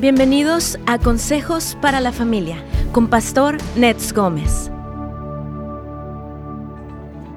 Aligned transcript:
Bienvenidos 0.00 0.78
a 0.86 1.00
Consejos 1.00 1.76
para 1.82 1.98
la 1.98 2.12
Familia 2.12 2.64
con 2.92 3.08
Pastor 3.08 3.58
Nets 3.74 4.12
Gómez. 4.12 4.70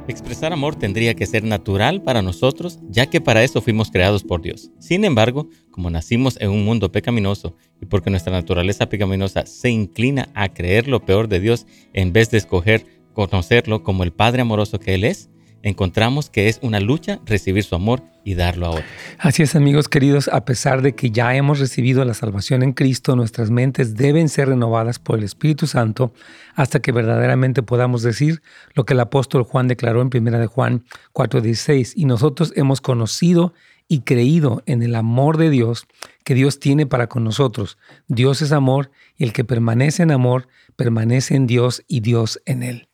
Expresar 0.08 0.54
amor 0.54 0.76
tendría 0.76 1.16
que 1.16 1.26
ser 1.26 1.44
natural 1.44 2.04
para 2.04 2.22
nosotros, 2.22 2.78
ya 2.88 3.08
que 3.08 3.20
para 3.20 3.44
eso 3.44 3.64
fuimos 3.64 3.90
creados 3.90 4.24
por 4.24 4.44
Dios. 4.44 4.70
Sin 4.78 5.06
embargo, 5.06 5.50
como 5.72 5.90
nacimos 5.90 6.40
en 6.40 6.52
un 6.52 6.64
mundo 6.64 6.92
pecaminoso 6.92 7.56
y 7.82 7.88
porque 7.88 8.12
nuestra 8.12 8.32
naturaleza 8.32 8.88
pecaminosa 8.90 9.48
se 9.48 9.72
inclina 9.72 10.30
a 10.36 10.50
creer 10.50 10.88
lo 10.88 11.04
peor 11.04 11.30
de 11.30 11.40
Dios 11.40 11.66
en 11.94 12.14
vez 12.14 12.30
de 12.30 12.38
escoger 12.38 12.86
conocerlo 13.14 13.82
como 13.82 14.04
el 14.04 14.14
Padre 14.14 14.44
amoroso 14.44 14.80
que 14.80 14.94
Él 14.94 15.04
es, 15.04 15.31
encontramos 15.64 16.30
que 16.30 16.48
es 16.48 16.60
una 16.62 16.80
lucha 16.80 17.20
recibir 17.26 17.64
su 17.64 17.76
amor 17.76 18.04
y 18.24 18.36
darlo 18.36 18.68
a 18.68 18.70
otros. 18.72 18.86
Así 19.18 19.44
es, 19.44 19.56
amigos 19.56 19.88
queridos, 19.90 20.28
a 20.28 20.46
pesar 20.46 20.82
de 20.82 20.94
que 20.94 21.12
ya 21.12 21.36
hemos 21.36 21.60
recibido 21.60 22.06
la 22.06 22.14
salvación 22.14 22.64
en 22.64 22.74
Cristo, 22.74 23.16
nuestras 23.16 23.50
mentes 23.50 23.96
deben 23.96 24.30
ser 24.30 24.50
renovadas 24.50 25.00
por 25.00 25.18
el 25.18 25.24
Espíritu 25.24 25.68
Santo 25.68 26.14
hasta 26.56 26.82
que 26.82 26.92
verdaderamente 26.92 27.64
podamos 27.64 28.04
decir 28.04 28.42
lo 28.74 28.86
que 28.86 28.94
el 28.94 29.00
apóstol 29.00 29.44
Juan 29.44 29.68
declaró 29.68 30.02
en 30.02 30.10
1 30.14 30.40
de 30.40 30.48
Juan 30.48 30.84
4:16, 31.14 31.94
y 31.96 32.06
nosotros 32.06 32.54
hemos 32.56 32.82
conocido 32.82 33.54
y 33.88 34.02
creído 34.02 34.64
en 34.68 34.84
el 34.84 34.96
amor 34.96 35.38
de 35.38 35.50
Dios 35.50 35.86
que 36.24 36.34
Dios 36.34 36.60
tiene 36.60 36.86
para 36.86 37.08
con 37.08 37.24
nosotros. 37.24 37.78
Dios 38.08 38.42
es 38.42 38.52
amor 38.52 38.92
y 39.18 39.26
el 39.26 39.34
que 39.34 39.44
permanece 39.44 40.04
en 40.04 40.12
amor 40.12 40.48
permanece 40.78 41.36
en 41.36 41.46
Dios 41.46 41.84
y 41.88 42.00
Dios 42.00 42.42
en 42.46 42.64
él. 42.64 42.91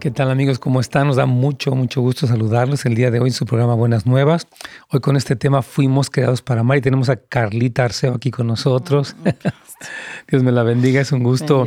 ¿Qué 0.00 0.12
tal 0.12 0.30
amigos? 0.30 0.60
¿Cómo 0.60 0.80
están? 0.80 1.08
Nos 1.08 1.16
da 1.16 1.26
mucho, 1.26 1.74
mucho 1.74 2.00
gusto 2.00 2.28
saludarlos 2.28 2.86
el 2.86 2.94
día 2.94 3.10
de 3.10 3.18
hoy 3.18 3.30
en 3.30 3.34
su 3.34 3.46
programa 3.46 3.74
Buenas 3.74 4.06
Nuevas. 4.06 4.46
Hoy 4.90 5.00
con 5.00 5.16
este 5.16 5.34
tema 5.34 5.60
Fuimos 5.60 6.08
creados 6.08 6.40
para 6.40 6.60
amar 6.60 6.78
y 6.78 6.82
tenemos 6.82 7.08
a 7.08 7.16
Carlita 7.16 7.84
Arceo 7.84 8.14
aquí 8.14 8.30
con 8.30 8.46
nosotros. 8.46 9.16
Dios 10.28 10.44
me 10.44 10.52
la 10.52 10.62
bendiga, 10.62 11.00
es 11.00 11.10
un 11.10 11.24
gusto 11.24 11.66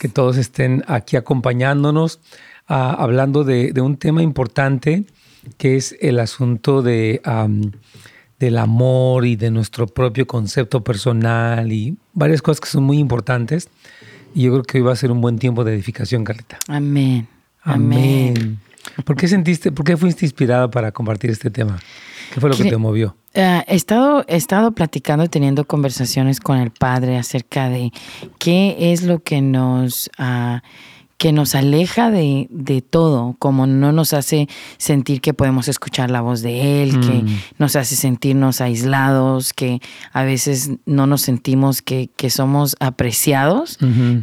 que 0.00 0.08
todos 0.08 0.36
estén 0.36 0.82
aquí 0.88 1.16
acompañándonos, 1.16 2.18
ah, 2.66 2.96
hablando 2.98 3.44
de, 3.44 3.72
un 3.80 3.96
tema 3.96 4.22
importante 4.22 5.04
que 5.56 5.76
es 5.76 5.96
el 6.00 6.18
asunto 6.18 6.82
de, 6.82 7.22
del 8.40 8.58
amor 8.58 9.26
y 9.26 9.36
de 9.36 9.52
nuestro 9.52 9.86
propio 9.86 10.26
concepto 10.26 10.82
personal 10.82 11.70
y 11.70 11.96
varias 12.14 12.42
cosas 12.42 12.60
que 12.60 12.68
son 12.68 12.82
muy 12.82 12.98
importantes. 12.98 13.68
Y 14.34 14.42
yo 14.42 14.52
creo 14.52 14.62
que 14.64 14.78
hoy 14.78 14.84
va 14.84 14.92
a 14.92 14.96
ser 14.96 15.12
un 15.12 15.20
buen 15.20 15.38
tiempo 15.38 15.62
de 15.62 15.72
edificación, 15.72 16.24
Carlita. 16.24 16.58
Amén. 16.66 17.28
Amén. 17.62 18.58
¿Por 19.04 19.16
qué 19.16 19.28
sentiste, 19.28 19.72
por 19.72 19.84
qué 19.84 19.96
fuiste 19.96 20.24
inspirada 20.24 20.70
para 20.70 20.92
compartir 20.92 21.30
este 21.30 21.50
tema? 21.50 21.78
¿Qué 22.32 22.40
fue 22.40 22.48
lo 22.50 22.56
que, 22.56 22.64
te 22.64 22.76
movió? 22.76 23.16
Eh, 23.34 23.62
he, 23.66 23.74
estado, 23.74 24.24
he 24.28 24.36
estado 24.36 24.72
platicando 24.72 25.24
y 25.24 25.28
teniendo 25.28 25.64
conversaciones 25.64 26.40
con 26.40 26.58
el 26.58 26.70
Padre 26.70 27.16
acerca 27.18 27.68
de 27.68 27.92
qué 28.38 28.92
es 28.92 29.02
lo 29.02 29.22
que 29.22 29.40
nos... 29.40 30.10
Uh, 30.18 30.58
que 31.20 31.32
nos 31.32 31.54
aleja 31.54 32.10
de, 32.10 32.46
de, 32.48 32.80
todo, 32.80 33.36
como 33.38 33.66
no 33.66 33.92
nos 33.92 34.14
hace 34.14 34.48
sentir 34.78 35.20
que 35.20 35.34
podemos 35.34 35.68
escuchar 35.68 36.10
la 36.10 36.22
voz 36.22 36.40
de 36.40 36.82
Él, 36.82 36.98
que 36.98 37.12
mm. 37.12 37.40
nos 37.58 37.76
hace 37.76 37.94
sentirnos 37.94 38.62
aislados, 38.62 39.52
que 39.52 39.82
a 40.14 40.22
veces 40.22 40.70
no 40.86 41.06
nos 41.06 41.20
sentimos 41.20 41.82
que, 41.82 42.08
que 42.16 42.30
somos 42.30 42.74
apreciados, 42.80 43.76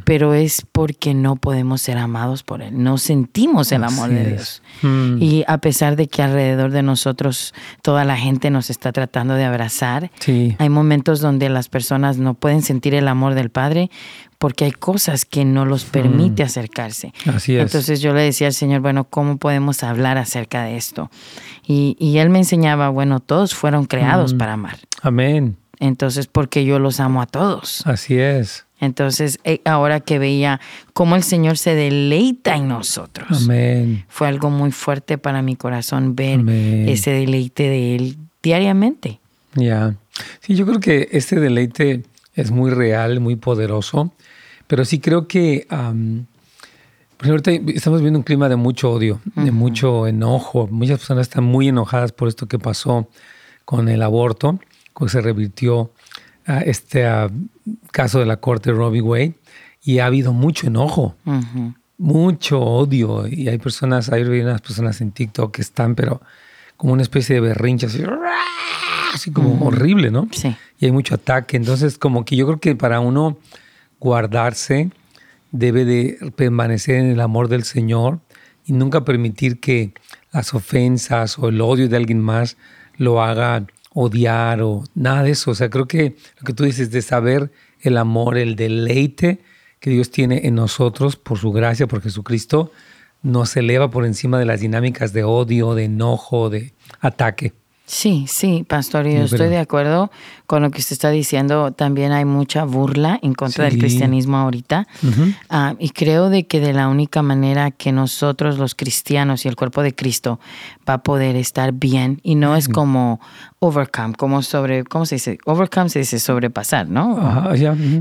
pero 0.06 0.34
es 0.34 0.66
porque 0.72 1.14
no 1.14 1.36
podemos 1.36 1.84
ser 1.84 2.00
amados 2.00 2.42
por 2.42 2.64
Él, 2.64 2.84
no 2.84 2.98
sentimos 2.98 3.72
el 3.72 3.84
amor 3.84 4.10
de 4.10 4.32
Dios. 4.32 4.64
Mm. 4.82 5.22
Y 5.22 5.44
a 5.48 5.60
pesar 5.60 5.98
de 5.98 6.08
que 6.08 6.24
alrededor 6.24 6.72
de 6.72 6.82
nosotros 6.82 7.54
toda 7.84 8.06
la 8.06 8.18
gente 8.18 8.50
nos 8.50 8.72
está 8.72 8.92
tratando 8.92 9.36
de 9.36 9.46
abrazar, 9.46 10.10
hay 10.26 10.70
momentos 10.70 11.22
donde 11.22 11.48
las 11.50 11.70
personas 11.70 12.18
no 12.18 12.34
pueden 12.34 12.64
sentir 12.64 12.96
el 12.96 13.08
amor 13.08 13.36
del 13.36 13.52
Padre 13.52 13.92
porque 14.38 14.66
hay 14.66 14.72
cosas 14.72 15.26
que 15.26 15.46
no 15.46 15.66
los 15.66 15.86
permite 15.86 16.44
acercarse. 16.44 17.14
Así 17.26 17.56
es. 17.56 17.62
Entonces 17.64 18.02
yo 18.02 18.14
le 18.14 18.22
decía 18.22 18.48
al 18.48 18.54
Señor, 18.54 18.82
bueno, 18.82 19.06
¿cómo 19.06 19.38
podemos 19.38 19.84
hablar 19.84 20.18
acerca 20.18 20.64
de 20.64 20.78
esto? 20.78 21.10
Y, 21.66 22.18
Él 22.18 22.30
me 22.30 22.40
enseñaba, 22.40 22.90
bueno, 22.90 23.20
todos 23.20 23.54
fueron 23.54 23.86
creados 23.86 24.34
para 24.34 24.54
amar. 24.54 24.78
Amén. 25.02 25.58
Entonces, 25.80 26.28
porque 26.28 26.66
yo 26.66 26.80
los 26.80 27.00
amo 27.00 27.22
a 27.22 27.26
todos. 27.26 27.86
Así 27.86 28.18
es. 28.18 28.66
Entonces, 28.80 29.40
eh, 29.44 29.62
ahora 29.66 30.00
que 30.00 30.20
veía 30.20 30.60
cómo 30.94 31.16
el 31.16 31.24
Señor 31.24 31.58
se 31.58 31.74
deleita 31.74 32.56
en 32.56 32.68
nosotros, 32.68 33.44
Amén. 33.44 34.06
fue 34.08 34.28
algo 34.28 34.50
muy 34.50 34.72
fuerte 34.72 35.18
para 35.18 35.42
mi 35.42 35.56
corazón 35.56 36.16
ver 36.16 36.48
ese 36.88 37.12
deleite 37.12 37.64
de 37.64 37.96
Él 37.96 38.18
diariamente. 38.44 39.20
Ya. 39.56 39.96
Sí, 40.42 40.56
yo 40.56 40.66
creo 40.68 40.80
que 40.80 41.10
este 41.12 41.40
deleite 41.40 42.04
es 42.38 42.52
muy 42.52 42.72
real, 42.72 43.20
muy 43.20 43.36
poderoso. 43.36 44.14
Pero 44.68 44.86
sí 44.86 45.00
creo 45.00 45.28
que 45.28 45.68
ahorita 45.70 47.52
estamos 47.74 48.02
viendo 48.02 48.20
un 48.20 48.24
clima 48.24 48.48
de 48.48 48.56
mucho 48.56 48.92
odio, 48.92 49.20
de 49.36 49.52
mucho 49.52 50.08
enojo. 50.08 50.68
Muchas 50.72 51.00
personas 51.00 51.28
están 51.28 51.44
muy 51.44 51.68
enojadas 51.68 52.14
por 52.14 52.30
esto 52.30 52.48
que 52.48 52.60
pasó 52.60 53.10
con 53.66 53.90
el 53.90 54.02
aborto, 54.02 54.60
que 54.98 55.10
se 55.10 55.20
revirtió 55.20 55.92
a 56.46 56.62
este 56.62 57.06
caso 57.92 58.20
de 58.20 58.26
la 58.26 58.38
corte 58.38 58.72
Robbie 58.72 59.02
Wade. 59.02 59.34
Y 59.84 60.00
ha 60.00 60.06
habido 60.06 60.34
mucho 60.34 60.68
enojo, 60.68 61.16
mucho 61.98 62.60
odio. 62.60 63.26
Y 63.26 63.48
hay 63.48 63.58
personas, 63.58 64.12
hay 64.12 64.24
unas 64.24 64.62
personas 64.62 65.00
en 65.02 65.12
TikTok 65.12 65.56
que 65.56 65.62
están, 65.62 65.96
pero 65.96 66.22
como 66.76 66.94
una 66.94 67.04
especie 67.04 67.36
de 67.36 67.42
berrinche, 67.42 67.88
así, 69.14 69.32
como 69.32 69.66
horrible, 69.66 70.12
¿no? 70.12 70.28
Sí. 70.32 70.56
Y 70.80 70.86
hay 70.86 70.92
mucho 70.92 71.16
ataque. 71.16 71.58
Entonces, 71.58 71.98
como 71.98 72.26
que 72.26 72.36
yo 72.36 72.46
creo 72.46 72.60
que 72.60 72.76
para 72.76 73.00
uno 73.00 73.38
guardarse, 74.00 74.90
debe 75.52 75.86
de 75.86 76.32
permanecer 76.36 76.96
en 76.96 77.08
el 77.08 77.22
amor 77.22 77.48
del 77.48 77.64
Señor 77.64 78.20
y 78.66 78.74
nunca 78.74 79.06
permitir 79.06 79.60
que 79.60 79.94
las 80.32 80.54
ofensas 80.54 81.40
o 81.40 81.50
el 81.50 81.62
odio 81.62 81.88
de 81.88 81.98
alguien 81.98 82.20
más 82.20 82.58
lo 82.98 83.24
haga 83.24 83.66
odiar 83.94 84.62
o 84.62 84.84
nada 84.94 85.24
de 85.24 85.32
eso. 85.32 85.52
O 85.52 85.56
sea, 85.56 85.70
creo 85.70 85.88
que 85.88 86.16
lo 86.40 86.46
que 86.46 86.54
tú 86.54 86.64
dices 86.64 86.92
de 86.92 87.02
saber 87.02 87.52
el 87.82 87.98
amor, 87.98 88.38
el 88.38 88.56
deleite 88.56 89.40
que 89.80 89.90
Dios 89.90 90.12
tiene 90.12 90.42
en 90.46 90.56
nosotros 90.56 91.16
por 91.16 91.38
su 91.38 91.52
gracia, 91.52 91.88
por 91.88 92.02
Jesucristo, 92.02 92.72
nos 93.22 93.56
eleva 93.56 93.90
por 93.90 94.06
encima 94.06 94.40
de 94.40 94.46
las 94.46 94.60
dinámicas 94.60 95.14
de 95.14 95.24
odio, 95.24 95.76
de 95.76 95.86
enojo, 95.86 96.50
de 96.50 96.74
ataque. 97.00 97.54
Sí, 97.90 98.26
sí, 98.28 98.66
pastor, 98.68 99.08
yo 99.08 99.24
estoy 99.24 99.48
de 99.48 99.60
acuerdo 99.60 100.12
con 100.46 100.62
lo 100.62 100.72
que 100.72 100.80
usted 100.80 100.92
está 100.92 101.10
diciendo. 101.10 101.72
También 101.72 102.12
hay 102.12 102.26
mucha 102.26 102.66
burla 102.66 103.18
en 103.22 103.34
contra 103.34 103.64
del 103.64 103.80
cristianismo 103.80 104.36
ahorita. 104.36 104.86
Ah, 105.50 105.74
y 105.80 105.92
creo 105.92 106.30
de 106.30 106.46
que 106.46 106.60
de 106.60 106.74
la 106.74 106.90
única 106.90 107.22
manera 107.22 107.72
que 107.72 107.94
nosotros 107.94 108.58
los 108.58 108.76
cristianos 108.76 109.46
y 109.46 109.48
el 109.48 109.56
cuerpo 109.56 109.84
de 109.84 109.96
Cristo 109.96 110.38
va 110.88 110.96
a 110.96 110.98
poder 110.98 111.38
estar 111.38 111.72
bien, 111.72 112.20
y 112.24 112.36
no 112.36 112.58
es 112.58 112.68
como 112.68 113.22
overcome, 113.60 114.16
como 114.16 114.42
sobre, 114.42 114.84
¿cómo 114.84 115.06
se 115.06 115.16
dice? 115.16 115.38
Overcome 115.46 115.90
se 115.90 116.00
dice 116.00 116.20
sobrepasar, 116.20 116.90
¿no? 116.90 117.16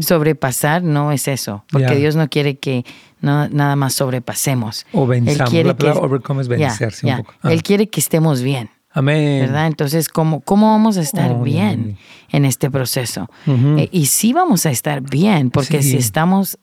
Sobrepasar 0.01 0.83
no 0.83 1.13
es 1.13 1.29
eso, 1.29 1.65
porque 1.71 1.95
Dios 1.95 2.17
no 2.17 2.29
quiere 2.29 2.57
que 2.57 2.85
nada 3.21 3.77
más 3.77 3.95
sobrepasemos. 3.95 4.85
O 4.93 5.07
venzamos. 5.07 5.53
La 5.53 5.77
palabra 5.77 6.01
overcome 6.01 6.43
es 6.43 6.49
vencerse 6.49 7.07
un 7.07 7.19
poco. 7.19 7.35
Él 7.45 7.63
quiere 7.63 7.87
que 7.89 8.01
estemos 8.01 8.43
bien. 8.43 8.69
Amén. 8.97 9.41
¿Verdad? 9.43 9.67
Entonces, 9.67 10.09
¿cómo, 10.09 10.41
cómo 10.41 10.71
vamos 10.71 10.97
a 10.97 11.03
estar 11.03 11.33
oh, 11.33 11.43
bien 11.43 11.99
en 12.31 12.47
este 12.47 12.71
proceso? 12.71 13.29
Eh, 13.47 13.91
y 13.93 14.07
sí 14.07 14.33
vamos 14.33 14.65
a 14.65 14.71
estar 14.71 15.03
bien, 15.03 15.51
porque 15.51 15.83
si 15.83 15.99
estamos 15.99 16.59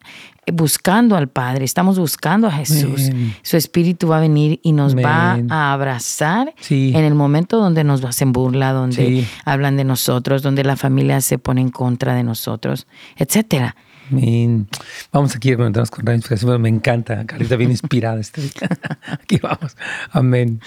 buscando 0.51 1.15
al 1.15 1.27
Padre, 1.27 1.63
estamos 1.63 1.99
buscando 1.99 2.47
a 2.47 2.51
Jesús, 2.51 3.11
su 3.43 3.55
Espíritu 3.55 4.07
va 4.07 4.17
a 4.17 4.19
venir 4.19 4.59
y 4.63 4.71
nos 4.71 4.95
va 4.95 5.37
a 5.47 5.73
abrazar 5.73 6.55
en 6.71 7.03
el 7.03 7.13
momento 7.13 7.59
donde 7.59 7.83
nos 7.83 8.03
hacen 8.03 8.31
burla, 8.31 8.73
donde 8.73 9.27
hablan 9.45 9.77
de 9.77 9.83
nosotros, 9.83 10.41
donde 10.41 10.63
la 10.63 10.75
familia 10.75 11.21
se 11.21 11.37
pone 11.37 11.61
en 11.61 11.69
contra 11.69 12.15
de 12.15 12.23
nosotros, 12.23 12.87
etcétera. 13.15 13.75
Amén. 14.11 14.67
Vamos 15.11 15.35
aquí 15.35 15.51
a 15.51 15.57
conectarnos 15.57 15.91
con 15.91 16.03
Radio 16.03 16.17
Inspiración. 16.17 16.61
Me 16.61 16.69
encanta. 16.69 17.25
Carita 17.25 17.55
bien 17.57 17.69
inspirada. 17.69 18.19
Este 18.19 18.41
aquí 19.07 19.37
vamos. 19.37 19.77
Amén. 20.11 20.59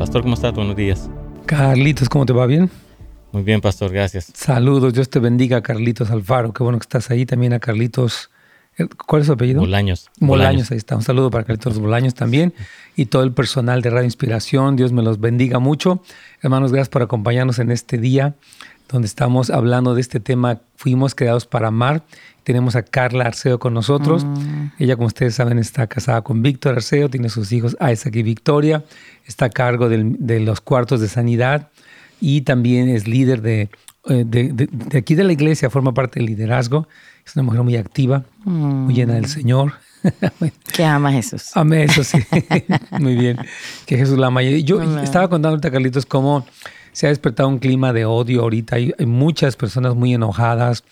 Pastor, 0.00 0.22
¿cómo 0.22 0.32
estás? 0.32 0.54
Buenos 0.54 0.76
días. 0.76 1.10
Carlitos, 1.44 2.08
¿cómo 2.08 2.24
te 2.24 2.32
va? 2.32 2.46
¿Bien? 2.46 2.70
Muy 3.32 3.42
bien, 3.42 3.60
Pastor, 3.60 3.92
gracias. 3.92 4.32
Saludos, 4.34 4.94
Dios 4.94 5.10
te 5.10 5.18
bendiga, 5.18 5.60
Carlitos 5.60 6.10
Alfaro. 6.10 6.54
Qué 6.54 6.62
bueno 6.62 6.78
que 6.78 6.84
estás 6.84 7.10
ahí. 7.10 7.26
También 7.26 7.52
a 7.52 7.58
Carlitos. 7.58 8.30
Eh, 8.78 8.86
¿Cuál 9.06 9.20
es 9.20 9.26
su 9.26 9.34
apellido? 9.34 9.60
Bolaños. 9.60 10.10
Bolaños, 10.18 10.70
ahí 10.70 10.78
está. 10.78 10.96
Un 10.96 11.02
saludo 11.02 11.30
para 11.30 11.44
Carlitos 11.44 11.78
Bolaños 11.78 12.14
también 12.14 12.54
y 12.96 13.04
todo 13.06 13.24
el 13.24 13.32
personal 13.32 13.82
de 13.82 13.90
Radio 13.90 14.06
Inspiración. 14.06 14.74
Dios 14.74 14.90
me 14.90 15.02
los 15.02 15.20
bendiga 15.20 15.58
mucho. 15.58 16.02
Hermanos, 16.40 16.72
gracias 16.72 16.88
por 16.88 17.02
acompañarnos 17.02 17.58
en 17.58 17.70
este 17.70 17.98
día 17.98 18.36
donde 18.92 19.06
estamos 19.06 19.50
hablando 19.50 19.94
de 19.94 20.00
este 20.00 20.20
tema, 20.20 20.60
fuimos 20.76 21.14
creados 21.14 21.46
para 21.46 21.68
amar. 21.68 22.02
Tenemos 22.44 22.74
a 22.76 22.82
Carla 22.82 23.24
Arceo 23.24 23.58
con 23.58 23.74
nosotros. 23.74 24.24
Mm. 24.24 24.66
Ella, 24.78 24.96
como 24.96 25.06
ustedes 25.06 25.34
saben, 25.34 25.58
está 25.58 25.86
casada 25.86 26.22
con 26.22 26.42
Víctor 26.42 26.74
Arceo, 26.76 27.08
tiene 27.08 27.28
sus 27.28 27.52
hijos 27.52 27.76
Isaac 27.80 28.16
y 28.16 28.22
Victoria, 28.22 28.84
está 29.26 29.46
a 29.46 29.50
cargo 29.50 29.88
del- 29.88 30.16
de 30.18 30.40
los 30.40 30.60
cuartos 30.60 31.00
de 31.00 31.08
sanidad 31.08 31.68
y 32.20 32.40
también 32.42 32.88
es 32.88 33.06
líder 33.06 33.42
de, 33.42 33.68
eh, 34.08 34.24
de- 34.26 34.52
de- 34.52 34.68
de 34.72 34.98
aquí 34.98 35.14
de 35.14 35.24
la 35.24 35.32
iglesia, 35.32 35.70
forma 35.70 35.92
parte 35.94 36.18
del 36.18 36.26
liderazgo. 36.26 36.88
Es 37.26 37.36
una 37.36 37.42
mujer 37.44 37.62
muy 37.62 37.76
activa, 37.76 38.24
muy 38.44 38.94
llena 38.94 39.12
Mm. 39.12 39.16
del 39.16 39.26
Señor. 39.26 39.72
Que 40.74 40.82
ama 40.84 41.10
a 41.10 41.12
Jesús. 41.12 41.50
Amén, 41.54 41.82
eso 41.90 42.02
sí. 42.02 42.16
Muy 42.98 43.16
bien. 43.16 43.36
Que 43.84 43.98
Jesús 43.98 44.18
la 44.18 44.28
ama. 44.28 44.42
Yo 44.42 44.80
Amén. 44.80 45.00
estaba 45.00 45.28
contando 45.28 45.50
ahorita, 45.50 45.70
Carlitos, 45.70 46.06
cómo 46.06 46.46
se 46.92 47.06
ha 47.06 47.10
despertado 47.10 47.48
un 47.48 47.58
clima 47.58 47.92
de 47.92 48.04
odio 48.04 48.42
ahorita. 48.42 48.76
Hay, 48.76 48.94
muchas 49.06 49.56
personas 49.56 49.94
muy 49.94 50.14
enojadas 50.14 50.84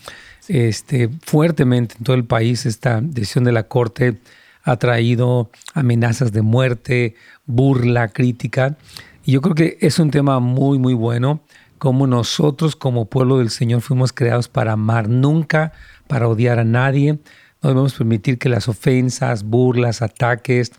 este, 0.49 1.09
fuertemente 1.23 1.97
en 1.99 2.05
todo 2.05 2.17
el 2.17 2.25
país. 2.25 2.67
Esta 2.67 3.01
decisión 3.01 3.45
de 3.45 3.53
la 3.53 3.65
Corte 3.65 4.19
ha 4.65 4.77
traído 4.77 5.51
amenazas 5.75 6.33
de 6.33 6.43
muerte, 6.43 7.15
burla, 7.47 8.09
crítica. 8.09 8.77
Y 9.25 9.33
yo 9.33 9.41
creo 9.41 9.55
que 9.55 9.79
es 9.81 9.99
un 9.99 10.11
tema 10.11 10.41
muy, 10.41 10.79
muy 10.79 10.95
bueno. 10.95 11.41
Como 11.79 12.07
nosotros, 12.07 12.75
como 12.75 13.05
pueblo 13.05 13.39
del 13.39 13.51
Señor, 13.51 13.83
fuimos 13.83 14.13
creados 14.13 14.49
para 14.49 14.73
amar, 14.73 15.09
nunca 15.09 15.73
para 16.09 16.29
odiar 16.29 16.59
a 16.59 16.65
nadie. 16.65 17.19
No 17.63 17.71
debemos 17.71 17.95
permitir 17.95 18.39
que 18.39 18.49
las 18.49 18.69
ofensas, 18.69 19.45
burlas, 19.45 20.03
ataques, 20.03 20.73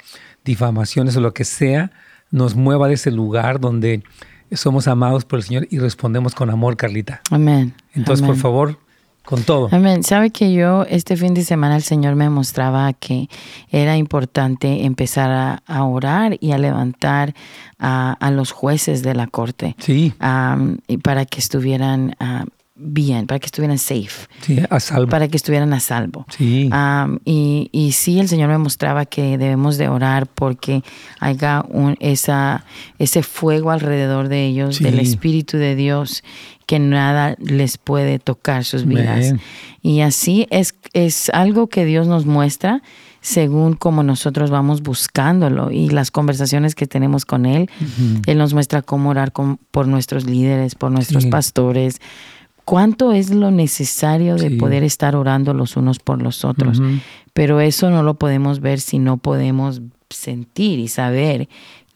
difamaciones 0.43 1.15
o 1.15 1.21
lo 1.21 1.33
que 1.33 1.45
sea 1.45 1.91
nos 2.31 2.55
mueva 2.55 2.87
de 2.87 2.93
ese 2.93 3.11
lugar 3.11 3.59
donde 3.59 4.03
somos 4.51 4.87
amados 4.87 5.25
por 5.25 5.39
el 5.39 5.43
Señor 5.43 5.67
y 5.69 5.79
respondemos 5.79 6.35
con 6.35 6.49
amor, 6.49 6.77
Carlita. 6.77 7.21
Amén. 7.31 7.73
Entonces, 7.93 8.23
Amén. 8.23 8.35
por 8.35 8.41
favor, 8.41 8.79
con 9.23 9.43
todo. 9.43 9.69
Amén. 9.71 10.03
Sabe 10.03 10.31
que 10.31 10.53
yo 10.53 10.85
este 10.89 11.15
fin 11.15 11.33
de 11.33 11.43
semana 11.43 11.75
el 11.75 11.83
Señor 11.83 12.15
me 12.15 12.29
mostraba 12.29 12.91
que 12.93 13.29
era 13.69 13.95
importante 13.95 14.85
empezar 14.85 15.29
a, 15.29 15.63
a 15.67 15.83
orar 15.83 16.37
y 16.39 16.51
a 16.51 16.57
levantar 16.57 17.35
a, 17.77 18.13
a 18.13 18.31
los 18.31 18.51
jueces 18.51 19.03
de 19.03 19.13
la 19.13 19.27
corte 19.27 19.75
Sí, 19.77 20.13
y 20.87 20.97
para 20.97 21.25
que 21.25 21.39
estuvieran 21.39 22.15
bien, 22.81 23.27
para 23.27 23.39
que 23.39 23.47
estuvieran 23.47 23.77
safe, 23.77 24.27
sí, 24.41 24.57
a 24.69 24.79
salvo. 24.79 25.09
para 25.09 25.27
que 25.27 25.35
estuvieran 25.37 25.73
a 25.73 25.79
salvo. 25.81 26.25
Sí, 26.37 26.69
y, 27.25 27.69
y 27.71 27.91
sí, 27.91 28.19
el 28.19 28.27
Señor 28.29 28.47
me 28.49 28.57
mostraba 28.57 29.05
que 29.05 29.37
debemos 29.37 29.77
de 29.77 29.89
orar 29.89 30.27
porque 30.27 30.81
haya 31.19 31.63
un, 31.67 31.97
esa, 31.99 32.63
ese 32.97 33.21
fuego 33.21 33.71
alrededor 33.71 34.29
de 34.29 34.45
ellos, 34.45 34.77
Sí. 34.77 34.83
del 34.85 34.99
Espíritu 34.99 35.57
de 35.57 35.75
Dios, 35.75 36.23
que 36.65 36.79
nada 36.79 37.35
les 37.39 37.77
puede 37.77 38.19
tocar 38.19 38.63
sus 38.63 38.85
vidas. 38.85 39.33
Y 39.81 40.01
así 40.01 40.47
es, 40.49 40.75
es 40.93 41.29
algo 41.31 41.67
que 41.67 41.83
Dios 41.83 42.07
nos 42.07 42.25
muestra 42.25 42.81
según 43.21 43.73
como 43.73 44.01
nosotros 44.01 44.49
vamos 44.49 44.81
buscándolo 44.81 45.71
y 45.71 45.89
las 45.89 46.09
conversaciones 46.09 46.73
que 46.75 46.87
tenemos 46.87 47.25
con 47.25 47.45
Él. 47.45 47.69
Él 48.27 48.37
nos 48.37 48.53
muestra 48.53 48.81
cómo 48.81 49.09
orar 49.09 49.33
con- 49.33 49.57
por 49.71 49.87
nuestros 49.87 50.25
líderes, 50.25 50.75
por 50.75 50.89
nuestros 50.91 51.23
Sí. 51.23 51.29
pastores. 51.29 51.99
¿Cuánto 52.69 53.11
es 53.11 53.31
lo 53.31 53.51
necesario 53.51 54.35
de 54.35 54.49
Sí. 54.49 54.55
poder 54.57 54.83
estar 54.83 55.15
orando 55.15 55.53
los 55.53 55.75
unos 55.77 55.99
por 55.99 56.21
los 56.21 56.45
otros? 56.45 56.81
Pero 57.33 57.59
eso 57.61 57.89
no 57.89 58.03
lo 58.03 58.13
podemos 58.15 58.59
ver 58.59 58.79
si 58.79 58.99
no 58.99 59.17
podemos 59.17 59.81
sentir 60.09 60.79
y 60.79 60.87
saber 60.87 61.47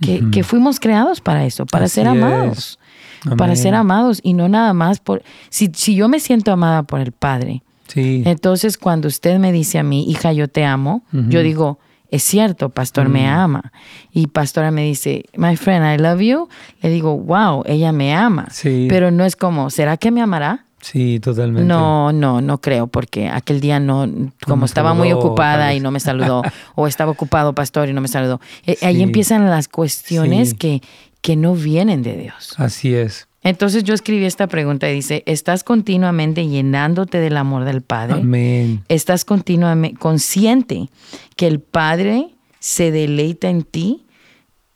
que, 0.02 0.44
fuimos 0.44 0.80
creados 0.80 1.22
para 1.22 1.46
eso, 1.46 1.66
para 1.66 1.86
Así 1.86 1.96
ser 1.96 2.08
amados. 2.08 2.80
es. 3.26 3.38
Para 3.38 3.56
ser 3.56 3.74
amados 3.76 4.20
y 4.22 4.34
no 4.34 4.50
nada 4.50 4.74
más 4.74 5.00
por... 5.00 5.24
Si, 5.50 5.72
si 5.74 5.96
yo 5.96 6.10
me 6.10 6.20
siento 6.20 6.52
amada 6.52 6.84
por 6.84 7.00
el 7.00 7.12
Padre, 7.12 7.64
Sí, 7.88 8.24
entonces 8.26 8.78
cuando 8.78 9.08
usted 9.08 9.38
me 9.40 9.52
dice 9.52 9.78
a 9.78 9.84
mí, 9.84 10.06
hija, 10.10 10.34
yo 10.34 10.48
te 10.48 10.66
amo, 10.66 11.04
yo 11.12 11.42
digo, 11.44 11.78
es 12.16 12.24
cierto, 12.24 12.70
pastor 12.70 13.10
me 13.10 13.28
ama. 13.28 13.72
Y 14.12 14.28
pastora 14.28 14.70
me 14.72 14.84
dice, 14.84 15.26
my 15.36 15.56
friend, 15.58 15.84
I 16.00 16.02
love 16.02 16.22
you. 16.22 16.48
Le 16.82 16.90
digo, 16.90 17.18
wow, 17.18 17.64
ella 17.66 17.92
me 17.92 18.14
ama. 18.14 18.48
Sí. 18.52 18.86
Pero 18.90 19.10
no 19.12 19.26
es 19.26 19.36
como, 19.36 19.70
¿será 19.70 19.98
que 19.98 20.12
me 20.12 20.22
amará? 20.22 20.66
sí, 20.80 21.20
totalmente. 21.22 21.66
No, 21.66 22.12
no, 22.12 22.42
no 22.42 22.60
creo, 22.60 22.88
porque 22.88 23.30
aquel 23.30 23.62
día 23.62 23.80
no, 23.80 24.06
como 24.46 24.66
estaba 24.66 24.94
muy 24.94 25.08
saludó, 25.08 25.26
ocupada 25.28 25.74
y 25.74 25.80
no 25.80 25.92
me 25.92 26.02
saludó, 26.02 26.42
o 26.76 26.88
estaba 26.88 27.10
ocupado 27.10 27.54
pastor 27.54 27.88
y 27.88 27.94
no 27.94 28.02
me 28.02 28.10
saludó. 28.10 28.42
Eh, 28.66 28.78
Ahí 28.82 29.02
empiezan 29.02 29.50
las 29.50 29.70
cuestiones 29.70 30.50
Sí. 30.50 30.56
que, 30.58 30.82
que 31.22 31.38
no 31.38 31.56
vienen 31.56 32.04
de 32.04 32.18
Dios. 32.18 32.54
Así 32.58 32.94
es. 32.94 33.30
Entonces 33.44 33.84
yo 33.84 33.94
escribí 33.94 34.26
esta 34.26 34.48
pregunta 34.48 34.90
y 34.90 34.96
dice, 34.96 35.24
¿estás 35.26 35.64
continuamente 35.64 36.48
llenándote 36.48 37.20
del 37.20 37.38
amor 37.38 37.66
del 37.66 37.82
Padre? 37.82 38.16
Amén. 38.22 38.84
¿Estás 38.88 39.26
continuamente 39.26 40.00
consciente 40.00 40.90
que 41.36 41.48
el 41.48 41.60
Padre 41.60 42.30
se 42.60 42.92
deleita 42.92 43.50
en 43.50 43.64
ti 43.64 44.06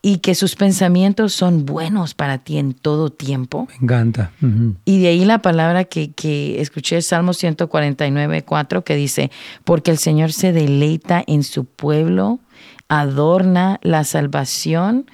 y 0.01 0.17
que 0.17 0.35
sus 0.35 0.55
pensamientos 0.55 1.33
son 1.33 1.65
buenos 1.65 2.13
para 2.13 2.39
ti 2.39 2.57
en 2.57 2.73
todo 2.73 3.09
tiempo? 3.09 3.67
Me 3.69 3.85
encanta. 3.85 4.31
Y 4.85 4.99
de 5.01 5.07
ahí 5.07 5.25
la 5.25 5.41
palabra 5.41 5.85
que, 5.85 6.11
que 6.11 6.61
escuché, 6.61 7.01
Salmo 7.01 7.33
149, 7.33 8.43
4, 8.43 8.83
que 8.83 8.95
dice, 8.95 9.31
porque 9.63 9.91
el 9.91 9.97
Señor 9.97 10.33
se 10.33 10.51
deleita 10.51 11.23
en 11.25 11.43
su 11.43 11.65
pueblo, 11.65 12.39
adorna 12.89 13.79
la 13.81 14.03
salvación 14.03 15.07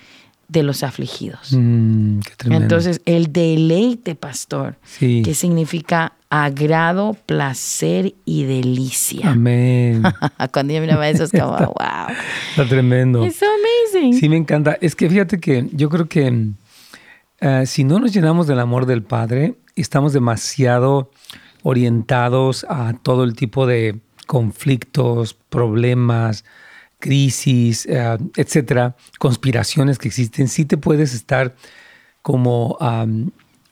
de 0.47 0.63
los 0.63 0.83
afligidos. 0.83 1.49
Mm, 1.53 2.19
qué 2.19 2.35
tremendo. 2.35 2.63
Entonces, 2.65 3.01
el 3.05 3.31
deleite, 3.33 4.15
pastor, 4.15 4.75
Sí. 4.83 5.21
que 5.23 5.33
significa 5.33 6.13
agrado, 6.29 7.15
placer 7.25 8.13
y 8.25 8.43
delicia. 8.43 9.31
Amén. 9.31 10.03
Cuando 10.53 10.73
yo 10.73 10.81
miraba 10.81 11.07
eso, 11.09 11.23
es 11.23 11.31
como, 11.31 11.51
wow, 11.57 12.07
Está 12.51 12.67
tremendo. 12.67 13.19
so 13.31 13.45
amazing. 13.45 14.13
Sí, 14.19 14.29
me 14.29 14.37
encanta. 14.37 14.77
Es 14.81 14.95
que 14.95 15.09
fíjate 15.09 15.39
que 15.39 15.69
yo 15.71 15.89
creo 15.89 16.07
que 16.07 16.49
eh, 17.39 17.63
si 17.65 17.83
no 17.83 17.99
nos 17.99 18.13
llenamos 18.13 18.47
del 18.47 18.59
amor 18.59 18.85
del 18.85 19.03
Padre, 19.03 19.55
estamos 19.75 20.13
demasiado 20.13 21.11
orientados 21.63 22.65
a 22.69 22.93
todo 23.01 23.23
el 23.23 23.33
tipo 23.35 23.65
de 23.65 23.99
conflictos, 24.27 25.33
problemas, 25.49 26.43
crisis, 27.07 27.85
eh, 27.85 28.17
etcétera, 28.37 28.95
conspiraciones 29.19 29.97
que 29.99 30.07
existen. 30.07 30.47
Sí 30.47 30.63
te 30.63 30.77
puedes 30.77 31.13
estar 31.13 31.53
como 32.21 32.77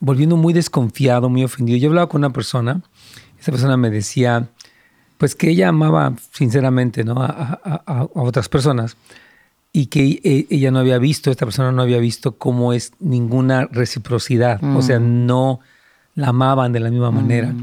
volviendo 0.01 0.36
muy 0.36 0.51
desconfiado, 0.54 1.30
muy 1.30 1.44
ofendido. 1.45 1.78
Yo 1.78 1.88
hablaba 1.89 2.10
con 2.10 2.19
una 2.19 2.33
persona, 2.33 2.81
esa 3.40 3.52
persona 3.54 3.78
me 3.78 3.90
decía, 3.90 4.50
pues 5.18 5.33
que 5.35 5.50
ella 5.50 5.69
amaba 5.69 6.14
sinceramente 6.33 7.04
¿no? 7.06 7.21
a, 7.21 7.28
a- 7.64 7.81
a- 7.85 8.00
a 8.02 8.07
otras 8.21 8.50
personas 8.50 8.97
y 9.71 9.85
que 9.85 10.19
e- 10.23 10.47
ella 10.50 10.69
no 10.71 10.80
había 10.80 10.97
visto, 10.97 11.31
esta 11.31 11.45
persona 11.45 11.71
no 11.71 11.81
había 11.83 12.00
visto 12.00 12.33
cómo 12.38 12.73
es 12.73 12.92
ninguna 13.00 13.68
reciprocidad, 13.71 14.59
o 14.76 14.81
sea, 14.81 15.00
no 15.00 15.61
la 16.16 16.28
amaban 16.30 16.73
de 16.73 16.81
la 16.81 16.90
misma 16.90 17.11
manera. 17.11 17.54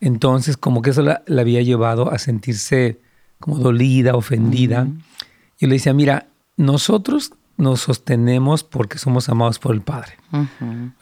Entonces, 0.00 0.56
como 0.58 0.82
que 0.82 0.90
eso 0.90 1.02
la, 1.02 1.22
la 1.26 1.40
había 1.40 1.62
llevado 1.62 2.12
a 2.12 2.18
sentirse 2.18 2.98
como 3.38 3.58
dolida, 3.58 4.14
ofendida. 4.14 4.86
Yo 5.58 5.68
le 5.68 5.74
decía, 5.74 5.92
mira, 5.92 6.28
nosotros 6.56 7.32
nos 7.56 7.80
sostenemos 7.80 8.64
porque 8.64 8.98
somos 8.98 9.28
amados 9.28 9.58
por 9.58 9.74
el 9.74 9.82
Padre. 9.82 10.14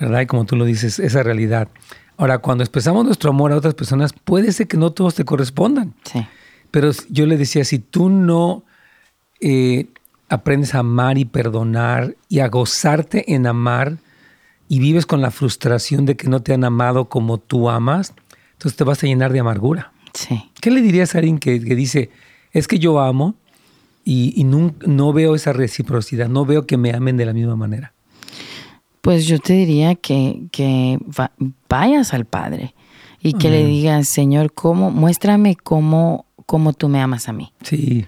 ¿verdad? 0.00 0.22
Y 0.22 0.26
como 0.26 0.46
tú 0.46 0.56
lo 0.56 0.64
dices, 0.64 0.98
esa 0.98 1.22
realidad. 1.22 1.68
Ahora, 2.16 2.38
cuando 2.38 2.64
expresamos 2.64 3.04
nuestro 3.04 3.30
amor 3.30 3.52
a 3.52 3.56
otras 3.56 3.74
personas, 3.74 4.12
puede 4.12 4.50
ser 4.52 4.66
que 4.66 4.78
no 4.78 4.90
todos 4.90 5.14
te 5.14 5.24
correspondan. 5.24 5.94
Sí. 6.04 6.26
Pero 6.70 6.90
yo 7.10 7.26
le 7.26 7.36
decía, 7.36 7.64
si 7.64 7.78
tú 7.78 8.08
no 8.08 8.64
eh, 9.40 9.86
aprendes 10.28 10.74
a 10.74 10.78
amar 10.78 11.18
y 11.18 11.26
perdonar 11.26 12.16
y 12.28 12.40
a 12.40 12.48
gozarte 12.48 13.34
en 13.34 13.46
amar 13.46 13.98
y 14.68 14.80
vives 14.80 15.04
con 15.04 15.20
la 15.20 15.30
frustración 15.30 16.06
de 16.06 16.16
que 16.16 16.28
no 16.28 16.40
te 16.42 16.54
han 16.54 16.64
amado 16.64 17.10
como 17.10 17.38
tú 17.38 17.68
amas, 17.68 18.14
entonces 18.52 18.76
te 18.76 18.84
vas 18.84 19.02
a 19.02 19.06
llenar 19.06 19.32
de 19.32 19.40
amargura. 19.40 19.92
Sí. 20.14 20.50
¿Qué 20.60 20.70
le 20.70 20.80
dirías 20.80 21.14
a 21.14 21.18
alguien 21.18 21.38
que, 21.38 21.62
que 21.62 21.74
dice, 21.74 22.10
es 22.58 22.66
que 22.68 22.78
yo 22.78 23.00
amo 23.00 23.34
y, 24.04 24.44
no 24.44 25.12
veo 25.12 25.34
esa 25.34 25.52
reciprocidad, 25.52 26.28
no 26.28 26.44
veo 26.46 26.66
que 26.66 26.76
me 26.76 26.92
amen 26.92 27.16
de 27.16 27.26
la 27.26 27.32
misma 27.32 27.56
manera? 27.56 27.92
Pues 29.00 29.26
yo 29.26 29.38
te 29.38 29.52
diría 29.52 29.94
que, 29.94 30.42
que 30.50 30.98
va- 31.18 31.32
vayas 31.68 32.14
al 32.14 32.24
Padre 32.24 32.74
y 33.20 33.34
que 33.34 33.50
le 33.50 33.64
digas, 33.64 34.08
Señor, 34.08 34.52
¿cómo? 34.52 34.90
Muéstrame 34.90 35.56
cómo, 35.56 36.26
cómo 36.46 36.72
tú 36.72 36.88
me 36.88 37.00
amas 37.00 37.28
a 37.28 37.32
mí. 37.32 37.52
Sí, 37.62 38.06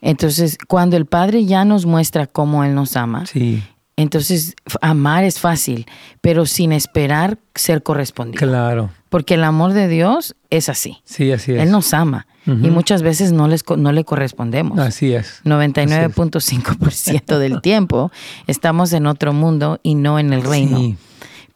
Entonces, 0.00 0.58
cuando 0.68 0.96
el 0.96 1.06
Padre 1.06 1.44
ya 1.46 1.64
nos 1.64 1.86
muestra 1.86 2.26
cómo 2.26 2.64
Él 2.64 2.74
nos 2.74 2.96
ama, 2.96 3.26
sí, 3.26 3.62
entonces 3.96 4.54
amar 4.82 5.24
es 5.24 5.40
fácil, 5.40 5.86
pero 6.20 6.44
sin 6.44 6.72
esperar 6.72 7.38
ser 7.54 7.82
correspondido. 7.82 8.38
claro. 8.46 8.90
Porque 9.08 9.34
el 9.34 9.44
amor 9.44 9.72
de 9.72 9.88
Dios 9.88 10.34
es 10.50 10.68
así. 10.68 10.98
Sí, 11.04 11.30
así 11.32 11.52
es. 11.52 11.62
Él 11.62 11.70
nos 11.70 11.94
ama 11.94 12.26
y 12.46 12.70
muchas 12.70 13.02
veces 13.02 13.32
no, 13.32 13.48
les, 13.48 13.64
no 13.76 13.90
le 13.90 14.04
correspondemos. 14.04 14.78
Así 14.78 15.12
es. 15.12 15.40
99.5% 15.44 17.38
del 17.38 17.60
tiempo 17.60 18.12
estamos 18.46 18.92
en 18.92 19.06
otro 19.06 19.32
mundo 19.32 19.80
y 19.82 19.96
no 19.96 20.18
en 20.18 20.32
el 20.32 20.42
reino. 20.42 20.78
Sí. 20.78 20.96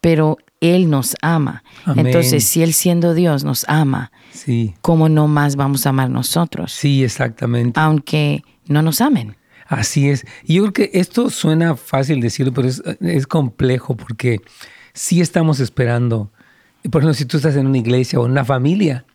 Pero 0.01 0.37
Él 0.59 0.89
nos 0.89 1.15
ama. 1.21 1.63
Amén. 1.85 2.07
Entonces, 2.07 2.43
si 2.45 2.61
Él 2.61 2.73
siendo 2.73 3.13
Dios 3.13 3.43
nos 3.43 3.65
ama, 3.69 4.11
Sí, 4.33 4.73
¿cómo 4.81 5.09
no 5.09 5.27
más 5.27 5.55
vamos 5.55 5.85
a 5.85 5.89
amar 5.89 6.09
nosotros? 6.09 6.71
sí, 6.71 7.03
exactamente. 7.03 7.79
Aunque 7.79 8.43
no 8.67 8.81
nos 8.81 9.01
amen. 9.01 9.35
Así 9.67 10.09
es. 10.09 10.25
Y 10.43 10.55
yo 10.55 10.63
creo 10.63 10.73
que 10.73 10.99
esto 10.99 11.29
suena 11.29 11.75
fácil 11.77 12.19
decirlo, 12.19 12.51
pero 12.53 12.67
es, 12.67 12.81
es 12.99 13.27
complejo 13.27 13.95
porque 13.95 14.41
sí 14.93 15.21
estamos 15.21 15.59
esperando. 15.61 16.31
Por 16.89 17.01
ejemplo, 17.01 17.13
si 17.13 17.25
tú 17.25 17.37
estás 17.37 17.55
en 17.55 17.67
una 17.67 17.77
iglesia 17.77 18.19
o 18.19 18.25
en 18.25 18.31
una 18.31 18.45
familia 18.45 19.05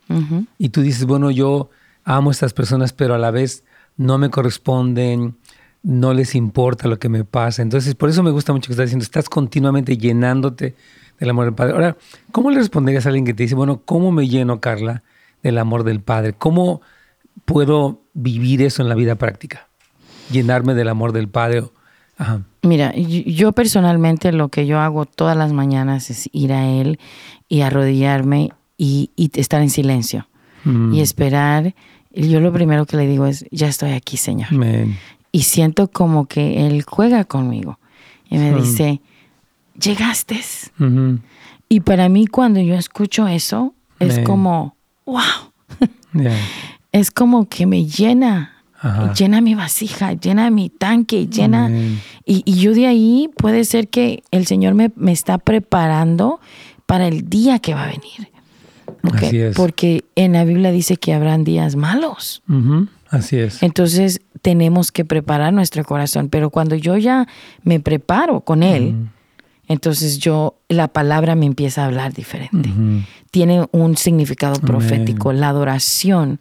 y 0.58 0.68
tú 0.68 0.82
dices, 0.82 1.04
bueno, 1.04 1.30
yo 1.30 1.70
amo 2.04 2.30
a 2.30 2.32
estas 2.32 2.52
personas, 2.52 2.92
pero 2.92 3.14
a 3.14 3.18
la 3.18 3.30
vez 3.30 3.64
no 3.96 4.18
me 4.18 4.30
corresponden, 4.30 5.37
no 5.82 6.14
les 6.14 6.35
importa 6.35 6.88
lo 6.88 6.99
que 6.99 7.08
me 7.08 7.25
pasa. 7.25 7.62
Entonces, 7.62 7.94
por 7.94 8.08
eso 8.08 8.23
me 8.23 8.30
gusta 8.30 8.52
mucho 8.52 8.68
que 8.68 8.73
estás 8.73 8.87
diciendo, 8.87 9.04
estás 9.04 9.28
continuamente 9.28 9.96
llenándote 9.96 10.75
del 11.18 11.30
amor 11.30 11.46
del 11.46 11.54
Padre. 11.54 11.73
Ahora, 11.75 11.96
¿cómo 12.32 12.50
le 12.50 12.58
responderías 12.58 13.06
a 13.06 13.08
alguien 13.08 13.25
que 13.25 13.35
te 13.35 13.44
dice, 13.44 13.54
bueno, 13.54 13.82
¿cómo 13.85 14.12
me 14.12 14.28
lleno, 14.28 14.61
Carla, 14.61 15.02
del 15.42 15.58
amor 15.58 15.85
del 15.85 16.00
Padre? 16.00 16.35
¿Cómo 16.35 16.82
puedo 17.44 18.02
vivir 18.14 18.62
eso 18.62 18.82
en 18.82 18.88
la 18.88 18.94
vida 18.94 19.14
práctica? 19.16 19.68
Llenarme 20.30 20.75
del 20.75 20.88
amor 20.88 21.12
del 21.12 21.28
Padre. 21.28 21.64
Ajá. 22.16 22.42
Mira, 22.62 22.92
yo 22.96 23.52
personalmente 23.52 24.32
lo 24.32 24.49
que 24.49 24.66
yo 24.66 24.80
hago 24.80 25.04
todas 25.06 25.37
las 25.37 25.52
mañanas 25.52 26.11
es 26.11 26.28
ir 26.32 26.52
a 26.52 26.66
Él 26.66 26.99
y 27.49 27.61
arrodillarme 27.61 28.52
y, 28.78 29.11
y 29.16 29.30
estar 29.38 29.62
en 29.62 29.70
silencio 29.70 30.26
Mm. 30.64 30.94
y 30.94 31.00
esperar. 31.00 31.75
Yo 32.12 32.40
lo 32.40 32.52
primero 32.52 32.87
que 32.87 32.96
le 32.96 33.06
digo 33.06 33.26
es, 33.26 33.44
ya 33.52 33.68
estoy 33.68 33.92
aquí, 33.92 34.16
Señor. 34.16 34.49
Y 35.30 35.42
siento 35.42 35.88
como 35.88 36.26
que 36.26 36.66
Él 36.66 36.82
juega 36.82 37.25
conmigo 37.25 37.78
y 38.28 38.38
me 38.38 38.50
Mm. 38.52 38.56
dice, 38.62 39.00
llegaste. 39.80 40.40
Y 41.68 41.80
para 41.80 42.08
mí 42.08 42.26
cuando 42.26 42.61
yo 42.61 42.75
escucho 42.75 43.28
eso, 43.28 43.75
es 44.00 44.18
como, 44.20 44.75
wow, 45.04 45.23
es 46.92 47.11
como 47.11 47.49
que 47.49 47.66
me 47.66 47.85
llena. 47.85 48.55
Ajá. 48.87 49.12
Llena 49.14 49.40
mi 49.40 49.55
vasija, 49.55 50.12
llena 50.12 50.50
mi 50.50 50.69
tanque, 50.71 51.26
llena. 51.26 51.71
Y, 52.25 52.43
y 52.45 52.55
yo 52.55 52.73
de 52.75 52.87
ahí 52.87 53.31
puede 53.37 53.64
ser 53.64 53.88
que 53.88 54.23
el 54.31 54.47
Señor 54.47 54.75
me, 54.75 54.90
me 54.97 55.12
está 55.12 55.38
preparando 55.38 56.40
para 56.87 57.09
el 57.09 57.28
día 57.28 57.59
que 57.59 57.75
va 57.75 57.85
a 57.85 57.87
venir. 57.87 58.31
¿Ok? 59.05 59.23
Así 59.23 59.38
es. 59.38 59.57
Porque 59.57 60.05
en 60.14 60.33
la 60.33 60.45
Biblia 60.45 60.71
dice 60.71 60.97
que 60.97 61.12
habrán 61.12 61.45
días 61.45 61.76
malos. 61.76 62.43
Así 63.11 63.37
es. 63.37 63.62
Entonces 63.62 64.21
tenemos 64.43 64.93
que 64.93 65.05
preparar 65.05 65.52
nuestro 65.52 65.85
corazón. 65.85 66.28
Pero 66.28 66.50
cuando 66.50 66.76
yo 66.76 66.97
ya 66.97 67.26
me 67.62 67.81
preparo 67.81 68.40
con 68.40 68.62
Él, 68.62 69.09
entonces 69.69 70.19
yo, 70.19 70.57
la 70.69 70.88
palabra 70.88 71.35
me 71.35 71.47
empieza 71.47 71.83
a 71.83 71.87
hablar 71.87 72.12
diferente. 72.12 72.71
Tiene 73.31 73.66
un 73.73 73.97
significado 73.97 74.61
profético. 74.61 75.33
La 75.33 75.49
adoración 75.49 76.40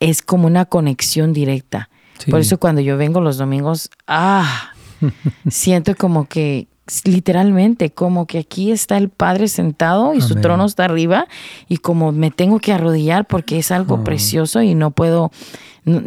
es 0.00 0.22
como 0.22 0.46
una 0.46 0.64
conexión 0.64 1.32
directa. 1.32 1.88
Sí. 2.18 2.30
Por 2.30 2.40
eso 2.40 2.58
cuando 2.58 2.80
yo 2.80 2.96
vengo 2.96 3.20
los 3.20 3.38
domingos, 3.38 3.90
ah, 4.06 4.72
siento 5.48 5.94
como 5.96 6.26
que 6.26 6.66
literalmente, 7.04 7.90
como 7.90 8.26
que 8.26 8.38
aquí 8.38 8.72
está 8.72 8.96
el 8.96 9.10
Padre 9.10 9.46
sentado 9.46 10.12
y 10.12 10.20
su 10.20 10.34
trono 10.34 10.64
está 10.64 10.86
arriba 10.86 11.28
y 11.68 11.76
como 11.76 12.10
me 12.10 12.32
tengo 12.32 12.58
que 12.58 12.72
arrodillar 12.72 13.26
porque 13.28 13.58
es 13.58 13.70
algo 13.70 13.94
Oh. 13.96 14.04
precioso 14.04 14.60
y 14.60 14.74
no 14.74 14.90
puedo, 14.90 15.30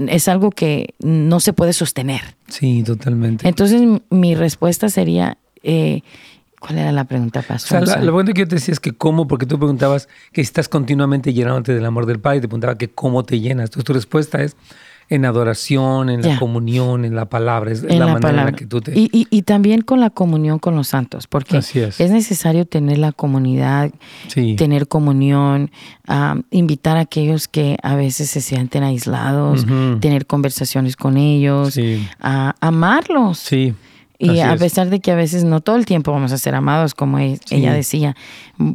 es 0.10 0.28
algo 0.28 0.50
que 0.52 0.94
no 1.00 1.40
se 1.40 1.54
puede 1.54 1.72
sostener. 1.72 2.22
Sí, 2.50 2.84
totalmente. 2.84 3.48
Entonces 3.48 3.82
mi 4.10 4.36
respuesta 4.36 4.90
sería, 4.90 5.38
eh, 5.64 6.02
¿cuál 6.66 6.80
era 6.80 6.92
la 6.94 7.04
pregunta, 7.04 7.42
O 7.42 7.44
sea, 7.44 7.80
Pastor? 7.80 7.88
la- 7.88 8.02
lo 8.04 8.14
bueno 8.14 8.34
que 8.34 8.42
yo 8.42 8.48
te 8.48 8.56
decía 8.56 8.72
es 8.72 8.80
que 8.80 8.94
cómo, 8.94 9.28
porque 9.28 9.46
tú 9.46 9.58
preguntabas 9.58 10.08
que 10.32 10.40
estás 10.42 10.70
continuamente 10.70 11.34
llenándote 11.34 11.74
del 11.74 11.86
amor 11.86 12.06
del 12.06 12.20
Padre 12.20 12.38
y 12.38 12.42
te 12.42 12.48
preguntaba 12.48 12.78
que 12.78 12.88
cómo 12.90 13.24
te 13.24 13.40
llenas. 13.42 13.66
Entonces 13.66 13.84
tu 13.84 13.94
respuesta 13.94 14.42
es 14.42 14.56
en 15.10 15.26
adoración, 15.26 16.10
en 16.10 16.22
la 16.22 16.30
Ya. 16.30 16.40
comunión, 16.40 17.04
en 17.04 17.14
la 17.16 17.26
palabra. 17.26 17.72
Es 17.72 17.84
en 17.84 18.00
la, 18.00 18.06
la 18.06 18.14
manera 18.14 18.16
en 18.16 18.22
palabra. 18.22 18.52
la 18.52 18.58
que 18.58 18.66
tú 18.66 18.80
te... 18.80 18.98
y, 18.98 19.10
y- 19.12 19.28
y 19.30 19.42
también 19.42 19.82
con 19.82 20.00
la 20.00 20.10
comunión 20.10 20.60
con 20.60 20.76
los 20.76 20.88
santos, 20.88 21.28
porque 21.28 21.58
Así 21.58 21.80
es. 21.82 22.00
necesario 22.00 22.66
tener 22.66 22.98
la 23.00 23.12
comunidad, 23.12 23.92
sí. 24.30 24.56
tener 24.56 24.88
comunión, 24.88 25.70
ah, 26.08 26.38
invitar 26.52 26.96
a 26.96 27.02
aquellos 27.02 27.50
que 27.50 27.78
a 27.84 27.96
veces 27.96 28.30
se 28.30 28.40
sienten 28.40 28.84
aislados, 28.84 29.66
Ujú. 29.66 30.00
tener 30.00 30.26
conversaciones 30.26 30.96
con 30.96 31.18
ellos, 31.18 31.74
Sí. 31.74 32.08
a 32.22 32.56
amarlos. 32.62 33.40
Sí. 33.40 33.74
Y 34.26 34.30
así 34.32 34.40
a 34.42 34.54
es. 34.54 34.60
pesar 34.60 34.90
de 34.90 35.00
que 35.00 35.12
a 35.12 35.16
veces 35.16 35.44
no 35.44 35.62
todo 35.62 35.76
el 35.76 35.86
tiempo 35.86 36.12
vamos 36.12 36.32
a 36.32 36.38
ser 36.38 36.56
amados, 36.56 36.94
como 36.96 37.20
e- 37.20 37.40
Sí. 37.46 37.56
ella 37.56 37.74
decía, 37.74 38.16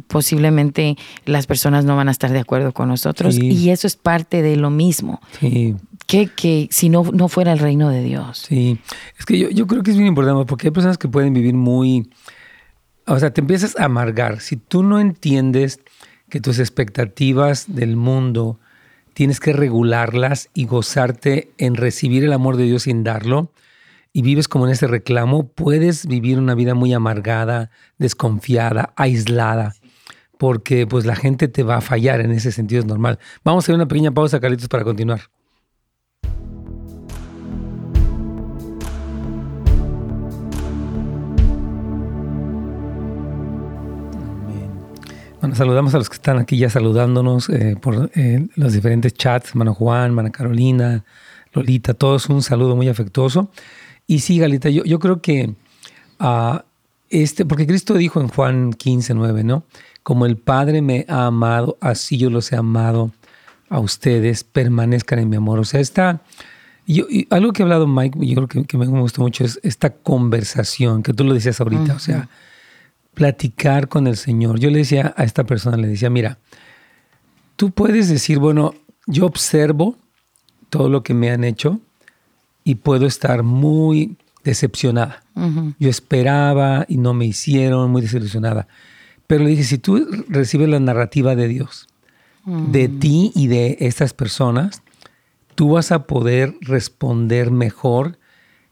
posiblemente 0.07 0.97
las 1.25 1.47
personas 1.47 1.85
no 1.85 1.95
van 1.95 2.07
a 2.07 2.11
estar 2.11 2.31
de 2.31 2.39
acuerdo 2.39 2.73
con 2.73 2.89
nosotros 2.89 3.35
Sí. 3.35 3.47
y 3.47 3.69
eso 3.69 3.87
es 3.87 3.95
parte 3.95 4.41
de 4.41 4.55
lo 4.55 4.69
mismo, 4.69 5.21
Sí. 5.39 5.75
que, 6.07 6.27
que 6.27 6.67
si 6.71 6.89
no, 6.89 7.03
no 7.13 7.27
fuera 7.27 7.51
el 7.53 7.59
reino 7.59 7.89
de 7.89 8.03
Dios. 8.03 8.45
Sí, 8.47 8.79
es 9.17 9.25
que 9.25 9.37
yo, 9.37 9.49
yo 9.49 9.67
creo 9.67 9.83
que 9.83 9.91
es 9.91 9.97
bien 9.97 10.07
importante 10.07 10.45
porque 10.45 10.67
hay 10.67 10.71
personas 10.71 10.97
que 10.97 11.07
pueden 11.07 11.33
vivir 11.33 11.53
muy, 11.53 12.09
o 13.07 13.19
sea, 13.19 13.31
te 13.31 13.41
empiezas 13.41 13.75
a 13.79 13.85
amargar. 13.85 14.39
Si 14.41 14.55
tú 14.55 14.83
no 14.83 14.99
entiendes 14.99 15.79
que 16.29 16.39
tus 16.41 16.59
expectativas 16.59 17.65
del 17.73 17.95
mundo 17.95 18.59
tienes 19.13 19.39
que 19.39 19.51
regularlas 19.53 20.49
y 20.53 20.65
gozarte 20.65 21.51
en 21.57 21.75
recibir 21.75 22.23
el 22.23 22.33
amor 22.33 22.55
de 22.57 22.63
Dios 22.65 22.83
sin 22.83 23.03
darlo, 23.03 23.51
y 24.11 24.21
vives 24.21 24.47
como 24.47 24.65
en 24.65 24.71
ese 24.71 24.87
reclamo, 24.87 25.49
puedes 25.49 26.07
vivir 26.07 26.39
una 26.39 26.55
vida 26.55 26.73
muy 26.73 26.93
amargada, 26.93 27.69
desconfiada, 27.97 28.93
aislada, 28.95 29.73
porque 30.37 30.87
pues 30.87 31.05
la 31.05 31.15
gente 31.15 31.47
te 31.47 31.63
va 31.63 31.77
a 31.77 31.81
fallar 31.81 32.21
en 32.21 32.31
ese 32.31 32.51
sentido, 32.51 32.79
es 32.79 32.87
normal. 32.87 33.19
Vamos 33.43 33.63
a 33.63 33.65
hacer 33.65 33.75
una 33.75 33.87
pequeña 33.87 34.11
pausa, 34.11 34.39
Carlitos, 34.39 34.67
para 34.67 34.83
continuar. 34.83 35.21
Bueno, 45.39 45.55
saludamos 45.55 45.93
a 45.95 45.99
los 45.99 46.09
que 46.09 46.15
están 46.15 46.37
aquí 46.37 46.57
ya 46.57 46.69
saludándonos 46.69 47.47
eh, 47.47 47.77
por 47.79 48.11
eh, 48.13 48.49
los 48.55 48.73
diferentes 48.73 49.13
chats, 49.13 49.55
Mano 49.55 49.73
Juan, 49.73 50.13
Mana 50.13 50.31
Carolina, 50.31 51.05
Lolita, 51.53 51.93
todos 51.93 52.27
un 52.27 52.41
saludo 52.41 52.75
muy 52.75 52.89
afectuoso. 52.89 53.49
Y 54.09 54.21
sí, 54.21 54.39
Galita, 54.39 54.71
yo, 54.71 54.83
yo 54.85 54.97
creo 54.97 55.21
que 55.21 55.53
ah, 56.17 56.65
este, 57.11 57.45
porque 57.45 57.67
Cristo 57.67 57.93
dijo 57.93 58.19
en 58.19 58.27
Juan 58.27 58.73
15, 58.73 59.13
9, 59.13 59.43
¿no? 59.43 59.63
Como 60.01 60.25
el 60.25 60.35
Padre 60.35 60.81
me 60.81 61.05
ha 61.07 61.27
amado, 61.27 61.77
así 61.79 62.17
yo 62.17 62.31
los 62.31 62.51
he 62.51 62.55
amado 62.55 63.11
a 63.69 63.79
ustedes, 63.79 64.43
permanezcan 64.43 65.19
en 65.19 65.29
mi 65.29 65.35
amor. 65.35 65.59
O 65.59 65.63
sea, 65.63 65.79
está, 65.79 66.21
yo, 66.87 67.05
y 67.07 67.27
algo 67.29 67.53
que 67.53 67.61
ha 67.61 67.65
hablado 67.65 67.85
Mike, 67.85 68.17
yo 68.19 68.33
creo 68.33 68.47
que, 68.47 68.63
que 68.63 68.77
me 68.79 68.87
gustó 68.87 69.21
mucho, 69.21 69.45
es 69.45 69.59
esta 69.61 69.91
conversación 69.91 71.03
que 71.03 71.13
tú 71.13 71.23
lo 71.23 71.35
decías 71.35 71.61
ahorita, 71.61 71.93
o 71.93 71.99
sea, 71.99 72.29
platicar 73.13 73.89
con 73.89 74.07
el 74.07 74.17
Señor. 74.17 74.59
Yo 74.59 74.71
le 74.71 74.79
decía 74.79 75.13
a 75.17 75.23
esta 75.23 75.43
persona, 75.43 75.77
le 75.77 75.87
decía, 75.87 76.09
mira, 76.09 76.39
tú 77.57 77.69
puedes 77.69 78.09
decir, 78.09 78.39
bueno, 78.39 78.73
yo 79.05 79.27
observo 79.27 79.97
todo 80.71 80.89
lo 80.89 81.03
que 81.03 81.13
me 81.13 81.29
han 81.29 81.43
hecho 81.43 81.79
y 82.69 82.75
puedo 82.75 83.07
estar 83.07 83.41
muy 83.41 84.17
decepcionada. 84.43 85.23
Yo 85.79 85.89
esperaba 85.89 86.85
y 86.87 86.97
no 86.97 87.13
me 87.15 87.25
hicieron, 87.25 87.89
muy 87.91 88.01
desilusionada. 88.03 88.67
Pero 89.25 89.43
le 89.43 89.49
dije, 89.51 89.63
si 89.63 89.77
tú 89.79 90.05
recibes 90.27 90.69
la 90.69 90.79
narrativa 90.79 91.35
de 91.35 91.47
Dios, 91.47 91.87
de 92.45 92.87
ti 92.87 93.31
y 93.33 93.47
de 93.47 93.77
estas 93.79 94.13
personas, 94.13 94.83
tú 95.55 95.71
vas 95.71 95.91
a 95.91 96.03
poder 96.05 96.55
responder 96.61 97.49
mejor 97.51 98.19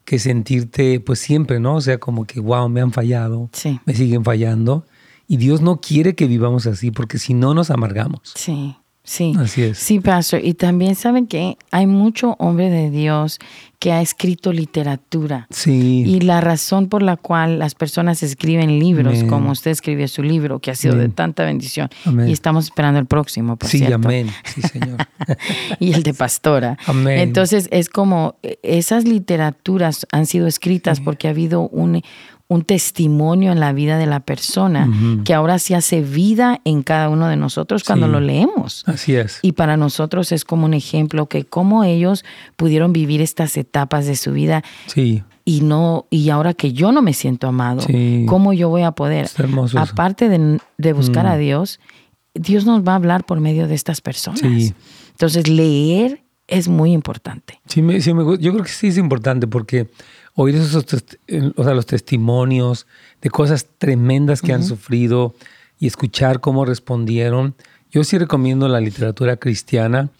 que 0.06 0.20
sentirte, 0.20 1.00
pues 1.00 1.18
siempre, 1.20 1.60
¿no? 1.60 1.76
O 1.76 1.82
sea, 1.82 1.98
como 1.98 2.26
que, 2.26 2.40
wow, 2.40 2.70
me 2.70 2.82
han 2.82 2.92
fallado, 2.92 3.50
Sí. 3.54 3.80
me 3.86 3.94
siguen 3.96 4.24
fallando. 4.24 4.86
Y 5.28 5.38
Dios 5.38 5.62
no 5.62 5.82
quiere 5.82 6.14
que 6.16 6.28
vivamos 6.28 6.68
así, 6.68 6.92
porque 6.92 7.18
si 7.18 7.34
no 7.34 7.54
nos 7.54 7.72
amargamos. 7.72 8.34
Sí, 8.36 8.78
sí. 9.08 9.34
Así 9.40 9.64
es. 9.64 9.78
Sí, 9.78 10.00
pastor. 10.00 10.42
Y 10.44 10.54
también 10.54 10.96
saben 10.96 11.28
que 11.28 11.58
hay 11.72 11.88
mucho 11.88 12.36
hombre 12.40 12.70
de 12.70 12.90
Dios 12.90 13.40
que 13.80 13.92
ha 13.92 14.02
escrito 14.02 14.52
literatura. 14.52 15.48
Sí. 15.52 16.04
Y 16.06 16.22
la 16.22 16.42
razón 16.42 16.90
por 16.90 17.04
la 17.04 17.16
cual 17.16 17.60
las 17.60 17.76
personas 17.76 18.24
escriben 18.24 18.80
libros, 18.80 19.20
Amén. 19.20 19.28
como 19.28 19.52
usted 19.52 19.72
escribió 19.72 20.08
su 20.08 20.24
libro, 20.24 20.60
que 20.60 20.72
ha 20.72 20.76
sido 20.76 20.96
de 20.96 21.10
tanta 21.10 21.46
bendición. 21.46 21.90
Amén. 22.06 22.28
Y 22.28 22.32
estamos 22.32 22.66
esperando 22.66 23.00
el 23.00 23.06
próximo, 23.06 23.56
por 23.56 23.70
sí, 23.70 23.78
cierto. 23.80 23.96
amén. 23.96 24.30
Sí, 24.46 24.62
Señor. 24.74 24.98
y 25.80 25.94
el 25.94 26.04
de 26.04 26.14
pastora. 26.14 26.78
Amén. 26.88 27.20
Entonces 27.20 27.68
es 27.72 27.90
como 27.90 28.36
esas 28.64 29.06
literaturas 29.06 30.08
han 30.12 30.26
sido 30.26 30.48
escritas 30.48 31.00
porque 31.00 31.28
ha 31.28 31.32
habido 31.32 31.70
un, 31.70 32.02
un 32.50 32.64
testimonio 32.64 33.52
en 33.52 33.60
la 33.60 33.74
vida 33.74 33.98
de 33.98 34.06
la 34.06 34.22
persona 34.22 34.90
que 35.26 35.34
ahora 35.34 35.60
se 35.60 35.76
hace 35.76 36.02
vida 36.02 36.62
en 36.64 36.82
cada 36.82 37.10
uno 37.10 37.28
de 37.28 37.36
nosotros 37.36 37.84
cuando 37.84 38.08
lo 38.08 38.22
leemos. 38.22 38.84
Así 38.88 39.16
es. 39.16 39.40
Y 39.42 39.52
para 39.52 39.76
nosotros 39.76 40.32
es 40.32 40.46
como 40.46 40.66
un 40.66 40.74
ejemplo 40.74 41.28
que 41.28 41.44
cómo 41.44 41.84
ellos 41.84 42.24
pudieron 42.56 42.94
vivir 42.94 43.22
estas 43.22 43.58
etapas 43.58 44.06
de 44.06 44.16
su 44.16 44.32
vida. 44.32 44.64
Sí. 44.86 45.24
Y 45.44 45.62
no 45.62 46.08
y 46.10 46.30
ahora 46.30 46.54
que 46.54 46.72
yo 46.72 46.94
no 46.94 47.02
me 47.02 47.12
siento 47.12 47.48
amado, 47.48 47.86
¿cómo 48.28 48.54
yo 48.54 48.70
voy 48.70 48.84
a 48.84 48.92
poder? 48.92 49.30
Aparte 49.76 50.30
de, 50.30 50.94
buscar 50.94 51.28
a 51.28 51.36
mm. 51.36 51.40
Dios, 51.40 51.80
Dios 52.34 52.66
nos 52.66 52.82
va 52.82 52.94
a 52.94 52.96
hablar 52.96 53.26
por 53.26 53.42
medio 53.42 53.68
de 53.68 53.76
estas 53.76 54.00
personas. 54.00 54.40
Sí. 54.40 54.74
Entonces, 55.12 55.50
leer 55.50 56.24
es 56.48 56.70
muy 56.70 56.94
importante. 56.94 57.60
Sí, 57.66 57.82
sí 58.02 58.12
yo 58.12 58.54
creo 58.54 58.64
que 58.64 58.70
sí 58.70 58.88
es 58.88 58.98
importante 58.98 59.48
porque 59.48 59.90
oír 60.38 60.56
esos 60.56 60.86
o 61.56 61.64
sea, 61.64 61.74
los 61.74 61.88
testimonios 61.88 62.86
de 63.22 63.30
cosas 63.30 63.68
tremendas 63.80 64.42
que 64.42 64.54
han 64.54 64.64
sufrido 64.64 65.36
y 65.80 65.88
escuchar 65.88 66.40
cómo 66.40 66.64
respondieron. 66.64 67.56
Yo 67.92 68.04
sí 68.04 68.20
recomiendo 68.20 68.68
la 68.68 68.80
literatura 68.80 69.38
cristiana. 69.38 70.12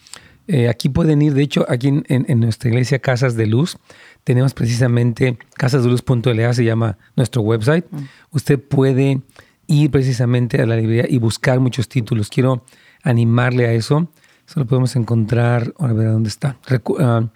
Eh, 0.48 0.70
aquí 0.70 0.90
pueden 0.90 1.22
ir, 1.22 1.36
de 1.36 1.44
hecho, 1.44 1.66
aquí 1.70 1.90
en, 2.08 2.40
nuestra 2.40 2.70
iglesia 2.70 2.98
Casas 3.00 3.36
de 3.36 3.46
Luz, 3.46 3.78
tenemos 4.24 4.56
precisamente 4.56 5.38
casasdeluz.la, 5.56 6.54
se 6.54 6.66
llama 6.66 6.98
nuestro 7.16 7.44
website. 7.44 7.86
Usted 8.32 8.60
puede 8.60 9.22
ir 9.68 9.92
precisamente 9.92 10.60
a 10.60 10.66
la 10.66 10.78
librería 10.78 11.06
y 11.08 11.20
buscar 11.20 11.60
muchos 11.60 11.90
títulos. 11.90 12.30
Quiero 12.30 12.64
animarle 13.04 13.68
a 13.68 13.74
eso. 13.74 14.10
Eso 14.48 14.62
lo 14.62 14.66
podemos 14.66 14.96
encontrar, 14.96 15.74
ahora 15.78 15.94
ver 15.94 16.12
dónde 16.12 16.30
está. 16.30 16.58
Ah, 17.00 17.30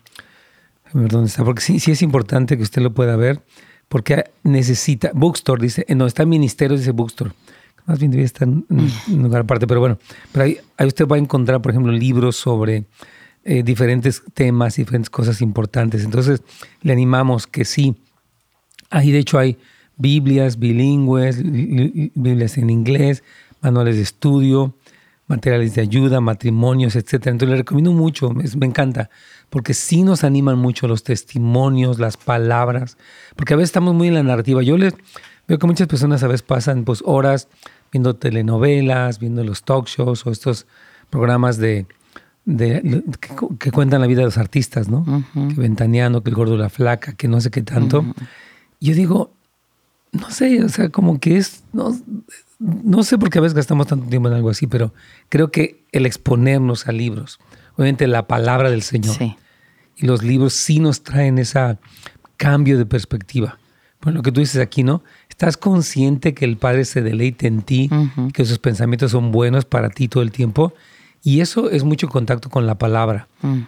a 0.93 1.25
está, 1.25 1.43
porque 1.43 1.61
sí, 1.61 1.79
sí 1.79 1.91
es 1.91 2.01
importante 2.01 2.57
que 2.57 2.63
usted 2.63 2.81
lo 2.81 2.93
pueda 2.93 3.15
ver, 3.15 3.41
porque 3.87 4.25
necesita, 4.43 5.11
Bookstore 5.13 5.61
dice, 5.61 5.85
no, 5.95 6.05
está 6.05 6.23
en 6.23 6.29
Ministerio, 6.29 6.77
dice 6.77 6.91
Bookstore. 6.91 7.31
Más 7.85 7.99
bien 7.99 8.11
debía 8.11 8.25
estar 8.25 8.47
en 8.47 8.65
un 8.69 9.23
lugar 9.23 9.41
aparte, 9.41 9.67
pero 9.67 9.79
bueno, 9.79 9.97
pero 10.31 10.45
ahí, 10.45 10.57
usted 10.85 11.07
va 11.07 11.15
a 11.15 11.19
encontrar, 11.19 11.61
por 11.61 11.71
ejemplo, 11.71 11.91
libros 11.91 12.35
sobre 12.35 12.85
eh, 13.43 13.63
diferentes 13.63 14.21
temas, 14.33 14.75
diferentes 14.75 15.09
cosas 15.09 15.41
importantes. 15.41 16.03
Entonces, 16.03 16.41
le 16.83 16.93
animamos 16.93 17.47
que 17.47 17.65
sí. 17.65 17.95
Ahí, 18.89 19.11
de 19.11 19.19
hecho, 19.19 19.39
hay 19.39 19.57
Biblias 19.97 20.59
bilingües, 20.59 21.41
Biblias 21.43 22.57
en 22.57 22.69
inglés, 22.69 23.23
manuales 23.61 23.95
de 23.95 24.03
estudio, 24.03 24.75
materiales 25.27 25.75
de 25.75 25.81
ayuda, 25.81 26.21
matrimonios, 26.21 26.95
etc. 26.95 27.13
Entonces 27.27 27.49
le 27.49 27.55
recomiendo 27.57 27.91
mucho, 27.93 28.31
me, 28.31 28.65
encanta, 28.65 29.09
porque 29.51 29.73
sí 29.73 30.01
nos 30.01 30.23
animan 30.23 30.57
mucho 30.57 30.87
los 30.87 31.03
testimonios, 31.03 31.99
las 31.99 32.15
palabras, 32.15 32.97
porque 33.35 33.53
a 33.53 33.57
veces 33.57 33.69
estamos 33.69 33.93
muy 33.93 34.07
en 34.07 34.13
la 34.13 34.23
narrativa. 34.23 34.63
Yo 34.63 34.77
les 34.77 34.95
veo 35.45 35.59
que 35.59 35.67
muchas 35.67 35.87
personas 35.87 36.23
a 36.23 36.27
veces 36.27 36.41
pasan 36.41 36.85
pues 36.85 37.03
horas 37.05 37.49
viendo 37.91 38.15
telenovelas, 38.15 39.19
viendo 39.19 39.43
los 39.43 39.63
talk 39.63 39.87
shows 39.87 40.25
o 40.25 40.31
estos 40.31 40.67
programas 41.09 41.57
de, 41.57 41.85
que, 43.59 43.71
cuentan 43.71 43.99
la 43.99 44.07
vida 44.07 44.19
de 44.19 44.25
los 44.27 44.37
artistas, 44.37 44.87
¿no? 44.87 45.03
Que 45.33 45.61
ventaneando, 45.61 46.23
que 46.23 46.29
el 46.29 46.35
gordo, 46.37 46.55
la 46.55 46.69
flaca, 46.69 47.11
que 47.13 47.27
no 47.27 47.41
sé 47.41 47.51
qué 47.51 47.61
tanto. 47.61 48.05
Yo 48.79 48.95
digo, 48.95 49.33
no 50.13 50.29
sé, 50.29 50.63
o 50.63 50.69
sea, 50.69 50.87
como 50.87 51.19
que 51.19 51.35
es, 51.35 51.65
no, 51.73 51.93
no 52.59 53.03
sé 53.03 53.17
por 53.17 53.29
qué 53.29 53.39
a 53.39 53.41
veces 53.41 53.55
gastamos 53.55 53.87
tanto 53.87 54.07
tiempo 54.07 54.29
en 54.29 54.35
algo 54.35 54.49
así, 54.49 54.65
pero 54.65 54.93
creo 55.27 55.51
que 55.51 55.83
el 55.91 56.05
exponernos 56.05 56.87
a 56.87 56.93
libros, 56.93 57.37
obviamente 57.75 58.07
la 58.07 58.27
palabra 58.27 58.69
del 58.69 58.81
Señor 58.81 59.15
y 59.95 60.05
los 60.05 60.23
libros 60.23 60.53
sí 60.53 60.79
nos 60.79 61.03
traen 61.03 61.37
ese 61.37 61.77
cambio 62.37 62.77
de 62.77 62.85
perspectiva. 62.85 63.57
Bueno, 64.01 64.17
lo 64.17 64.23
que 64.23 64.31
tú 64.31 64.39
dices 64.39 64.61
aquí, 64.61 64.83
¿no? 64.83 65.03
Estás 65.29 65.57
consciente 65.57 66.33
que 66.33 66.45
el 66.45 66.57
Padre 66.57 66.85
se 66.85 67.01
deleite 67.01 67.47
en 67.47 67.61
ti, 67.61 67.89
que 68.33 68.45
sus 68.45 68.57
pensamientos 68.57 69.11
son 69.11 69.31
buenos 69.31 69.65
para 69.65 69.89
ti 69.89 70.07
todo 70.07 70.23
el 70.23 70.31
tiempo. 70.31 70.73
Y 71.23 71.41
eso 71.41 71.69
es 71.69 71.83
mucho 71.83 72.09
contacto 72.09 72.49
con 72.49 72.65
la 72.65 72.75
palabra. 72.75 73.27
Mm 73.41 73.61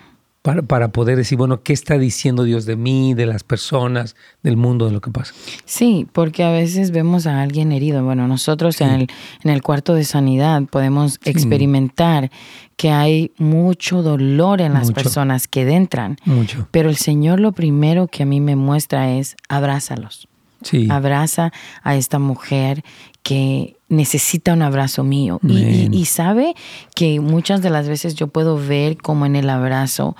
para, 0.43 0.62
para, 0.62 0.89
poder 0.89 1.15
decir, 1.15 1.38
bueno, 1.38 1.63
¿qué 1.63 1.71
está 1.71 1.97
diciendo 1.97 2.43
Dios 2.43 2.65
de 2.65 2.75
mí, 2.75 3.13
de 3.13 3.25
las 3.25 3.43
personas, 3.43 4.17
del 4.43 4.57
mundo, 4.57 4.85
de 4.85 4.91
lo 4.91 5.00
que 5.00 5.09
pasa? 5.09 5.33
Sí, 5.63 6.05
porque 6.12 6.43
a 6.43 6.51
veces 6.51 6.91
vemos 6.91 7.25
a 7.27 7.41
alguien 7.41 7.71
herido. 7.71 8.03
Bueno, 8.03 8.27
nosotros 8.27 8.79
en, 8.81 8.89
el, 8.89 9.07
en 9.43 9.51
el 9.51 9.62
cuarto 9.62 9.95
de 9.95 10.03
sanidad 10.03 10.62
podemos 10.63 11.17
experimentar 11.23 12.29
que 12.75 12.91
hay 12.91 13.31
mucho 13.38 14.03
dolor 14.03 14.59
en 14.59 14.74
las 14.74 14.91
personas 14.91 15.48
que 15.48 15.61
entran. 15.61 16.18
Mucho. 16.25 16.68
Pero 16.72 16.89
el 16.89 16.98
Señor 16.98 17.39
lo 17.39 17.53
primero 17.53 18.07
que 18.07 18.24
a 18.24 18.25
mí 18.25 18.41
me 18.41 18.57
muestra 18.57 19.13
es 19.13 19.37
abrázalos. 19.48 20.27
Sí. 20.61 20.87
Abraza 20.89 21.51
a 21.83 21.96
esta 21.96 22.20
mujer 22.20 22.83
que 23.24 23.77
necesita 23.88 24.53
un 24.53 24.62
abrazo 24.62 25.03
mío. 25.03 25.40
Y, 25.48 26.05
sabe 26.05 26.55
que 26.94 27.20
muchas 27.22 27.62
de 27.62 27.70
las 27.70 27.88
veces 27.88 28.16
yo 28.16 28.27
puedo 28.27 28.57
ver 28.57 28.98
cómo 28.98 29.25
en 29.25 29.36
el 29.36 29.50
abrazo 29.50 30.16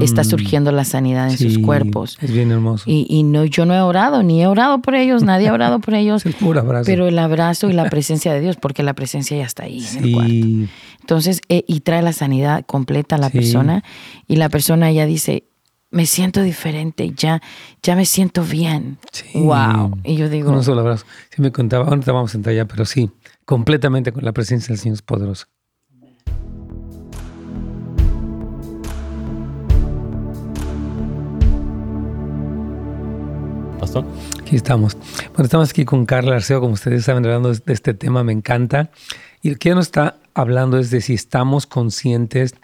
está 0.00 0.22
mm. 0.22 0.24
surgiendo 0.24 0.72
la 0.72 0.84
sanidad 0.84 1.30
en 1.30 1.36
sus 1.36 1.58
cuerpos. 1.58 2.16
Es 2.20 2.30
bien 2.30 2.52
hermoso. 2.52 2.84
Y, 2.86 3.22
no, 3.24 3.44
yo 3.44 3.66
no 3.66 3.74
he 3.74 3.80
orado, 3.80 4.22
ni 4.22 4.42
he 4.42 4.46
orado 4.46 4.80
por 4.80 4.94
ellos, 4.94 5.24
nadie 5.24 5.48
ha 5.48 5.52
orado 5.52 5.80
por 5.80 5.94
ellos. 5.94 6.24
el 6.26 6.34
puro 6.34 6.60
abrazo. 6.60 6.86
Pero 6.86 7.08
el 7.08 7.18
abrazo 7.18 7.68
y 7.68 7.72
la 7.72 7.90
presencia 7.90 8.32
de 8.32 8.40
Dios, 8.40 8.56
porque 8.56 8.82
la 8.82 8.94
presencia 8.94 9.36
ya 9.36 9.44
está 9.44 9.64
ahí 9.64 9.84
en 9.96 10.04
el 10.04 10.12
cuarto. 10.12 10.72
Entonces, 11.00 11.40
eh, 11.48 11.64
y 11.66 11.80
trae 11.80 12.02
la 12.02 12.12
sanidad 12.12 12.64
completa 12.64 13.16
a 13.16 13.18
la 13.18 13.30
persona. 13.30 13.82
Y 14.28 14.36
la 14.36 14.48
persona 14.48 14.92
ya 14.92 15.06
dice, 15.06 15.44
me 15.94 16.06
siento 16.06 16.42
diferente, 16.42 17.12
ya, 17.16 17.40
ya 17.80 17.94
me 17.94 18.04
siento 18.04 18.42
bien. 18.42 18.98
Wow. 19.32 19.96
Y 20.02 20.16
yo 20.16 20.28
digo. 20.28 20.48
Con 20.48 20.56
un 20.56 20.64
solo 20.64 20.80
abrazo. 20.80 21.06
Sí 21.30 21.40
me 21.40 21.52
contaba, 21.52 21.86
ahorita 21.86 22.10
vamos 22.10 22.34
a 22.34 22.36
entrar 22.36 22.54
ya, 22.54 22.64
pero 22.64 22.84
sí, 22.84 23.10
completamente 23.44 24.10
con 24.10 24.24
la 24.24 24.32
presencia 24.32 24.72
del 24.72 24.78
Señor 24.80 24.94
es 24.94 25.02
poderosa. 25.02 25.46
Pastor. 33.78 34.04
Aquí 34.40 34.56
estamos. 34.56 34.96
Bueno, 35.28 35.44
estamos 35.44 35.70
aquí 35.70 35.84
con 35.84 36.06
Carla 36.06 36.34
Arceo, 36.34 36.60
como 36.60 36.72
ustedes 36.72 37.04
saben, 37.04 37.24
hablando 37.24 37.54
de 37.54 37.72
este 37.72 37.94
tema, 37.94 38.24
me 38.24 38.32
encanta. 38.32 38.90
Y 39.42 39.50
lo 39.50 39.56
que 39.56 39.68
ella 39.68 39.76
nos 39.76 39.86
está 39.86 40.16
hablando 40.34 40.78
es 40.78 40.90
de 40.90 41.00
si 41.00 41.14
estamos 41.14 41.66
conscientes 41.68 42.56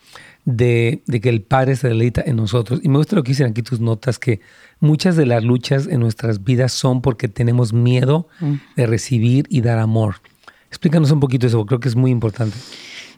de, 0.44 1.02
que 1.22 1.28
el 1.28 1.42
Padre 1.42 1.76
se 1.76 1.88
deleita 1.88 2.22
en 2.24 2.36
nosotros. 2.36 2.80
Y 2.82 2.88
me 2.88 2.98
gusta 2.98 3.16
lo 3.16 3.22
que 3.22 3.32
dicen 3.32 3.50
aquí 3.50 3.62
tus 3.62 3.80
notas, 3.80 4.18
que 4.18 4.40
muchas 4.80 5.16
de 5.16 5.26
las 5.26 5.44
luchas 5.44 5.86
en 5.86 6.00
nuestras 6.00 6.44
vidas 6.44 6.72
son 6.72 7.02
porque 7.02 7.28
tenemos 7.28 7.72
miedo 7.72 8.28
mm. 8.40 8.54
de 8.76 8.86
recibir 8.86 9.46
y 9.48 9.60
dar 9.60 9.78
amor. 9.78 10.16
Explícanos 10.68 11.10
un 11.10 11.20
poquito 11.20 11.46
eso, 11.46 11.64
creo 11.66 11.80
que 11.80 11.88
es 11.88 11.96
muy 11.96 12.10
importante. 12.10 12.56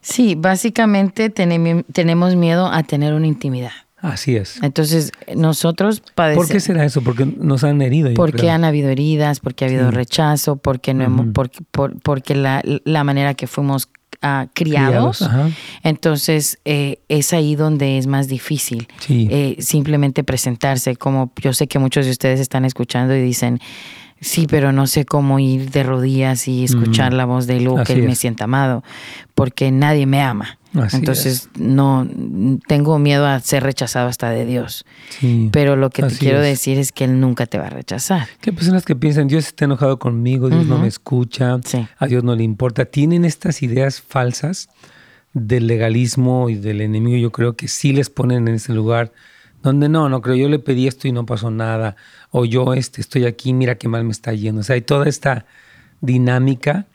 Sí, 0.00 0.34
básicamente 0.34 1.30
tenemos 1.30 2.36
miedo 2.36 2.66
a 2.66 2.82
tener 2.82 3.14
una 3.14 3.26
intimidad. 3.26 3.72
Así 4.02 4.34
es. 4.34 4.60
Entonces, 4.64 5.12
nosotros 5.36 6.02
padecemos. 6.16 6.48
¿Por 6.48 6.52
qué 6.52 6.60
será 6.60 6.84
eso? 6.84 7.02
Porque 7.02 7.24
nos 7.24 7.62
han 7.62 7.80
herido. 7.82 8.12
Porque 8.14 8.50
han 8.50 8.64
habido 8.64 8.90
heridas, 8.90 9.38
porque 9.38 9.64
ha 9.64 9.68
habido 9.68 9.92
rechazo, 9.92 10.56
porque 10.56 10.92
no 10.92 11.04
hemos, 11.04 11.26
porque, 11.32 11.60
porque 12.02 12.34
la, 12.34 12.62
la, 12.64 13.04
manera 13.04 13.34
que 13.34 13.46
fuimos 13.46 13.88
criados. 14.54 15.28
Entonces 15.82 16.58
eh, 16.64 16.98
es 17.08 17.32
ahí 17.32 17.56
donde 17.56 17.98
es 17.98 18.06
más 18.06 18.28
difícil 18.28 18.88
eh, 19.08 19.56
simplemente 19.58 20.24
presentarse. 20.24 20.96
Como 20.96 21.32
yo 21.40 21.52
sé 21.52 21.66
que 21.66 21.78
muchos 21.78 22.06
de 22.06 22.12
ustedes 22.12 22.40
están 22.40 22.64
escuchando 22.64 23.14
y 23.14 23.22
dicen, 23.22 23.60
sí, 24.22 24.46
pero 24.48 24.72
no 24.72 24.86
sé 24.86 25.04
cómo 25.04 25.38
ir 25.38 25.70
de 25.70 25.82
rodillas 25.82 26.48
y 26.48 26.64
escuchar 26.64 27.12
la 27.12 27.26
voz 27.26 27.46
de 27.46 27.58
él 27.58 27.68
que 27.84 27.92
él 27.92 28.04
me 28.04 28.14
sienta 28.14 28.44
amado, 28.44 28.82
porque 29.34 29.70
nadie 29.70 30.06
me 30.06 30.22
ama. 30.22 30.58
Entonces, 30.92 31.50
no 31.58 32.08
tengo 32.66 32.98
miedo 32.98 33.26
a 33.26 33.38
ser 33.40 33.62
rechazado 33.62 34.08
hasta 34.08 34.30
de 34.30 34.46
Dios. 34.46 34.86
Pero 35.50 35.76
lo 35.76 35.90
que 35.90 36.02
te 36.02 36.16
quiero 36.16 36.40
decir 36.40 36.78
es 36.78 36.92
que 36.92 37.04
Él 37.04 37.20
nunca 37.20 37.46
te 37.46 37.58
va 37.58 37.66
a 37.66 37.70
rechazar. 37.70 38.26
Que 38.40 38.52
personas 38.52 38.84
que 38.84 38.96
piensan, 38.96 39.28
Dios 39.28 39.46
está 39.48 39.66
enojado 39.66 39.98
conmigo, 39.98 40.48
Dios 40.48 40.66
no 40.66 40.78
me 40.78 40.88
escucha, 40.88 41.60
a 41.98 42.06
Dios 42.06 42.24
no 42.24 42.34
le 42.34 42.44
importa. 42.44 42.86
Tienen 42.86 43.24
estas 43.26 43.62
ideas 43.62 44.00
falsas 44.00 44.70
del 45.34 45.66
legalismo 45.66 46.48
y 46.48 46.54
del 46.54 46.80
enemigo. 46.80 47.18
Yo 47.18 47.32
creo 47.32 47.54
que 47.54 47.68
sí 47.68 47.92
les 47.92 48.08
ponen 48.08 48.48
en 48.48 48.54
ese 48.54 48.72
lugar 48.72 49.12
donde 49.62 49.88
no, 49.88 50.08
no 50.08 50.22
creo, 50.22 50.34
yo 50.34 50.48
le 50.48 50.58
pedí 50.58 50.88
esto 50.88 51.06
y 51.06 51.12
no 51.12 51.24
pasó 51.24 51.50
nada. 51.50 51.96
O 52.32 52.44
yo 52.44 52.74
este, 52.74 53.00
estoy 53.00 53.26
aquí, 53.26 53.52
mira 53.52 53.76
qué 53.76 53.88
mal 53.88 54.04
me 54.04 54.12
está 54.12 54.32
yendo. 54.32 54.62
O 54.62 54.64
sea, 54.64 54.74
hay 54.74 54.82
toda 54.82 55.08
esta 55.08 55.46
dinámica 56.00 56.86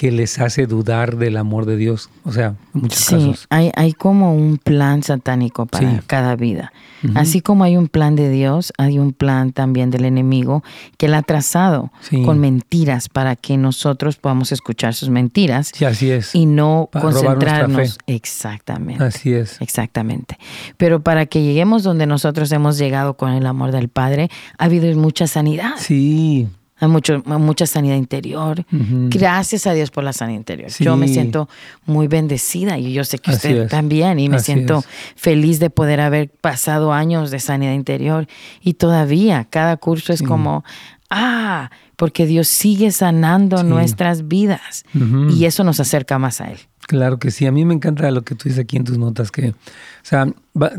que 0.00 0.10
les 0.10 0.38
hace 0.38 0.66
dudar 0.66 1.18
del 1.18 1.36
amor 1.36 1.66
de 1.66 1.76
Dios. 1.76 2.08
O 2.24 2.32
sea, 2.32 2.54
en 2.74 2.80
muchos 2.80 3.00
sí, 3.00 3.34
Hay, 3.50 3.70
hay 3.76 3.92
como 3.92 4.34
un 4.34 4.56
plan 4.56 5.02
satánico 5.02 5.66
para 5.66 6.02
cada 6.06 6.36
vida. 6.36 6.72
Así 7.14 7.42
como 7.42 7.64
hay 7.64 7.76
un 7.76 7.86
plan 7.86 8.16
de 8.16 8.30
Dios, 8.30 8.72
hay 8.78 8.98
un 8.98 9.12
plan 9.12 9.52
también 9.52 9.90
del 9.90 10.06
enemigo 10.06 10.64
que 10.96 11.04
él 11.04 11.12
ha 11.12 11.20
trazado 11.20 11.92
con 12.24 12.38
mentiras 12.38 13.10
para 13.10 13.36
que 13.36 13.58
nosotros 13.58 14.16
podamos 14.16 14.52
escuchar 14.52 14.94
sus 14.94 15.10
mentiras. 15.10 15.70
Sí, 15.74 15.84
así 15.84 16.10
es. 16.10 16.34
Y 16.34 16.46
no 16.46 16.88
concentrarnos. 16.98 17.98
Exactamente. 18.06 19.04
Así 19.04 19.34
es. 19.34 19.60
Exactamente. 19.60 20.38
Pero 20.78 21.02
para 21.02 21.26
que 21.26 21.42
lleguemos 21.42 21.82
donde 21.82 22.06
nosotros 22.06 22.50
hemos 22.52 22.78
llegado 22.78 23.18
con 23.18 23.32
el 23.32 23.44
amor 23.44 23.70
del 23.70 23.90
Padre, 23.90 24.30
ha 24.56 24.64
habido 24.64 24.90
mucha 24.96 25.26
sanidad. 25.26 25.74
Sí, 25.76 26.48
mucho, 26.88 27.22
mucha 27.24 27.66
sanidad 27.66 27.96
interior. 27.96 28.64
Gracias 28.70 29.66
a 29.66 29.72
Dios 29.72 29.90
por 29.90 30.04
la 30.04 30.12
sanidad 30.12 30.38
interior. 30.38 30.70
Yo 30.78 30.96
me 30.96 31.08
siento 31.08 31.48
muy 31.86 32.08
bendecida 32.08 32.78
y 32.78 32.92
yo 32.92 33.04
sé 33.04 33.18
que 33.18 33.32
usted 33.32 33.68
también 33.68 34.18
y 34.18 34.28
me 34.28 34.40
siento 34.40 34.84
feliz 35.16 35.60
de 35.60 35.70
poder 35.70 36.00
haber 36.00 36.30
pasado 36.30 36.92
años 36.92 37.30
de 37.30 37.40
sanidad 37.40 37.74
interior. 37.74 38.26
Y 38.62 38.74
todavía 38.74 39.46
cada 39.50 39.76
curso 39.76 40.12
es 40.12 40.22
como, 40.22 40.64
ah, 41.10 41.70
porque 41.96 42.24
Dios 42.24 42.48
sigue 42.48 42.92
sanando 42.92 43.62
nuestras 43.62 44.26
vidas 44.26 44.84
y 45.30 45.44
eso 45.44 45.64
nos 45.64 45.80
acerca 45.80 46.18
más 46.18 46.40
a 46.40 46.50
Él. 46.50 46.58
Claro 46.86 47.18
que 47.18 47.30
sí, 47.30 47.46
a 47.46 47.52
mí 47.52 47.64
me 47.64 47.74
encanta 47.74 48.10
lo 48.10 48.22
que 48.22 48.34
tú 48.34 48.48
dices 48.48 48.64
aquí 48.64 48.76
en 48.76 48.84
tus 48.84 48.98
notas, 48.98 49.30
que, 49.30 49.50
o 49.50 49.54
sea, 50.02 50.26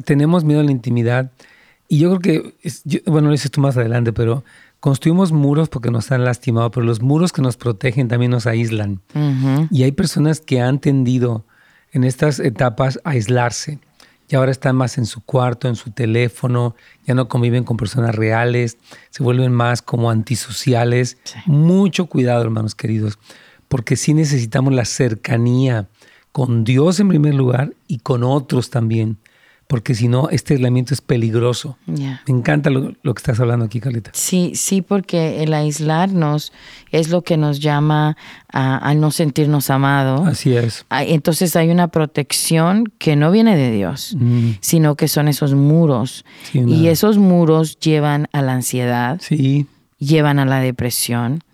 tenemos 0.03 0.43
miedo 0.43 0.59
a 0.59 0.63
la 0.63 0.71
intimidad. 0.71 1.31
Y 1.87 1.99
yo 1.99 2.17
creo 2.17 2.53
que, 2.53 3.01
bueno, 3.05 3.27
lo 3.27 3.33
dices 3.33 3.51
tú 3.51 3.61
más 3.61 3.77
adelante, 3.77 4.11
pero 4.11 4.43
construimos 4.81 5.31
muros 5.31 5.69
porque 5.69 5.91
nos 5.91 6.11
han 6.11 6.25
lastimado, 6.25 6.71
pero 6.71 6.85
los 6.85 7.01
muros 7.01 7.31
que 7.31 7.41
nos 7.41 7.55
protegen 7.55 8.09
también 8.09 8.31
nos 8.31 8.47
aíslan. 8.47 8.99
Y 9.69 9.83
hay 9.83 9.93
personas 9.93 10.41
que 10.41 10.59
han 10.59 10.79
tendido 10.79 11.45
en 11.93 12.03
estas 12.03 12.39
etapas 12.39 12.99
a 13.05 13.11
aislarse. 13.11 13.79
Y 14.27 14.35
ahora 14.35 14.51
están 14.51 14.75
más 14.75 14.97
en 14.97 15.05
su 15.05 15.21
cuarto, 15.21 15.67
en 15.67 15.75
su 15.75 15.91
teléfono, 15.91 16.75
ya 17.05 17.13
no 17.13 17.27
conviven 17.27 17.63
con 17.63 17.77
personas 17.77 18.15
reales, 18.15 18.77
se 19.09 19.23
vuelven 19.23 19.51
más 19.51 19.81
como 19.81 20.09
antisociales. 20.09 21.17
Mucho 21.45 22.07
cuidado, 22.07 22.41
hermanos 22.41 22.73
queridos, 22.73 23.19
porque 23.67 23.95
sí 23.95 24.13
necesitamos 24.13 24.73
la 24.73 24.85
cercanía 24.85 25.89
con 26.31 26.63
Dios 26.63 26.99
en 26.99 27.09
primer 27.09 27.35
lugar 27.35 27.73
y 27.87 27.99
con 27.99 28.23
otros 28.23 28.69
también 28.69 29.17
porque 29.71 29.95
si 29.95 30.09
no, 30.09 30.27
este 30.31 30.55
aislamiento 30.55 30.93
es 30.93 30.99
peligroso. 30.99 31.77
Me 31.85 32.19
encanta 32.27 32.69
lo, 32.69 32.91
que 32.91 33.09
estás 33.15 33.39
hablando 33.39 33.63
aquí, 33.63 33.79
Carlita. 33.79 34.11
Sí, 34.13 34.51
sí, 34.53 34.81
porque 34.81 35.43
el 35.43 35.53
aislarnos 35.53 36.51
es 36.91 37.07
lo 37.07 37.21
que 37.21 37.37
nos 37.37 37.61
llama 37.61 38.17
a, 38.51 38.93
no 38.95 39.11
sentirnos 39.11 39.69
amados. 39.69 40.27
Así 40.27 40.57
es. 40.57 40.85
Entonces 40.89 41.55
hay 41.55 41.69
una 41.69 41.87
protección 41.87 42.91
que 42.97 43.15
no 43.15 43.31
viene 43.31 43.55
de 43.55 43.71
Dios, 43.71 44.13
mm. 44.19 44.55
sino 44.59 44.95
que 44.95 45.07
son 45.07 45.29
esos 45.29 45.53
muros. 45.53 46.25
y 46.53 46.87
esos 46.87 47.17
muros 47.17 47.79
llevan 47.79 48.27
a 48.33 48.41
la 48.41 48.51
ansiedad, 48.51 49.21
sí. 49.21 49.67
llevan 49.99 50.39
a 50.39 50.45
la 50.45 50.59
depresión 50.59 51.45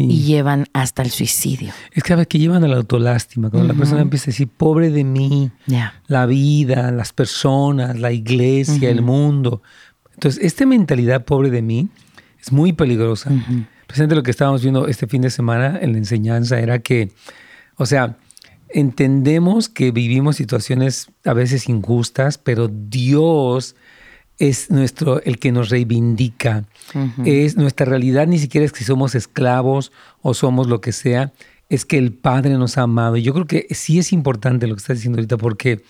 y 0.00 0.22
llevan 0.22 0.66
hasta 0.72 1.02
el 1.02 1.10
suicidio. 1.10 1.72
Es 1.92 2.02
que, 2.02 2.26
que 2.26 2.38
llevan 2.38 2.64
a 2.64 2.68
la 2.68 2.76
autolástima, 2.76 3.50
cuando 3.50 3.72
la 3.72 3.78
persona 3.78 4.02
empieza 4.02 4.24
a 4.24 4.32
decir, 4.32 4.48
pobre 4.48 4.90
de 4.90 5.04
mí, 5.04 5.50
la 6.06 6.26
vida, 6.26 6.90
las 6.92 7.12
personas, 7.12 7.98
la 7.98 8.12
iglesia, 8.12 8.90
el 8.90 9.02
mundo. 9.02 9.62
Entonces, 10.14 10.42
esta 10.42 10.66
mentalidad 10.66 11.24
pobre 11.24 11.50
de 11.50 11.62
mí 11.62 11.88
es 12.40 12.52
muy 12.52 12.72
peligrosa. 12.72 13.30
Presente 13.86 14.14
lo 14.14 14.22
que 14.22 14.30
estábamos 14.30 14.62
viendo 14.62 14.88
este 14.88 15.06
fin 15.06 15.22
de 15.22 15.30
semana 15.30 15.78
en 15.80 15.92
la 15.92 15.98
enseñanza 15.98 16.58
era 16.58 16.80
que, 16.80 17.12
o 17.76 17.86
sea, 17.86 18.16
entendemos 18.68 19.68
que 19.68 19.90
vivimos 19.92 20.36
situaciones 20.36 21.08
a 21.24 21.32
veces 21.32 21.68
injustas, 21.68 22.38
pero 22.38 22.68
Dios 22.68 23.76
es 24.38 24.70
nuestro, 24.70 25.22
el 25.22 25.38
que 25.38 25.52
nos 25.52 25.70
reivindica. 25.70 26.64
Es 27.24 27.56
nuestra 27.56 27.86
realidad, 27.86 28.26
ni 28.26 28.38
siquiera 28.38 28.64
es 28.64 28.72
que 28.72 28.84
somos 28.84 29.14
esclavos 29.14 29.92
o 30.22 30.34
somos 30.34 30.68
lo 30.68 30.80
que 30.80 30.92
sea, 30.92 31.32
es 31.68 31.84
que 31.84 31.98
el 31.98 32.12
Padre 32.12 32.56
nos 32.58 32.78
ha 32.78 32.82
amado. 32.82 33.16
Y 33.16 33.22
yo 33.22 33.32
creo 33.32 33.46
que 33.46 33.66
sí 33.70 33.98
es 33.98 34.12
importante 34.12 34.66
lo 34.66 34.74
que 34.74 34.80
estás 34.80 34.98
diciendo 34.98 35.18
ahorita, 35.18 35.36
porque 35.36 35.82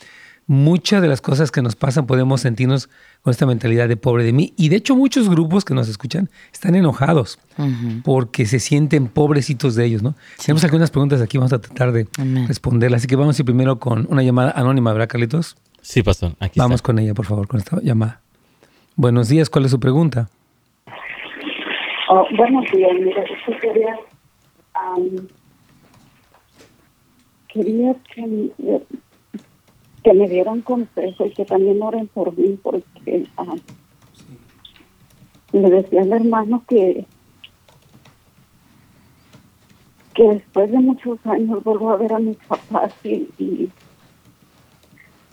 muchas 0.47 1.03
de 1.03 1.09
las 1.09 1.21
cosas 1.21 1.51
que 1.51 1.61
nos 1.61 1.75
pasan 1.75 2.07
podemos 2.07 2.43
sentirnos 2.43 2.89
con 3.23 3.33
esta 3.33 3.47
mentalidad 3.47 3.89
de 3.89 3.97
pobre 3.97 4.25
de 4.25 4.33
mí. 4.33 4.55
Y 4.57 4.69
de 4.69 4.77
hecho 4.77 4.95
muchos 4.95 5.29
grupos 5.29 5.65
que 5.65 5.75
nos 5.75 5.89
escuchan 5.89 6.31
están 6.53 6.77
enojados 6.77 7.39
porque 8.05 8.47
se 8.47 8.61
sienten 8.61 9.09
pobrecitos 9.09 9.75
de 9.75 9.85
ellos, 9.85 10.03
¿no? 10.03 10.15
Tenemos 10.41 10.63
algunas 10.65 10.91
preguntas 10.91 11.21
aquí, 11.21 11.37
vamos 11.37 11.53
a 11.53 11.61
tratar 11.61 11.93
de 11.93 12.07
responderlas. 12.47 13.01
Así 13.01 13.09
que 13.09 13.17
vamos 13.17 13.39
a 13.39 13.43
ir 13.43 13.47
primero 13.47 13.79
con 13.79 14.07
una 14.09 14.23
llamada 14.23 14.53
anónima, 14.53 14.93
¿verdad, 14.93 15.09
Carlitos? 15.09 15.57
Sí, 15.83 16.03
pastor. 16.03 16.37
Aquí 16.41 16.59
vamos 16.59 16.83
con 16.83 16.99
ella, 16.99 17.15
por 17.15 17.27
favor, 17.27 17.49
con 17.49 17.61
esta 17.61 17.81
llamada. 17.81 18.21
Buenos 18.99 19.29
días, 19.29 19.51
¿cuál 19.51 19.67
es 19.67 19.71
su 19.73 19.79
pregunta? 19.79 20.31
Oh, 22.09 22.27
buenos 22.35 22.65
días, 22.73 22.93
mira, 22.99 23.23
yo 23.47 23.59
quería, 23.61 23.99
quería 27.53 27.95
que, 30.03 30.15
me 30.15 30.29
dieran 30.31 30.63
consejo 30.63 31.27
y 31.27 31.31
que 31.31 31.45
también 31.45 31.83
oren 31.83 32.07
por 32.07 32.35
mí, 32.39 32.59
porque 32.63 33.27
le 35.53 35.71
decía 35.71 36.01
al 36.01 36.13
hermano 36.13 36.65
que 36.67 37.05
que 40.15 40.23
después 40.23 40.71
de 40.71 40.79
muchos 40.79 41.19
años 41.27 41.63
vuelvo 41.63 41.91
a 41.91 41.97
ver 41.97 42.15
a 42.15 42.19
mis 42.19 42.39
papás 42.39 42.95
y, 43.05 43.29
y, 43.39 43.71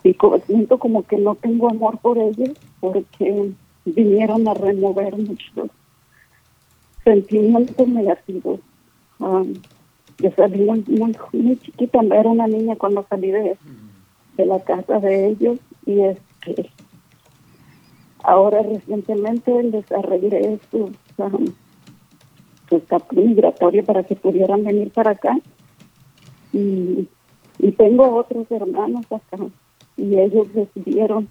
y 0.04 0.16
siento 0.46 0.78
como 0.78 1.04
que 1.04 1.18
no 1.18 1.36
tengo 1.36 1.70
amor 1.70 1.98
por 2.00 2.18
ellos 2.18 2.52
porque 2.80 3.52
vinieron 3.86 4.48
a 4.48 4.54
remover 4.54 5.18
muchos 5.18 5.70
sentimientos 7.04 7.88
negativos. 7.88 8.60
Um, 9.20 9.54
yo 10.20 10.32
salí 10.36 10.64
muy, 10.64 10.84
muy, 11.32 11.58
chiquita, 11.58 12.02
era 12.02 12.30
una 12.30 12.48
niña 12.48 12.76
cuando 12.76 13.06
salí 13.10 13.32
de, 13.32 13.58
de 14.38 14.46
la 14.46 14.60
casa 14.60 15.00
de 15.00 15.28
ellos 15.28 15.60
y 15.86 16.02
es 16.02 16.18
ahora 18.24 18.62
recientemente 18.62 19.64
les 19.64 19.90
arreglé 19.92 20.60
su, 20.72 20.92
um, 21.18 21.46
su 22.70 22.82
migratorio 23.12 23.84
para 23.84 24.04
que 24.04 24.16
pudieran 24.16 24.64
venir 24.64 24.92
para 24.92 25.12
acá 25.12 25.38
y, 26.52 27.08
y 27.60 27.72
tengo 27.74 28.16
otros 28.16 28.50
hermanos 28.52 29.06
acá 29.12 29.38
y 29.98 30.20
ellos 30.20 30.48
decidieron 30.54 31.28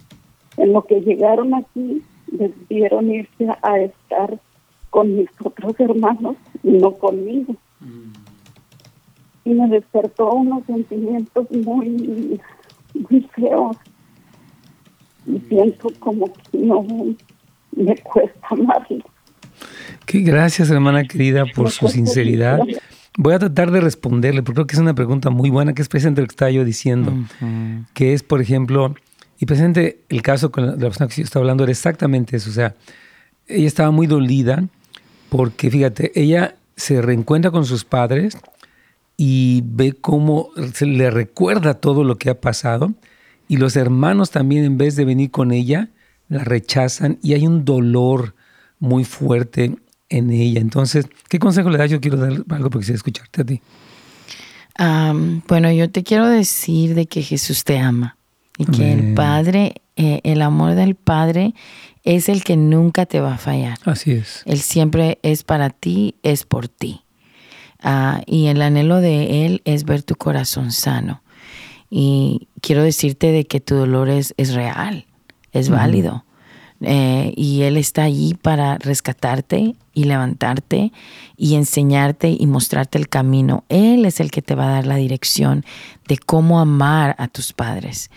en 0.57 0.73
lo 0.73 0.83
que 0.83 1.01
llegaron 1.01 1.55
aquí, 1.55 2.03
decidieron 2.27 3.11
irse 3.11 3.49
a 3.63 3.79
estar 3.79 4.39
con 4.91 5.17
mis 5.17 5.29
otros 5.43 5.79
hermanos 5.79 6.37
y 6.63 6.73
no 6.73 6.93
conmigo. 6.93 7.55
Mm. 7.81 8.13
Y 9.45 9.55
me 9.55 9.69
despertó 9.69 10.33
unos 10.33 10.65
sentimientos 10.67 11.51
muy, 11.51 12.39
muy 12.95 13.21
feos. 13.35 13.77
Y 15.27 15.33
mm. 15.33 15.49
siento 15.49 15.89
como 15.99 16.27
que 16.27 16.59
no 16.59 16.85
me 17.73 17.97
cuesta 17.97 18.55
más. 18.57 18.87
Qué 20.07 20.21
gracias, 20.21 20.71
hermana 20.71 21.05
querida, 21.05 21.45
por 21.55 21.71
su 21.71 21.89
sinceridad. 21.89 22.61
Voy 23.17 23.35
a 23.35 23.39
tratar 23.39 23.71
de 23.71 23.81
responderle, 23.81 24.43
porque 24.43 24.57
creo 24.57 24.67
que 24.67 24.77
es 24.77 24.81
una 24.81 24.95
pregunta 24.95 25.31
muy 25.31 25.51
buena, 25.51 25.75
que 25.75 25.83
es 25.83 25.89
presente 25.89 26.23
lo 26.23 26.27
que 26.27 26.33
estaba 26.33 26.51
yo 26.51 26.65
diciendo, 26.65 27.13
que 27.93 28.15
es, 28.15 28.23
por 28.23 28.41
ejemplo, 28.41 28.95
y 29.39 29.47
presente 29.47 30.01
el 30.09 30.23
caso 30.23 30.51
con 30.51 30.67
la, 30.67 30.77
persona 30.77 31.09
que 31.09 31.17
yo 31.17 31.25
estaba 31.25 31.43
hablando 31.43 31.65
era 31.65 31.73
exactamente 31.73 32.37
eso. 32.37 32.49
O 32.49 32.53
sea, 32.53 32.75
ella 33.47 33.67
estaba 33.67 33.91
muy 33.91 34.07
dolida 34.07 34.65
porque, 35.29 35.71
fíjate, 35.71 36.13
ella 36.15 36.57
se 36.77 37.03
reencuentra 37.03 37.51
con 37.51 37.67
sus 37.67 37.85
padres 37.85 38.39
y 39.17 39.63
ve 39.67 39.93
cómo 39.93 40.49
se 40.73 40.87
le 40.87 41.11
recuerda 41.11 41.75
todo 41.75 42.05
lo 42.05 42.17
que 42.19 42.31
ha 42.31 42.41
pasado. 42.41 42.93
Y 43.47 43.59
los 43.59 43.77
hermanos 43.77 44.31
también, 44.31 44.65
en 44.65 44.79
vez 44.79 44.97
de 44.97 45.05
venir 45.05 45.31
con 45.31 45.53
ella, 45.53 45.91
la 46.29 46.45
rechazan 46.45 47.19
y 47.23 47.35
hay 47.35 47.47
un 47.47 47.65
dolor 47.65 48.35
muy 48.79 49.05
fuerte 49.05 49.77
en 50.13 50.31
ella. 50.31 50.61
Entonces, 50.61 51.07
¿qué 51.29 51.39
consejo 51.39 51.71
le 51.71 51.79
das? 51.79 51.91
Yo 51.91 52.01
quiero 52.01 52.19
dar 52.19 52.31
algo 52.31 52.71
porque 52.71 52.81
quisiera 52.81 52.97
escucharte 52.97 53.43
a 53.43 53.45
ti. 53.45 53.61
bueno, 55.49 55.73
yo 55.73 55.91
te 55.91 56.03
quiero 56.03 56.29
decir 56.29 56.95
de 56.95 57.07
que 57.07 57.23
Jesús 57.23 57.65
te 57.65 57.79
ama. 57.79 58.17
Y 58.59 58.67
que 58.67 58.93
el 58.93 59.15
Padre, 59.15 59.77
eh, 59.97 60.21
el 60.25 60.43
amor 60.43 60.75
del 60.75 60.95
Padre 60.95 61.55
es 62.05 62.29
el 62.29 62.45
que 62.45 62.57
nunca 62.57 63.07
te 63.07 63.21
va 63.21 63.35
a 63.35 63.39
fallar. 63.39 63.79
Así 63.85 64.13
es. 64.13 64.43
Él 64.45 64.61
siempre 64.61 65.19
es 65.23 65.43
para 65.43 65.71
ti, 65.71 66.17
es 66.23 66.45
por 66.45 66.69
ti. 66.69 67.01
Ah, 67.81 68.23
y 68.27 68.47
el 68.47 68.61
anhelo 68.61 69.01
de 69.01 69.47
Él 69.47 69.63
es 69.65 69.85
ver 69.85 70.03
tu 70.03 70.15
corazón 70.17 70.71
sano. 70.71 71.23
Y 71.91 72.49
quiero 72.61 72.83
decirte 72.83 73.33
de 73.33 73.47
que 73.47 73.61
tu 73.61 73.75
dolor 73.75 74.11
es, 74.11 74.35
es 74.37 74.55
real, 74.55 75.07
es 75.53 75.71
válido. 75.71 76.25
Eh, 76.83 77.33
y 77.37 77.63
Él 77.63 77.77
está 77.77 78.05
allí 78.05 78.35
para 78.35 78.79
rescatarte 78.79 79.75
y 79.95 80.05
levantarte 80.05 80.93
y 81.37 81.55
enseñarte 81.55 82.35
y 82.39 82.47
mostrarte 82.47 82.99
el 82.99 83.09
camino. 83.09 83.65
Él 83.69 84.05
es 84.05 84.21
el 84.21 84.31
que 84.31 84.43
te 84.43 84.55
va 84.55 84.67
a 84.69 84.73
dar 84.73 84.87
la 84.87 84.97
dirección 84.97 85.65
de 86.09 86.19
cómo 86.19 86.61
amar 86.61 87.15
a 87.19 87.29
tus 87.29 87.53
padres. 87.53 88.11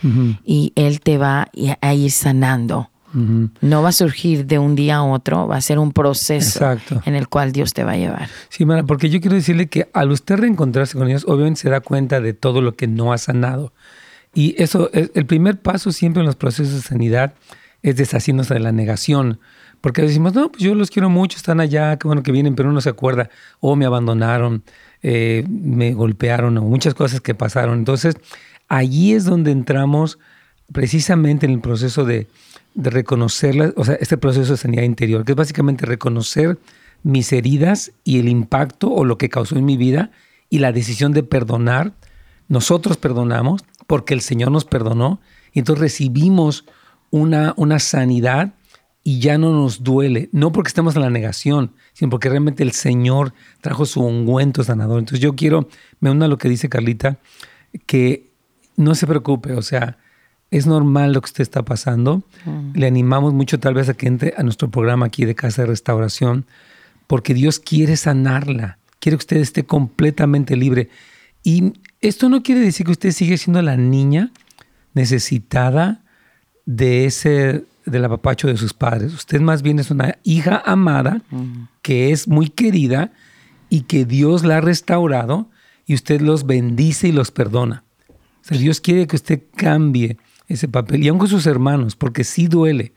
Y 0.46 0.74
Él 0.76 1.02
te 1.02 1.18
va 1.18 1.50
a 1.82 1.94
ir 1.94 2.12
sanando. 2.12 2.90
No 3.62 3.82
va 3.82 3.90
a 3.90 3.94
surgir 3.94 4.46
de 4.46 4.60
un 4.60 4.76
día 4.76 4.98
a 4.98 5.04
otro, 5.04 5.48
va 5.48 5.56
a 5.56 5.62
ser 5.62 5.80
un 5.80 5.94
proceso 5.94 6.78
en 7.06 7.16
el 7.16 7.30
cual 7.30 7.54
Dios 7.54 7.74
te 7.74 7.86
va 7.86 7.94
a 7.94 7.98
llevar. 7.98 8.28
Sí, 8.50 8.66
Mara, 8.66 8.84
porque 8.84 9.10
yo 9.10 9.22
quiero 9.22 9.38
decirle 9.38 9.68
que 9.68 9.90
al 9.94 10.12
usted 10.12 10.36
reencontrarse 10.36 10.98
con 10.98 11.08
ellos, 11.08 11.24
obviamente 11.26 11.62
se 11.62 11.70
da 11.70 11.80
cuenta 11.80 12.20
de 12.20 12.34
todo 12.34 12.62
lo 12.62 12.76
que 12.76 12.88
no 12.88 13.14
ha 13.14 13.18
sanado. 13.18 13.72
Y 14.34 14.62
eso, 14.62 14.90
el 14.92 15.26
primer 15.26 15.62
paso 15.62 15.94
siempre 15.94 16.20
en 16.20 16.26
los 16.26 16.36
procesos 16.36 16.74
de 16.74 16.82
sanidad 16.82 17.34
es 17.86 17.96
deshaciéndose 17.98 18.56
de 18.56 18.60
la 18.60 18.72
negación, 18.72 19.40
Porque 19.80 20.02
decimos, 20.02 20.34
no, 20.34 20.52
pues 20.52 20.64
yo 20.64 20.74
los 20.74 20.90
quiero 20.90 21.12
mucho, 21.12 21.38
están 21.38 21.60
allá, 21.60 21.98
qué 21.98 22.08
bueno 22.08 22.24
que 22.24 22.32
vienen, 22.32 22.56
pero 22.56 22.70
uno 22.70 22.82
se 22.82 22.90
acuerda, 22.90 23.30
o 23.60 23.76
me 23.76 23.86
abandonaron, 23.86 24.64
eh, 25.04 25.46
me 25.48 25.94
golpearon, 25.94 26.58
o 26.58 26.62
muchas 26.64 26.96
cosas 26.96 27.22
que 27.22 27.36
pasaron. 27.36 27.78
Entonces, 27.78 28.16
allí 28.68 29.14
es 29.14 29.26
donde 29.26 29.52
entramos 29.52 30.18
precisamente 30.74 31.46
en 31.46 31.52
el 31.52 31.60
proceso 31.60 32.06
de, 32.06 32.28
de 32.74 32.90
reconocerlas, 32.90 33.74
o 33.76 33.86
sea, 33.86 33.94
este 33.96 34.18
proceso 34.18 34.54
de 34.54 34.58
sanidad 34.58 34.82
interior, 34.82 35.24
que 35.24 35.34
es 35.34 35.36
básicamente 35.36 35.86
reconocer 35.86 36.58
mis 37.04 37.32
heridas 37.34 37.92
y 38.04 38.18
el 38.18 38.30
impacto 38.30 38.92
o 38.92 39.06
lo 39.06 39.20
que 39.20 39.30
causó 39.30 39.58
en 39.60 39.66
mi 39.66 39.78
vida 39.78 40.10
y 40.50 40.58
la 40.58 40.72
decisión 40.72 41.12
de 41.12 41.22
perdonar. 41.22 41.94
Nosotros 42.48 42.98
perdonamos 42.98 43.64
porque 43.86 44.16
el 44.16 44.22
Señor 44.22 44.50
nos 44.50 44.66
perdonó 44.66 45.20
y 45.54 45.60
entonces 45.60 45.82
recibimos 45.82 46.66
una, 47.16 47.54
una 47.56 47.80
sanidad 47.80 48.54
y 49.02 49.20
ya 49.20 49.38
no 49.38 49.54
nos 49.54 49.84
duele, 49.84 50.28
no 50.34 50.52
porque 50.52 50.68
estemos 50.68 50.98
en 50.98 51.04
la 51.04 51.10
negación, 51.10 51.72
sino 51.94 52.10
porque 52.10 52.28
realmente 52.28 52.62
el 52.62 52.74
Señor 52.74 53.34
trajo 53.62 53.86
su 53.86 54.02
ungüento 54.02 54.66
sanador. 54.66 55.00
Entonces 55.00 55.22
yo 55.22 55.34
quiero, 55.34 55.70
me 56.02 56.12
uno 56.12 56.26
a 56.26 56.28
lo 56.28 56.38
que 56.38 56.50
dice 56.50 56.68
Carlita, 56.68 57.20
que 57.86 58.32
no 58.76 58.96
se 58.96 59.08
preocupe, 59.08 59.54
o 59.54 59.62
sea, 59.62 59.98
es 60.52 60.68
normal 60.68 61.14
lo 61.14 61.22
que 61.22 61.28
usted 61.28 61.44
está 61.44 61.64
pasando. 61.64 62.24
Mm. 62.44 62.72
Le 62.78 62.88
animamos 62.88 63.34
mucho 63.34 63.62
tal 63.62 63.76
vez 63.76 63.88
a 63.88 63.94
que 63.94 64.08
entre 64.08 64.34
a 64.36 64.44
nuestro 64.44 64.70
programa 64.70 65.06
aquí 65.06 65.24
de 65.24 65.36
Casa 65.36 65.62
de 65.62 65.68
Restauración, 65.68 66.46
porque 67.08 67.34
Dios 67.34 67.60
quiere 67.60 67.96
sanarla, 67.96 68.78
quiere 69.00 69.18
que 69.18 69.22
usted 69.22 69.38
esté 69.38 69.66
completamente 69.66 70.58
libre. 70.58 70.90
Y 71.44 71.76
esto 72.02 72.28
no 72.28 72.44
quiere 72.44 72.60
decir 72.60 72.86
que 72.86 72.92
usted 72.92 73.12
sigue 73.12 73.38
siendo 73.38 73.62
la 73.62 73.78
niña 73.78 74.32
necesitada 74.94 76.02
de 76.66 77.06
ese 77.06 77.66
del 77.86 78.06
apapacho 78.06 78.48
de 78.48 78.58
sus 78.58 78.74
padres. 78.74 79.14
Usted 79.14 79.40
más 79.42 79.62
bien 79.62 79.80
es 79.80 79.92
una 79.92 80.18
hija 80.24 80.62
amada 80.66 81.22
que 81.82 82.12
es 82.12 82.28
muy 82.28 82.50
querida 82.50 83.12
y 83.70 83.82
que 83.82 84.06
Dios 84.06 84.44
la 84.44 84.58
ha 84.58 84.62
restaurado 84.62 85.50
y 85.86 85.94
usted 85.94 86.22
los 86.22 86.46
bendice 86.46 87.10
y 87.10 87.12
los 87.12 87.32
perdona. 87.32 87.84
O 88.10 88.48
sea, 88.48 88.58
Dios 88.58 88.82
quiere 88.82 89.08
que 89.08 89.16
usted 89.16 89.42
cambie 89.56 90.18
ese 90.48 90.68
papel 90.68 91.04
y 91.04 91.08
aun 91.08 91.20
con 91.20 91.28
sus 91.28 91.46
hermanos, 91.46 91.96
porque 91.96 92.24
sí 92.24 92.48
duele. 92.48 92.94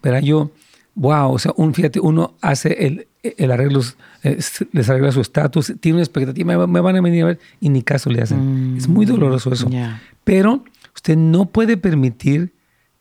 Pero 0.00 0.18
yo, 0.20 0.50
wow, 0.94 1.32
o 1.32 1.38
sea, 1.38 1.52
un, 1.56 1.74
fíjate, 1.74 2.00
uno 2.00 2.34
hace 2.40 2.86
el, 2.86 3.08
el 3.22 3.50
arreglo, 3.50 3.80
les 4.22 4.90
arregla 4.90 5.12
su 5.12 5.20
estatus, 5.20 5.72
tiene 5.80 5.96
una 5.96 6.04
expectativa, 6.04 6.66
me, 6.66 6.80
van 6.80 6.96
a 6.96 7.00
venir 7.00 7.22
a 7.22 7.26
ver 7.26 7.38
y 7.60 7.68
ni 7.68 7.82
caso 7.82 8.10
le 8.10 8.22
hacen. 8.22 8.76
es 8.76 8.88
muy 8.88 9.06
doloroso 9.06 9.52
eso. 9.52 9.68
Pero 10.24 10.64
usted 10.94 11.16
no 11.16 11.46
puede 11.46 11.76
permitir 11.76 12.52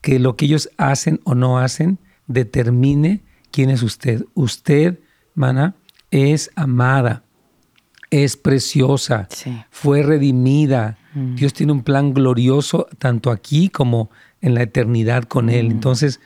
que 0.02 0.20
lo 0.20 0.36
que 0.36 0.46
ellos 0.46 0.70
hacen 0.78 1.20
o 1.24 1.36
no 1.36 1.60
hacen 1.60 2.00
determine 2.28 3.22
quién 3.52 3.70
es 3.70 3.84
usted. 3.84 4.26
Usted, 4.34 5.00
mana, 5.36 5.76
es 6.10 6.52
amada, 6.56 7.24
es 8.10 8.36
preciosa, 8.38 9.28
fue 9.70 10.04
redimida. 10.04 10.98
Mm. 11.14 11.36
Dios 11.36 11.54
tiene 11.54 11.72
un 11.72 11.84
plan 11.84 12.14
glorioso 12.14 12.88
tanto 12.98 13.32
aquí 13.32 13.70
como 13.70 14.10
en 14.42 14.56
la 14.56 14.64
eternidad 14.64 15.24
con 15.24 15.50
Él. 15.50 15.70
Mm. 15.70 15.72
Entonces, 15.72 16.20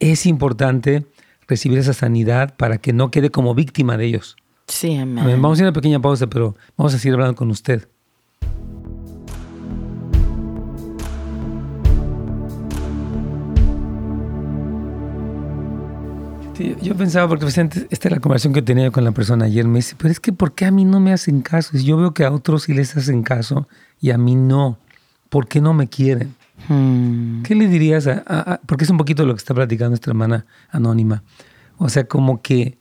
es 0.00 0.26
importante 0.26 1.06
recibir 1.46 1.78
esa 1.78 1.92
sanidad 1.92 2.56
para 2.56 2.78
que 2.78 2.92
no 2.92 3.10
quede 3.10 3.30
como 3.30 3.54
víctima 3.54 3.96
de 3.96 4.06
ellos. 4.06 4.36
Sí, 4.66 4.96
amén. 4.96 5.40
Vamos 5.40 5.58
a 5.58 5.62
ir 5.62 5.64
a 5.64 5.68
una 5.70 5.74
pequeña 5.74 6.00
pausa, 6.00 6.26
pero 6.26 6.56
vamos 6.76 6.94
a 6.94 6.98
seguir 6.98 7.14
hablando 7.14 7.34
con 7.34 7.50
usted. 7.50 7.88
Yo 16.80 16.94
pensaba, 16.96 17.28
porque 17.28 17.46
esta 17.46 17.64
es 17.90 18.10
la 18.10 18.20
conversación 18.20 18.52
que 18.52 18.62
tenía 18.62 18.90
con 18.90 19.04
la 19.04 19.12
persona 19.12 19.46
ayer, 19.46 19.66
me 19.66 19.78
dice, 19.78 19.94
pero 19.98 20.10
es 20.10 20.20
que 20.20 20.32
¿por 20.32 20.54
qué 20.54 20.66
a 20.66 20.70
mí 20.70 20.84
no 20.84 21.00
me 21.00 21.12
hacen 21.12 21.42
caso? 21.42 21.76
Yo 21.76 21.96
veo 21.96 22.14
que 22.14 22.24
a 22.24 22.30
otros 22.30 22.64
sí 22.64 22.74
les 22.74 22.96
hacen 22.96 23.22
caso 23.22 23.68
y 24.00 24.10
a 24.10 24.18
mí 24.18 24.34
no. 24.34 24.78
¿Por 25.28 25.46
qué 25.46 25.60
no 25.60 25.74
me 25.74 25.88
quieren? 25.88 26.34
Hmm. 26.68 27.42
¿Qué 27.42 27.54
le 27.54 27.68
dirías 27.68 28.06
a, 28.06 28.60
Porque 28.66 28.84
es 28.84 28.90
un 28.90 28.96
poquito 28.96 29.24
lo 29.24 29.34
que 29.34 29.38
está 29.38 29.54
platicando 29.54 29.94
esta 29.94 30.10
hermana 30.10 30.46
anónima. 30.70 31.22
O 31.76 31.88
sea, 31.88 32.04
como 32.04 32.42
que 32.42 32.78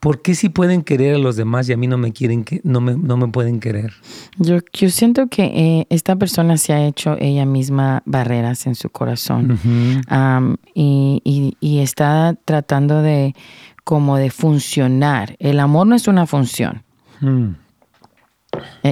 ¿Por 0.00 0.22
qué 0.22 0.36
si 0.36 0.48
pueden 0.48 0.82
querer 0.82 1.16
a 1.16 1.18
los 1.18 1.34
demás 1.34 1.68
y 1.68 1.72
a 1.72 1.76
mí 1.76 1.88
no 1.88 1.98
me 1.98 2.12
quieren, 2.12 2.44
que 2.44 2.60
no 2.62 2.80
me, 2.80 2.96
no 2.96 3.16
me 3.16 3.26
pueden 3.28 3.58
querer? 3.58 3.92
Yo, 4.36 4.58
yo 4.72 4.90
siento 4.90 5.26
que 5.26 5.44
eh, 5.44 5.86
esta 5.90 6.14
persona 6.14 6.56
se 6.56 6.72
ha 6.72 6.86
hecho 6.86 7.16
ella 7.18 7.44
misma 7.44 8.02
barreras 8.06 8.66
en 8.68 8.76
su 8.76 8.90
corazón 8.90 9.58
y, 10.74 11.56
y, 11.60 11.78
está 11.80 12.36
tratando 12.44 13.02
de 13.02 13.34
como 13.82 14.18
de 14.18 14.30
funcionar. 14.30 15.34
El 15.40 15.58
amor 15.58 15.88
no 15.88 15.96
es 15.96 16.06
una 16.06 16.26
función. 16.26 16.84
Eh, 17.20 17.52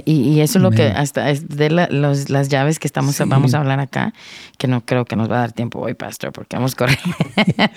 y, 0.05 0.41
eso 0.41 0.59
es 0.59 0.63
lo 0.63 0.71
que 0.71 0.85
hasta 0.85 1.31
es 1.31 1.49
de 1.49 1.71
las 1.71 2.49
llaves 2.49 2.79
que 2.79 2.87
estamos 2.87 3.19
vamos 3.27 3.55
a 3.55 3.59
hablar 3.59 3.81
acá, 3.81 4.13
que 4.59 4.69
no 4.69 4.85
creo 4.85 5.05
que 5.05 5.17
nos 5.17 5.31
va 5.31 5.37
a 5.37 5.41
dar 5.41 5.53
tiempo 5.53 5.81
hoy, 5.81 5.95
pastor, 5.95 6.33
porque 6.33 6.57
vamos 6.57 6.75
a 6.75 6.77
correr. 6.77 6.99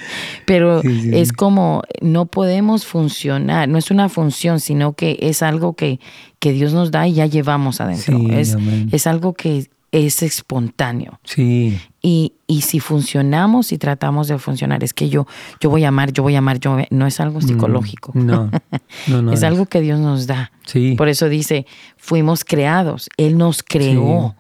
Pero 0.46 0.82
es 0.84 1.34
como 1.34 1.84
no 2.02 2.26
podemos 2.26 2.86
funcionar, 2.86 3.68
no 3.68 3.78
es 3.78 3.92
una 3.92 4.10
función, 4.10 4.60
sino 4.60 4.94
que 4.94 5.18
es 5.22 5.42
algo 5.42 5.74
que, 5.74 6.00
que 6.40 6.52
Dios 6.52 6.74
nos 6.74 6.92
da 6.92 7.08
y 7.08 7.14
ya 7.14 7.26
llevamos 7.26 7.82
adentro. 7.82 8.18
es, 8.32 8.56
es 8.92 9.08
algo 9.08 9.34
que 9.34 9.70
es 9.92 10.24
espontáneo. 10.24 11.20
Sí. 11.24 11.80
Y, 12.02 12.34
y, 12.48 12.62
si 12.62 12.80
funcionamos 12.80 13.72
y 13.72 13.78
tratamos 13.78 14.28
de 14.28 14.38
funcionar, 14.38 14.84
es 14.84 14.94
que 14.94 15.10
yo, 15.10 15.28
yo 15.60 15.70
voy 15.70 15.84
a 15.84 15.90
amar, 15.90 16.14
yo 16.14 16.24
voy 16.24 16.36
a 16.36 16.40
amar, 16.40 16.60
yo 16.60 16.78
no 16.90 17.08
es 17.08 17.20
algo 17.20 17.40
mm, 17.40 17.42
psicológico. 17.42 18.12
No, 18.16 18.50
no, 19.08 19.22
no 19.22 19.34
es, 19.34 19.44
algo 19.44 19.66
que 19.66 19.82
Dios 19.82 20.00
nos 20.00 20.28
da. 20.28 20.52
Sí. 20.66 20.96
Por 20.98 21.10
eso 21.10 21.28
dice, 21.30 21.66
fuimos 21.98 22.44
creados. 22.44 23.10
Él 23.18 23.38
nos 23.38 23.64
creó 23.64 24.36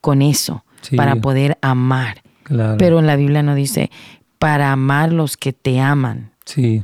con 0.00 0.22
eso, 0.22 0.64
para 0.96 1.16
poder 1.16 1.58
amar. 1.62 2.22
Claro. 2.42 2.76
Pero 2.78 2.98
en 2.98 3.06
la 3.06 3.16
Biblia 3.16 3.42
no 3.42 3.54
dice, 3.54 3.90
para 4.38 4.70
amar 4.72 5.12
los 5.12 5.36
que 5.36 5.52
te 5.52 5.80
aman. 5.80 6.32
Sí. 6.44 6.82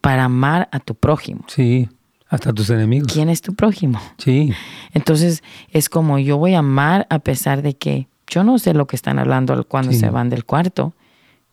Para 0.00 0.24
amar 0.24 0.68
a 0.70 0.78
tu 0.78 0.94
prójimo. 0.94 1.44
Sí. 1.48 1.88
Hasta 2.32 2.50
tus 2.54 2.70
enemigos. 2.70 3.12
¿Quién 3.12 3.28
es 3.28 3.42
tu 3.42 3.54
prójimo? 3.54 4.00
Sí. 4.16 4.54
Entonces 4.94 5.42
es 5.70 5.90
como 5.90 6.18
yo 6.18 6.38
voy 6.38 6.54
a 6.54 6.60
amar 6.60 7.06
a 7.10 7.18
pesar 7.18 7.60
de 7.60 7.74
que 7.74 8.08
yo 8.26 8.42
no 8.42 8.58
sé 8.58 8.72
lo 8.72 8.86
que 8.86 8.96
están 8.96 9.18
hablando 9.18 9.62
cuando 9.64 9.92
se 9.92 10.08
van 10.08 10.30
del 10.30 10.46
cuarto, 10.46 10.94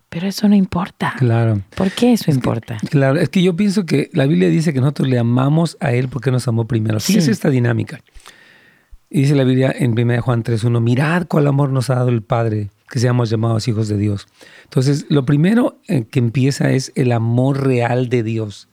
pero 0.07 0.25
eso 0.25 0.47
no 0.47 0.55
importa. 0.55 1.15
Claro. 1.17 1.61
¿Por 1.75 1.91
qué 1.91 2.13
eso 2.13 2.31
importa? 2.31 2.77
claro, 2.89 3.19
es 3.19 3.27
que 3.27 3.43
yo 3.43 3.57
pienso 3.57 3.85
que 3.85 4.09
la 4.13 4.25
Biblia 4.25 4.47
dice 4.47 4.71
que 4.71 4.79
nosotros 4.79 5.09
le 5.09 5.19
amamos 5.19 5.75
a 5.81 5.91
Él 5.91 6.07
porque 6.07 6.31
nos 6.31 6.47
amó 6.47 6.65
primero. 6.65 7.01
Sí. 7.01 7.17
es 7.17 7.27
esta 7.27 7.49
dinámica. 7.49 7.99
Y 9.09 9.23
dice 9.23 9.35
la 9.35 9.43
Biblia 9.43 9.75
en 9.77 9.99
1 9.99 10.21
Juan 10.21 10.43
3.1, 10.45 10.79
mirad 10.79 11.27
cuál 11.27 11.47
amor 11.47 11.71
nos 11.71 11.89
ha 11.89 11.95
dado 11.95 12.07
el 12.09 12.21
Padre, 12.21 12.69
que 12.89 12.99
seamos 12.99 13.29
llamados 13.29 13.67
hijos 13.67 13.89
de 13.89 13.97
Dios. 13.97 14.27
Entonces, 14.63 15.07
lo 15.09 15.25
primero 15.25 15.81
eh, 15.89 16.05
que 16.09 16.19
empieza 16.19 16.71
es 16.71 16.93
el 16.95 17.11
amor 17.11 17.67
real 17.67 18.07
de 18.07 18.23
Dios 18.23 18.68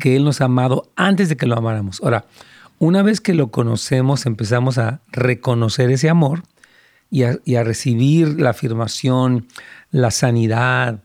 que 0.00 0.16
Él 0.16 0.24
nos 0.24 0.40
ha 0.40 0.46
amado 0.46 0.90
antes 0.96 1.28
de 1.28 1.36
que 1.36 1.46
lo 1.46 1.56
amáramos. 1.56 2.00
Ahora, 2.02 2.24
una 2.78 3.02
vez 3.02 3.20
que 3.20 3.34
lo 3.34 3.52
conocemos, 3.52 4.26
empezamos 4.26 4.78
a 4.78 5.00
reconocer 5.12 5.90
ese 5.90 6.10
amor 6.10 6.42
y 7.10 7.22
a, 7.22 7.62
recibir 7.62 8.40
la 8.40 8.50
afirmación, 8.50 9.46
la 9.90 10.10
sanidad, 10.10 11.02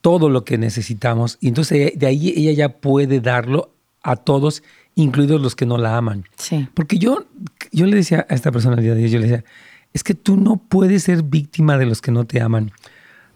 todo 0.00 0.28
lo 0.30 0.44
que 0.44 0.58
necesitamos. 0.58 1.38
Y 1.40 1.48
entonces 1.48 1.92
de 1.96 2.06
ahí 2.06 2.32
ella 2.34 2.52
ya 2.52 2.68
puede 2.80 3.20
darlo 3.20 3.70
a 4.02 4.16
todos, 4.16 4.62
incluidos 4.94 5.40
los 5.40 5.54
que 5.54 5.66
no 5.66 5.78
la 5.78 5.96
aman. 5.96 6.24
Sí. 6.36 6.66
Porque 6.74 6.98
yo, 6.98 7.26
yo 7.70 7.86
le 7.86 7.94
decía 7.94 8.26
a 8.28 8.34
esta 8.34 8.50
persona 8.50 8.76
el 8.76 8.82
día 8.82 8.94
de 8.94 9.04
hoy, 9.04 9.10
yo 9.10 9.18
le 9.18 9.28
decía, 9.28 9.44
es 9.92 10.02
que 10.02 10.14
tú 10.14 10.36
no 10.36 10.56
puedes 10.56 11.04
ser 11.04 11.22
víctima 11.22 11.76
de 11.78 11.86
los 11.86 12.00
que 12.00 12.10
no 12.10 12.24
te 12.24 12.40
aman. 12.40 12.72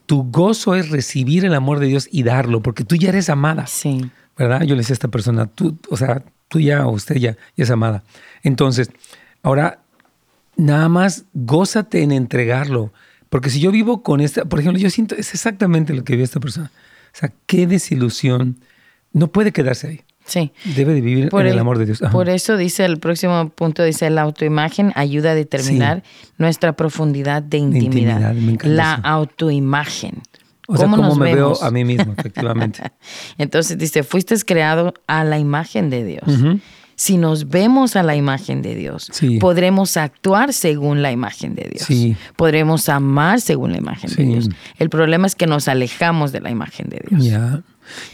Tu 0.07 0.25
gozo 0.31 0.75
es 0.75 0.91
recibir 0.91 1.45
el 1.45 1.55
amor 1.55 1.79
de 1.79 1.87
Dios 1.87 2.09
y 2.11 2.23
darlo, 2.23 2.63
porque 2.63 2.85
tú 2.85 2.97
ya 2.97 3.11
eres 3.11 3.29
amada. 3.29 3.67
Sí. 3.67 4.11
¿Verdad? 4.37 4.63
Yo 4.63 4.75
le 4.75 4.81
decía 4.81 4.95
a 4.95 4.95
esta 4.95 5.09
persona, 5.09 5.47
tú, 5.47 5.79
o 5.91 5.97
sea, 5.97 6.23
tú 6.49 6.61
ya 6.61 6.87
o 6.87 6.93
usted 6.93 7.17
ya, 7.17 7.37
ya 7.57 7.65
es 7.65 7.71
amada. 7.71 8.03
Entonces, 8.43 8.91
ahora, 9.43 9.81
nada 10.57 10.89
más 10.89 11.25
gózate 11.33 12.03
en 12.03 12.13
entregarlo. 12.13 12.93
Porque 13.29 13.51
si 13.51 13.61
yo 13.61 13.73
vivo 13.73 14.03
con 14.03 14.21
esta, 14.21 14.45
por 14.45 14.61
ejemplo, 14.61 14.81
yo 14.81 14.91
siento, 14.91 15.17
es 15.17 15.35
exactamente 15.35 15.93
lo 15.95 16.05
que 16.05 16.13
vive 16.13 16.25
esta 16.25 16.41
persona. 16.41 16.71
O 17.13 17.17
sea, 17.17 17.33
qué 17.47 17.67
desilusión. 17.67 18.59
No 19.13 19.29
puede 19.29 19.53
quedarse 19.53 19.89
ahí. 19.89 20.01
Sí. 20.25 20.53
Debe 20.77 20.95
de 20.95 21.01
vivir 21.01 21.29
en 21.31 21.47
el, 21.47 21.59
amor 21.59 21.79
de 21.79 21.87
Dios. 21.87 22.03
Por 22.11 22.29
eso 22.29 22.57
dice 22.57 22.85
el 22.85 22.99
próximo 22.99 23.51
punto, 23.51 23.83
dice 23.83 24.09
la 24.09 24.23
autoimagen 24.23 24.93
ayuda 24.95 25.33
a 25.33 25.35
determinar 25.35 26.03
nuestra 26.39 26.73
profundidad 26.73 27.43
de 27.43 27.59
intimidad. 27.59 28.35
la 28.63 28.95
autoimagen. 28.95 30.23
O 30.67 30.77
sea, 30.77 30.89
cómo 30.89 31.15
me 31.17 31.35
veo 31.35 31.63
a 31.63 31.71
mí 31.71 31.85
mismo, 31.85 32.15
efectivamente. 32.17 32.83
Entonces 33.39 33.77
dice, 33.79 34.03
fuiste 34.03 34.35
creado 34.45 34.95
a 35.07 35.25
la 35.25 35.39
imagen 35.39 35.91
de 35.91 36.05
Dios. 36.05 36.25
si 36.97 37.17
nos 37.19 37.49
vemos 37.49 37.97
a 37.97 38.03
la 38.03 38.15
imagen 38.17 38.63
de 38.63 38.75
Dios, 38.77 39.09
Sí. 39.13 39.39
podremos 39.39 39.97
actuar 39.97 40.53
según 40.53 41.03
la 41.03 41.11
imagen 41.13 41.55
de 41.55 41.69
Dios. 41.73 41.83
Sí. 41.87 42.17
Podremos 42.37 42.89
amar 42.89 43.41
según 43.41 43.73
la 43.73 43.79
imagen 43.79 44.11
de. 44.15 44.23
Dios. 44.25 44.49
El 44.79 44.91
problema 44.91 45.27
es 45.27 45.35
que 45.35 45.47
nos 45.47 45.67
alejamos 45.69 46.31
de 46.33 46.41
la 46.41 46.51
imagen 46.51 46.89
de 46.89 47.03
Dios. 47.09 47.25
Ya. 47.25 47.63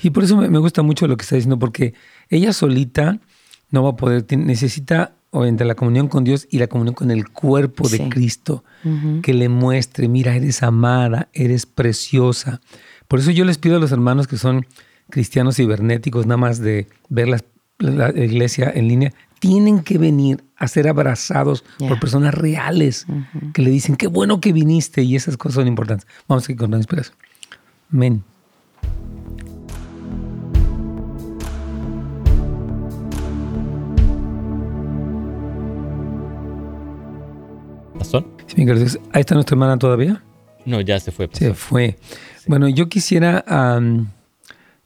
Y 0.02 0.10
por 0.10 0.24
eso 0.24 0.36
me, 0.36 0.58
gusta 0.58 0.82
mucho 0.82 1.06
lo 1.06 1.16
que 1.16 1.22
está 1.22 1.36
diciendo, 1.36 1.58
porque 1.58 1.94
ella 2.30 2.52
solita 2.52 3.18
no 3.70 3.82
va 3.84 3.90
a 3.90 3.96
poder, 3.96 4.22
tiene- 4.22 4.44
necesita 5.32 5.48
entre 5.48 5.66
la 5.66 5.74
comunión 5.74 6.08
con 6.08 6.24
Dios 6.24 6.46
y 6.50 6.58
la 6.58 6.66
comunión 6.66 6.94
con 6.94 7.10
el 7.10 7.28
cuerpo 7.28 7.88
de 7.88 7.98
Sí. 7.98 8.08
Cristo, 8.08 8.64
que 9.22 9.34
le 9.34 9.48
muestre, 9.48 10.08
mira, 10.08 10.34
eres 10.34 10.62
amada, 10.62 11.28
eres 11.32 11.66
preciosa. 11.66 12.60
Por 13.08 13.20
eso 13.20 13.30
yo 13.30 13.44
les 13.44 13.58
pido 13.58 13.76
a 13.76 13.80
los 13.80 13.92
hermanos 13.92 14.26
que 14.26 14.36
son 14.36 14.66
cristianos 15.08 15.56
cibernéticos, 15.56 16.26
nada 16.26 16.36
más 16.36 16.58
de 16.58 16.86
ver 17.08 17.28
la, 17.28 17.40
iglesia 18.14 18.70
en 18.74 18.88
línea, 18.88 19.12
tienen 19.38 19.80
que 19.80 19.96
venir 19.96 20.44
a 20.56 20.68
ser 20.68 20.86
abrazados 20.86 21.64
por 21.78 21.98
personas 21.98 22.34
reales 22.34 23.06
que 23.54 23.62
le 23.62 23.70
dicen, 23.70 23.96
qué 23.96 24.06
bueno 24.06 24.40
que 24.40 24.52
viniste 24.52 25.02
y 25.02 25.16
esas 25.16 25.36
cosas 25.38 25.54
son 25.54 25.66
importantes. 25.66 26.06
Vamos 26.28 26.46
a 26.46 26.52
ir 26.52 26.58
con 26.58 26.70
la 26.70 26.76
inspiración. 26.76 27.16
Amén. 27.90 28.22
Ahí 38.56 39.20
está 39.20 39.34
nuestra 39.34 39.54
hermana 39.54 39.78
todavía. 39.78 40.22
No, 40.64 40.80
ya 40.80 40.98
se 41.00 41.10
fue. 41.10 41.26
Se 41.32 41.48
pastor. 41.48 41.54
fue. 41.54 41.98
Bueno, 42.46 42.68
yo 42.68 42.88
quisiera 42.88 43.44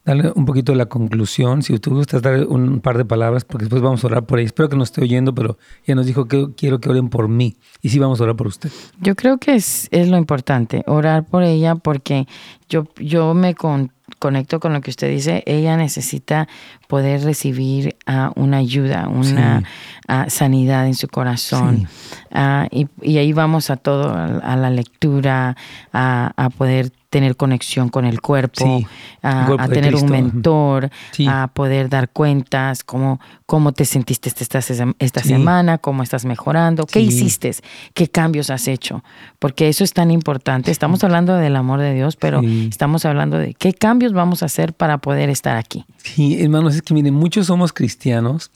darle 0.05 0.33
un 0.35 0.45
poquito 0.45 0.73
de 0.73 0.79
la 0.79 0.87
conclusión. 0.87 1.63
Si 1.63 1.79
tú 1.79 1.91
gustas 1.95 2.23
dar 2.23 2.47
un 2.47 2.81
par 2.81 2.99
de 2.99 3.05
palabras, 3.05 3.45
porque 3.45 3.65
después 3.65 3.83
vamos 3.83 4.05
a 4.05 4.07
orar 4.09 4.25
por 4.27 4.39
ella. 4.39 4.47
Espero 4.47 4.69
que 4.69 4.77
nos 4.77 4.89
esté 4.89 5.03
oyendo, 5.03 5.35
pero 5.35 5.59
ella 5.85 5.95
nos 5.97 6.07
dijo 6.07 6.27
que 6.27 6.49
quiero 6.57 6.81
que 6.81 6.89
oren 6.91 7.09
por 7.09 7.29
mí. 7.29 7.57
Y 7.83 7.89
sí 7.89 7.99
vamos 7.99 8.21
a 8.21 8.25
orar 8.25 8.37
por 8.37 8.47
usted. 8.47 8.71
Yo 9.01 9.15
creo 9.15 9.39
que 9.39 9.55
es, 9.55 9.89
es 9.91 10.09
lo 10.09 10.17
importante, 10.19 10.83
orar 10.87 11.25
por 11.25 11.43
ella, 11.43 11.75
porque 11.75 12.27
yo, 12.69 12.87
yo 12.99 13.35
me 13.35 13.55
con- 13.55 13.93
conecto 14.19 14.61
con 14.61 14.73
lo 14.75 14.81
que 14.83 14.91
usted 14.91 15.11
dice. 15.11 15.43
Ella 15.47 15.77
necesita 15.77 16.49
poder 16.89 17.23
recibir 17.23 17.97
ah, 18.07 18.31
una 18.37 18.59
ayuda, 18.59 19.09
una 19.09 19.61
Sí. 19.61 19.67
ah, 20.09 20.27
sanidad 20.29 20.87
en 20.87 20.95
su 20.95 21.09
corazón. 21.09 21.87
Sí. 21.89 22.17
Ah, 22.31 22.69
y, 22.71 22.87
y 23.01 23.17
ahí 23.19 23.33
vamos 23.33 23.71
a 23.71 23.77
todo, 23.77 24.11
a, 24.11 24.25
a 24.39 24.57
la 24.57 24.69
lectura, 24.71 25.57
a, 25.93 26.33
a 26.37 26.51
poder 26.51 26.91
tener 27.15 27.37
conexión 27.37 27.91
con 27.91 28.07
el 28.07 28.21
cuerpo, 28.21 28.65
Sí, 28.65 28.87
a, 29.23 29.57
el 29.63 29.71
tener 29.71 29.95
un 29.95 30.11
mentor, 30.11 30.91
Sí. 31.13 31.29
a 31.31 31.47
poder 31.47 31.89
dar 31.89 32.09
cuentas, 32.09 32.83
cómo, 32.83 33.21
cómo 33.47 33.71
te 33.71 33.85
sentiste 33.85 34.31
esta, 34.31 34.59
esta 34.99 35.23
Sí. 35.23 35.29
semana, 35.29 35.79
cómo 35.79 36.03
estás 36.03 36.25
mejorando, 36.25 36.87
qué 36.87 36.99
hiciste, 36.99 37.55
qué 37.95 38.09
cambios 38.09 38.51
has 38.51 38.67
hecho, 38.67 39.05
porque 39.39 39.69
eso 39.69 39.85
es 39.85 39.93
tan 39.93 40.11
importante. 40.11 40.73
Estamos 40.73 41.05
hablando 41.05 41.37
del 41.37 41.55
amor 41.55 41.79
de 41.79 41.95
Dios, 41.95 42.17
pero 42.17 42.41
estamos 42.43 43.05
hablando 43.05 43.39
de 43.39 43.55
qué 43.55 43.73
cambios 43.75 44.13
vamos 44.13 44.43
a 44.43 44.47
hacer 44.47 44.73
para 44.73 44.99
poder 44.99 45.31
estar 45.31 45.57
aquí. 45.57 45.87
Sí, 45.99 46.43
hermanos, 46.43 46.75
es 46.75 46.83
que 46.83 46.95
miren, 46.95 47.15
muchos 47.15 47.47
somos 47.47 47.73
cristianos 47.73 48.51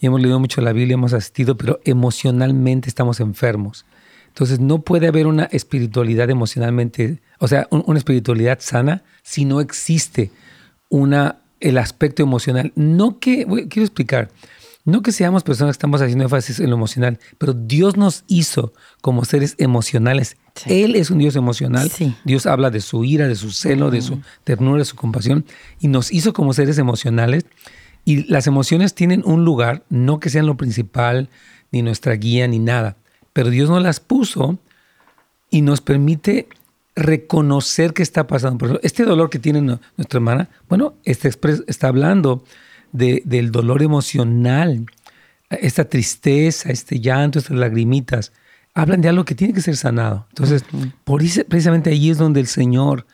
y 0.00 0.06
hemos 0.06 0.20
leído 0.20 0.40
mucho 0.40 0.60
la 0.60 0.72
Biblia, 0.72 0.94
hemos 0.94 1.12
asistido, 1.12 1.56
pero 1.56 1.78
emocionalmente 1.84 2.88
estamos 2.88 3.20
enfermos. 3.20 3.84
Entonces 4.32 4.60
no 4.60 4.80
puede 4.80 5.08
haber 5.08 5.26
una 5.26 5.44
espiritualidad 5.44 6.30
emocionalmente, 6.30 7.20
o 7.38 7.48
sea, 7.48 7.66
un- 7.70 7.84
una 7.86 7.98
espiritualidad 7.98 8.58
sana 8.60 9.02
si 9.22 9.44
no 9.44 9.60
existe 9.60 10.30
una, 10.88 11.38
el 11.60 11.78
aspecto 11.78 12.22
emocional. 12.22 12.72
No 12.74 13.18
que, 13.18 13.44
voy- 13.44 13.68
quiero 13.68 13.84
explicar, 13.84 14.30
no 14.84 15.02
que 15.02 15.12
seamos 15.12 15.42
personas 15.44 15.74
que 15.76 15.78
estamos 15.78 16.00
haciendo 16.02 16.24
énfasis 16.24 16.58
en 16.60 16.70
lo 16.70 16.76
emocional, 16.76 17.18
pero 17.38 17.52
Dios 17.52 17.96
nos 17.96 18.24
hizo 18.26 18.72
como 19.00 19.24
seres 19.24 19.54
emocionales. 19.58 20.36
Sí. 20.56 20.82
Él 20.82 20.96
es 20.96 21.10
un 21.10 21.18
Dios 21.18 21.36
emocional. 21.36 21.90
Sí. 21.90 22.14
Dios 22.24 22.46
habla 22.46 22.70
de 22.70 22.80
su 22.80 23.04
ira, 23.04 23.28
de 23.28 23.36
su 23.36 23.50
celo, 23.52 23.90
de 23.90 24.00
su 24.02 24.20
ternura, 24.44 24.78
de 24.80 24.84
su 24.84 24.96
compasión, 24.96 25.44
y 25.78 25.88
nos 25.88 26.12
hizo 26.12 26.32
como 26.32 26.52
seres 26.52 26.78
emocionales. 26.78 27.44
Y 28.04 28.24
las 28.30 28.46
emociones 28.48 28.94
tienen 28.94 29.22
un 29.24 29.44
lugar, 29.44 29.84
no 29.88 30.18
que 30.20 30.30
sean 30.30 30.46
lo 30.46 30.56
principal, 30.56 31.28
ni 31.70 31.82
nuestra 31.82 32.14
guía, 32.14 32.48
ni 32.48 32.58
nada, 32.58 32.96
pero 33.32 33.50
Dios 33.50 33.70
nos 33.70 33.82
las 33.82 34.00
puso 34.00 34.58
y 35.50 35.62
nos 35.62 35.80
permite 35.80 36.48
reconocer 36.94 37.92
qué 37.94 38.02
está 38.02 38.26
pasando. 38.26 38.58
Por 38.58 38.80
este 38.82 39.04
dolor 39.04 39.30
que 39.30 39.38
tiene 39.38 39.60
nu- 39.60 39.80
nuestra 39.96 40.18
hermana, 40.18 40.48
bueno, 40.68 40.94
está, 41.04 41.28
está 41.66 41.88
hablando 41.88 42.44
de- 42.92 43.22
del 43.24 43.50
dolor 43.50 43.82
emocional, 43.82 44.86
esta 45.50 45.84
tristeza, 45.86 46.70
este 46.70 47.00
llanto, 47.00 47.38
estas 47.38 47.56
lagrimitas, 47.56 48.32
hablan 48.74 49.00
de 49.00 49.08
algo 49.08 49.24
que 49.24 49.34
tiene 49.34 49.52
que 49.54 49.60
ser 49.60 49.76
sanado. 49.76 50.26
Entonces, 50.30 50.64
por 51.04 51.22
precisamente 51.48 51.90
ahí 51.90 52.10
es 52.10 52.18
donde 52.18 52.40
el 52.40 52.46
Señor, 52.46 53.06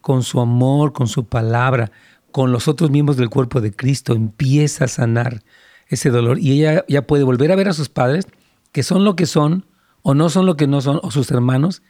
con 0.00 0.22
su 0.22 0.40
amor, 0.40 0.92
con 0.92 1.06
su 1.06 1.26
palabra, 1.26 1.90
con 2.30 2.50
los 2.50 2.66
otros 2.68 2.90
miembros 2.90 3.16
del 3.18 3.28
cuerpo 3.28 3.60
de 3.60 3.72
Cristo, 3.72 4.14
empieza 4.14 4.86
a 4.86 4.88
sanar 4.88 5.42
ese 5.88 6.08
dolor. 6.10 6.38
Y 6.38 6.52
ella 6.52 6.84
ya 6.88 7.02
puede 7.06 7.24
volver 7.24 7.52
a 7.52 7.56
ver 7.56 7.68
a 7.68 7.74
sus 7.74 7.90
padres, 7.90 8.26
que 8.72 8.82
son 8.82 9.04
lo 9.04 9.16
que 9.16 9.26
son, 9.26 9.66
o 10.02 10.14
no 10.14 10.28
son 10.30 10.46
lo 10.46 10.56
que 10.56 10.66
no 10.66 10.80
son, 10.80 10.98
o 11.02 11.10
sus 11.10 11.30
hermanos, 11.30 11.82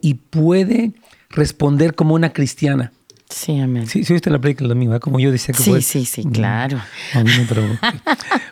y 0.00 0.14
puede 0.14 0.92
responder 1.30 1.94
como 1.94 2.14
una 2.14 2.32
cristiana. 2.32 2.92
Sí, 3.28 3.60
amén. 3.60 3.86
Sí, 3.86 4.02
sí, 4.02 4.12
viste 4.12 4.28
la 4.28 4.40
película 4.40 4.64
el 4.64 4.70
domingo, 4.70 4.90
¿verdad? 4.90 5.02
como 5.02 5.20
yo 5.20 5.30
decía 5.30 5.54
que 5.54 5.62
Sí, 5.62 5.80
sí, 5.82 6.04
sí, 6.04 6.24
claro. 6.24 6.78
No, 7.14 7.22
pero, 7.48 7.62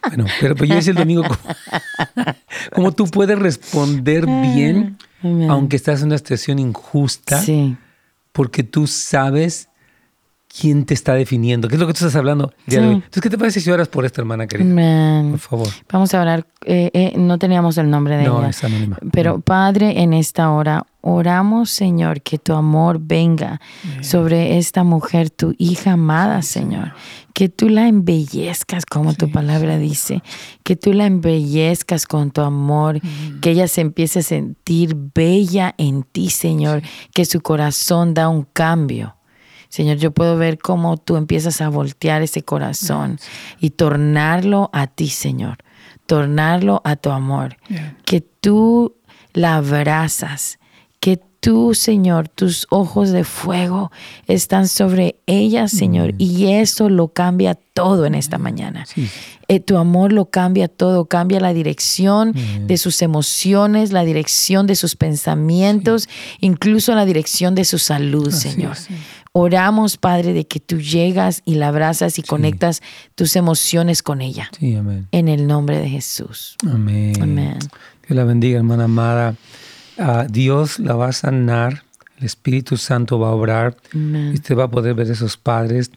bueno, 0.09 0.27
pero, 0.41 0.55
pero 0.55 0.65
yo 0.67 0.75
decía 0.77 0.93
el 0.93 0.99
domingo 0.99 1.25
como, 1.25 1.41
como 2.75 2.93
tú 2.93 3.07
puedes 3.09 3.37
responder 3.39 4.27
bien, 4.27 4.97
Amén. 5.23 5.51
aunque 5.51 5.75
estás 5.75 6.01
en 6.03 6.07
una 6.09 6.19
situación 6.19 6.61
injusta, 6.61 7.43
Sí. 7.43 7.77
porque 8.31 8.63
tú 8.63 8.87
sabes 8.87 9.69
quién 10.59 10.85
te 10.85 10.95
está 10.95 11.15
definiendo, 11.15 11.69
qué 11.69 11.75
es 11.77 11.81
lo 11.81 11.87
que 11.87 11.93
tú 11.93 11.99
estás 12.05 12.17
hablando. 12.17 12.53
Sí. 12.67 12.77
Entonces, 12.77 13.23
¿qué 13.23 13.31
te 13.31 13.39
parece 13.39 13.61
si 13.61 13.71
oras 13.71 13.89
por 13.89 14.05
esta 14.05 14.21
hermana 14.21 14.47
querida? 14.47 15.23
Por 15.31 15.39
favor. 15.39 15.69
Vamos 15.93 16.15
a 16.15 16.21
orar. 16.23 16.47
eh, 16.65 16.91
eh, 16.93 17.13
no 17.17 17.39
teníamos 17.39 17.79
el 17.79 17.89
nombre 17.91 18.17
de 18.17 18.25
No, 18.25 18.41
ella. 18.41 18.49
es 18.51 18.65
anónima. 18.65 18.99
Pero 19.13 19.41
Padre, 19.41 20.01
en 20.03 20.13
esta 20.13 20.51
hora 20.51 20.85
oramos, 21.01 21.71
Señor, 21.71 22.21
que 22.23 22.39
tu 22.39 22.53
amor 22.55 22.99
venga 23.01 23.61
sobre 24.03 24.59
esta 24.59 24.83
mujer, 24.85 25.31
tu 25.31 25.55
hija 25.59 25.93
amada, 25.93 26.43
Señor. 26.43 26.93
Que 27.33 27.49
tú 27.49 27.69
la 27.69 27.87
embellezcas, 27.87 28.85
como 28.85 29.15
tu 29.15 29.31
palabra 29.31 29.79
dice. 29.79 30.23
Que 30.65 30.75
tú 30.75 30.93
la 30.93 31.07
embellezcas 31.07 32.05
con 32.05 32.33
tu 32.33 32.41
amor. 32.41 33.01
Que 33.41 33.51
ella 33.53 33.69
se 33.69 33.81
empiece 33.81 34.19
a 34.19 34.23
sentir 34.23 34.97
bella 35.15 35.73
en 35.79 36.03
ti, 36.03 36.31
Señor. 36.31 36.83
Que 37.15 37.25
su 37.25 37.41
corazón 37.41 38.13
da 38.13 38.29
un 38.29 38.43
cambio. 38.53 39.15
Señor, 39.69 39.99
yo 39.99 40.11
puedo 40.13 40.37
ver 40.37 40.59
cómo 40.59 40.97
tú 40.97 41.17
empiezas 41.17 41.61
a 41.61 41.69
voltear 41.69 42.23
ese 42.23 42.43
corazón 42.43 43.19
y 43.61 43.71
tornarlo 43.71 44.71
a 44.73 44.87
ti, 44.87 45.09
Señor. 45.09 45.59
Tornarlo 46.07 46.81
a 46.85 46.97
tu 46.97 47.11
amor. 47.11 47.57
Que 48.05 48.21
tú 48.21 48.95
la 49.35 49.57
abrazas. 49.57 50.59
Que 51.01 51.21
tú, 51.41 51.75
Señor, 51.75 52.29
tus 52.29 52.67
ojos 52.71 53.11
de 53.11 53.25
fuego 53.25 53.93
están 54.27 54.69
sobre 54.69 55.17
ella, 55.27 55.69
Señor. 55.69 56.15
Y 56.19 56.47
eso 56.53 56.89
lo 56.89 57.09
cambia 57.09 57.55
todo 57.55 58.07
en 58.07 58.15
esta 58.15 58.39
mañana. 58.39 58.87
Sí. 58.87 59.09
Eh, 59.51 59.61
tu 59.61 59.79
amor 59.79 60.13
lo 60.13 60.27
cambia 60.27 60.69
todo, 60.69 61.07
cambia 61.07 61.41
la 61.41 61.55
dirección 61.55 62.35
de 62.67 62.77
sus 62.77 63.01
emociones, 63.01 63.93
la 63.93 64.05
dirección 64.05 64.67
de 64.67 64.75
sus 64.75 64.95
pensamientos, 64.95 66.09
incluso 66.41 66.95
la 66.95 67.07
dirección 67.07 67.55
de 67.55 67.65
su 67.65 67.79
salud, 67.79 68.29
Así 68.29 68.51
Señor. 68.51 68.73
es. 68.73 68.89
Oramos, 69.33 69.97
Padre, 69.97 70.33
de 70.33 70.47
que 70.47 70.61
tú 70.61 70.81
llegas 70.81 71.43
y 71.45 71.55
la 71.57 71.69
abrazas 71.69 72.19
y 72.19 72.23
conectas 72.23 72.83
tus 73.15 73.37
emociones 73.37 74.03
con 74.03 74.21
ella. 74.21 74.51
Sí, 74.59 74.75
amén. 74.75 75.07
En 75.13 75.29
el 75.29 75.47
nombre 75.47 75.79
de 75.79 75.89
Jesús. 75.89 76.57
Amén. 76.67 77.15
Amén. 77.23 77.59
Dios 77.59 78.17
la 78.17 78.25
bendiga, 78.25 78.59
hermana 78.59 78.85
amada. 78.85 79.37
Ah, 79.99 80.27
Dios 80.29 80.79
la 80.79 80.95
va 80.95 81.09
a 81.09 81.13
sanar, 81.13 81.85
el 82.19 82.25
Espíritu 82.25 82.77
Santo 82.77 83.19
va 83.19 83.29
a 83.29 83.33
obrar, 83.33 83.77
Amén. 83.93 84.31
y 84.33 84.35
usted 84.35 84.57
va 84.57 84.65
a 84.65 84.71
poder 84.71 84.95
ver 84.95 85.09
a 85.09 85.13
esos 85.13 85.37
padres, 85.37 85.91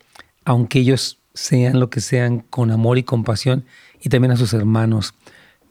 aunque 0.43 0.79
ellos 0.79 1.19
sean 1.33 1.79
lo 1.79 1.89
que 1.89 2.01
sean, 2.01 2.39
con 2.39 2.71
amor 2.71 2.97
y 2.97 3.03
compasión, 3.03 3.63
y 4.01 4.09
también 4.09 4.31
a 4.31 4.37
sus 4.37 4.53
hermanos. 4.53 5.13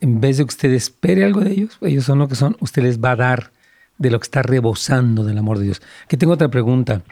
En 0.01 0.21
vez 0.21 0.39
de 0.39 0.45
que 0.45 0.49
usted 0.49 0.73
espere 0.73 1.25
algo 1.25 1.41
de 1.41 1.53
ellos, 1.53 1.77
ellos 1.83 2.05
son 2.05 2.21
lo 2.21 2.29
que 2.29 2.37
son, 2.37 2.57
usted 2.61 2.83
les 2.83 3.01
va 3.01 3.13
a 3.13 3.17
dar 3.17 3.53
de 4.01 4.11
lo 4.11 4.19
que 4.19 4.25
está 4.25 4.43
rebosando 4.43 5.25
del 5.25 5.39
amor 5.39 5.59
de 5.59 5.67
Dios. 5.67 5.83
Aquí 6.05 6.17
tengo 6.17 6.33
otra 6.33 6.49
pregunta. 6.49 7.03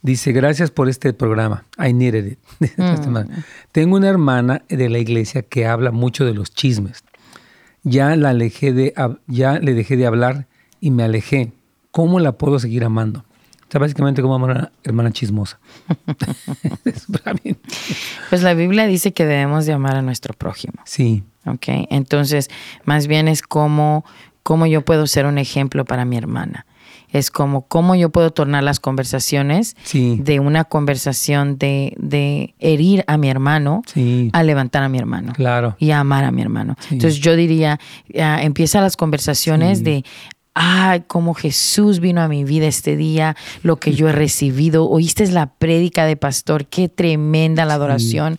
Dice, 0.00 0.32
gracias 0.32 0.70
por 0.70 0.88
este 0.88 1.12
programa. 1.12 1.64
I 1.78 1.92
needed 1.92 2.24
it. 2.26 2.38
Semana. 2.76 3.44
Tengo 3.70 3.96
una 3.96 4.08
hermana 4.08 4.62
de 4.68 4.88
la 4.88 4.98
iglesia 4.98 5.42
que 5.42 5.66
habla 5.66 5.90
mucho 5.90 6.24
de 6.24 6.32
los 6.32 6.50
chismes. 6.52 7.04
Ya 7.82 8.16
la 8.16 8.30
alejé 8.30 8.72
de, 8.72 8.94
ya 9.26 9.58
le 9.58 9.74
dejé 9.74 9.98
de 9.98 10.06
hablar 10.06 10.46
y 10.80 10.90
me 10.90 11.02
alejé. 11.02 11.52
¿Cómo 11.90 12.18
la 12.18 12.32
puedo 12.32 12.58
seguir 12.58 12.82
amando? 12.82 13.20
O 13.20 13.70
sea, 13.70 13.78
básicamente 13.80 14.22
como 14.22 14.36
una 14.36 14.72
hermana 14.82 15.12
chismosa. 15.12 15.58
pues 18.30 18.42
la 18.42 18.54
Biblia 18.54 18.86
dice 18.86 19.12
que 19.12 19.26
debemos 19.26 19.66
de 19.66 19.74
amar 19.74 19.96
a 19.96 20.02
nuestro 20.02 20.32
prójimo. 20.32 20.80
Sí. 20.86 21.24
Ok, 21.44 21.66
entonces 21.90 22.48
más 22.84 23.06
bien 23.06 23.28
es 23.28 23.42
como, 23.42 24.04
cómo 24.48 24.64
yo 24.64 24.80
puedo 24.80 25.06
ser 25.06 25.26
un 25.26 25.36
ejemplo 25.36 25.84
para 25.84 26.06
mi 26.06 26.16
hermana. 26.16 26.64
Es 27.10 27.30
como 27.30 27.68
cómo 27.68 27.94
yo 27.96 28.08
puedo 28.08 28.30
tornar 28.30 28.64
las 28.64 28.80
conversaciones 28.80 29.76
de 29.92 30.40
una 30.40 30.64
conversación 30.64 31.58
de, 31.58 31.92
de, 31.98 32.54
herir 32.58 33.04
a 33.08 33.18
mi 33.18 33.28
hermano 33.28 33.82
a 34.32 34.42
levantar 34.42 34.84
a 34.84 34.88
mi 34.88 34.96
hermano. 34.96 35.34
Claro. 35.34 35.76
Y 35.78 35.90
a 35.90 36.00
amar 36.00 36.24
a 36.24 36.30
mi 36.30 36.40
hermano. 36.40 36.76
Entonces 36.90 37.20
yo 37.20 37.36
diría, 37.36 37.78
empieza 38.08 38.80
las 38.80 38.96
conversaciones 38.96 39.84
de 39.84 40.02
ay, 40.54 41.04
cómo 41.06 41.34
Jesús 41.34 42.00
vino 42.00 42.20
a 42.20 42.26
mi 42.26 42.44
vida 42.44 42.66
este 42.66 42.96
día, 42.96 43.36
lo 43.62 43.76
que 43.76 43.94
yo 43.94 44.08
he 44.08 44.12
recibido. 44.12 44.88
Oíste 44.88 45.30
la 45.30 45.46
prédica 45.46 46.04
de 46.04 46.16
pastor, 46.16 46.66
qué 46.66 46.88
tremenda 46.88 47.64
la 47.64 47.74
adoración. 47.74 48.38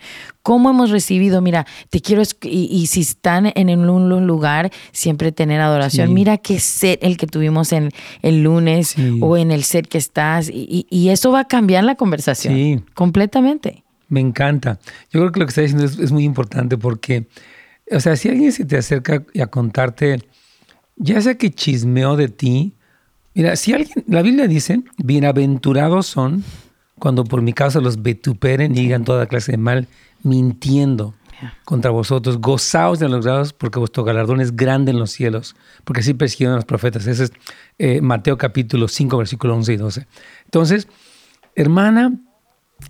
¿Cómo 0.50 0.72
hemos 0.72 0.90
recibido? 0.90 1.44
Mira, 1.44 1.68
te 1.92 2.02
quiero, 2.02 2.24
y, 2.42 2.88
si 2.88 3.02
están 3.02 3.52
en 3.54 3.70
un 3.88 4.26
lugar, 4.26 4.72
siempre 4.92 5.32
tener 5.32 5.62
adoración. 5.62 6.12
Mira 6.12 6.40
qué 6.40 6.60
set 6.60 7.04
el 7.04 7.18
que 7.18 7.28
tuvimos 7.28 7.72
en 7.72 7.92
el 8.24 8.42
lunes 8.42 8.96
o 9.22 9.38
en 9.38 9.52
el 9.52 9.64
set 9.64 9.88
que 9.88 10.00
estás, 10.00 10.50
y, 10.52 11.10
eso 11.10 11.32
va 11.32 11.42
a 11.42 11.48
cambiar 11.48 11.84
la 11.84 11.94
conversación 11.94 12.84
completamente. 12.96 13.84
Me 14.08 14.22
encanta. 14.22 14.80
Yo 15.12 15.20
creo 15.20 15.32
que 15.32 15.40
lo 15.40 15.46
que 15.46 15.50
está 15.52 15.62
diciendo 15.62 15.86
es, 15.86 16.00
es 16.00 16.12
muy 16.12 16.24
importante 16.24 16.80
porque, 16.80 17.28
o 17.92 18.00
sea, 18.00 18.16
si 18.16 18.30
alguien 18.30 18.52
se 18.52 18.66
te 18.66 18.76
acerca 18.76 19.24
a 19.40 19.46
contarte 19.46 20.20
ya 20.96 21.22
sea 21.22 21.36
que 21.36 21.52
chismeó 21.52 22.16
de 22.16 22.28
ti, 22.28 22.74
mira, 23.36 23.56
si 23.56 23.74
alguien, 23.74 24.04
la 24.08 24.24
Biblia 24.24 24.48
dice, 24.48 24.82
bienaventurados 24.98 26.08
son 26.08 26.44
cuando 27.00 27.24
por 27.24 27.42
mi 27.42 27.54
causa 27.54 27.80
los 27.80 28.02
vituperen 28.02 28.74
y 28.74 28.82
digan 28.82 29.04
toda 29.04 29.26
clase 29.26 29.54
de 29.54 29.58
mal, 29.58 29.88
mintiendo 30.24 31.14
contra 31.64 31.92
vosotros, 31.92 32.40
gozaos 32.40 33.00
de 33.00 33.08
los 33.08 33.26
grados 33.26 33.54
porque 33.54 33.80
vuestro 33.80 34.04
galardón 34.04 34.42
es 34.42 34.56
grande 34.56 34.92
en 34.92 35.00
los 35.00 35.12
cielos, 35.12 35.56
porque 35.86 36.02
así 36.02 36.14
persiguieron 36.14 36.54
a 36.54 36.58
los 36.58 36.66
profetas. 36.66 37.08
Ese 37.08 37.26
es 37.26 37.34
eh, 37.78 38.02
Mateo 38.02 38.38
capítulo 38.38 38.88
5, 38.88 39.18
versículo 39.18 39.56
11 39.56 39.74
y 39.74 39.78
12. 39.78 40.08
Entonces, 40.46 40.88
hermana, 41.56 42.14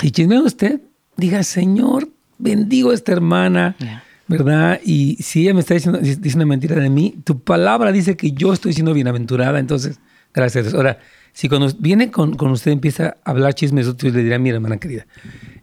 si 0.02 0.12
chismea 0.12 0.42
usted, 0.42 0.82
diga, 1.16 1.44
Señor, 1.44 2.10
bendigo 2.38 2.92
a 2.92 2.94
esta 2.94 3.12
hermana. 3.12 3.76
¿verdad? 4.28 4.80
Y 4.86 5.16
si 5.24 5.42
ella 5.42 5.56
me 5.56 5.62
está 5.62 5.74
diciendo, 5.74 6.00
dice 6.00 6.38
una 6.38 6.46
mentira 6.46 6.76
de 6.76 6.90
mí, 6.90 7.16
tu 7.24 7.40
palabra 7.40 7.92
dice 7.92 8.16
que 8.16 8.32
yo 8.32 8.54
estoy 8.54 8.74
siendo 8.74 8.94
bienaventurada, 8.94 9.58
entonces, 9.58 10.00
gracias. 10.36 10.74
Ahora, 10.76 11.00
si 11.40 11.48
cuando 11.48 11.70
viene 11.80 12.12
con, 12.12 12.36
con 12.36 12.52
usted 12.52 12.70
empieza 12.70 13.16
a 13.24 13.32
hablar 13.32 13.54
chismes, 13.54 13.86
yo 13.86 13.96
le 14.02 14.24
diré 14.24 14.36
a 14.36 14.40
mi 14.40 14.50
hermana 14.50 14.76
querida, 14.76 15.08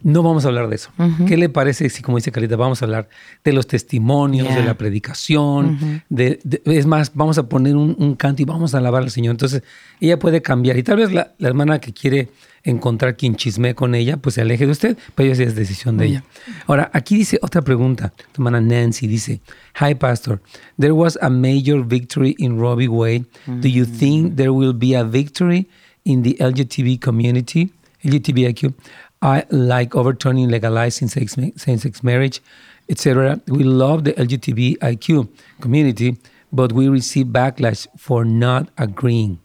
no 0.01 0.23
vamos 0.23 0.43
a 0.43 0.47
hablar 0.47 0.69
de 0.69 0.75
eso. 0.75 0.89
¿Qué 1.27 1.37
le 1.37 1.49
parece 1.49 1.87
si, 1.91 2.01
como 2.01 2.17
dice 2.17 2.31
Carita, 2.31 2.55
vamos 2.55 2.81
a 2.81 2.85
hablar 2.85 3.09
de 3.43 3.53
los 3.53 3.67
testimonios, 3.67 4.47
de 4.55 4.63
la 4.63 4.73
predicación, 4.75 6.01
de, 6.09 6.39
es 6.65 6.87
más, 6.87 7.11
vamos 7.13 7.37
a 7.37 7.47
poner 7.47 7.75
un, 7.75 8.15
canto 8.15 8.41
y 8.41 8.45
vamos 8.45 8.73
a 8.73 8.79
alabar 8.79 9.03
al 9.03 9.11
Señor? 9.11 9.33
Entonces, 9.33 9.61
ella 10.01 10.17
puede 10.17 10.41
cambiar. 10.41 10.77
Y 10.77 10.81
tal 10.81 10.97
vez 10.97 11.11
la, 11.11 11.35
la 11.37 11.47
hermana 11.47 11.77
que 11.77 11.93
quiere 11.93 12.29
encontrar 12.67 13.15
quien 13.15 13.35
chisme 13.35 13.73
con 13.73 13.95
ella, 13.95 14.17
pues 14.17 14.35
se 14.35 14.41
aleje 14.41 14.65
de 14.65 14.71
usted, 14.71 14.97
pero 15.15 15.31
esa 15.31 15.43
es 15.43 15.55
decisión 15.55 15.97
de 15.97 16.05
ella. 16.05 16.23
Ahora, 16.67 16.91
aquí 16.93 17.15
dice 17.15 17.39
otra 17.41 17.61
pregunta. 17.61 18.13
Tu 18.33 18.41
hermana 18.41 18.59
Nancy 18.59 19.07
dice, 19.07 19.39
Hi 19.79 19.95
Pastor, 19.95 20.41
there 20.77 20.91
was 20.91 21.17
a 21.21 21.29
major 21.29 21.81
victory 21.81 22.35
in 22.37 22.59
Robbie 22.59 22.89
Wade. 22.89 23.25
Do 23.47 23.69
you 23.69 23.85
mm. 23.85 23.97
think 23.97 24.35
there 24.35 24.51
will 24.51 24.73
be 24.73 24.95
a 24.95 25.03
victory 25.03 25.67
in 26.03 26.23
the 26.23 26.35
LGTB 26.39 26.99
community, 26.99 27.71
LGBTQ? 28.03 28.73
I 29.21 29.45
like 29.49 29.95
overturning 29.95 30.49
legalizing 30.49 31.07
same-sex 31.07 32.03
marriage, 32.03 32.41
etc. 32.89 33.41
We 33.47 33.63
love 33.63 34.03
the 34.03 34.13
LGBTIQ 34.13 35.27
community, 35.61 36.17
but 36.51 36.73
we 36.73 36.89
receive 36.89 37.27
backlash 37.27 37.87
for 37.97 38.25
not 38.25 38.69
agreeing. 38.77 39.39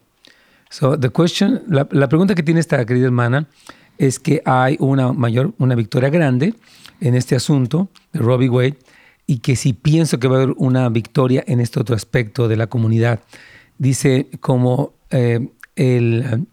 So 0.72 0.98
the 0.98 1.10
question, 1.10 1.62
la, 1.68 2.08
pregunta 2.08 2.34
que 2.34 2.42
tiene 2.42 2.58
esta 2.58 2.82
querida 2.86 3.04
hermana 3.04 3.46
es 3.98 4.18
que 4.18 4.40
hay 4.46 4.78
una 4.80 5.12
mayor, 5.12 5.52
una 5.58 5.74
victoria 5.74 6.08
grande 6.08 6.54
en 7.02 7.14
este 7.14 7.36
asunto 7.36 7.90
de 8.14 8.20
Robbie 8.20 8.48
Wade 8.48 8.78
y 9.26 9.40
que 9.40 9.54
si 9.54 9.74
pienso 9.74 10.18
que 10.18 10.28
va 10.28 10.36
a 10.38 10.42
haber 10.42 10.54
una 10.56 10.88
victoria 10.88 11.44
en 11.46 11.60
este 11.60 11.78
otro 11.78 11.94
aspecto 11.94 12.48
de 12.48 12.56
la 12.56 12.68
comunidad. 12.68 13.20
Dice 13.76 14.30
como 14.40 14.94
eh, 15.10 15.46
el 15.76 16.46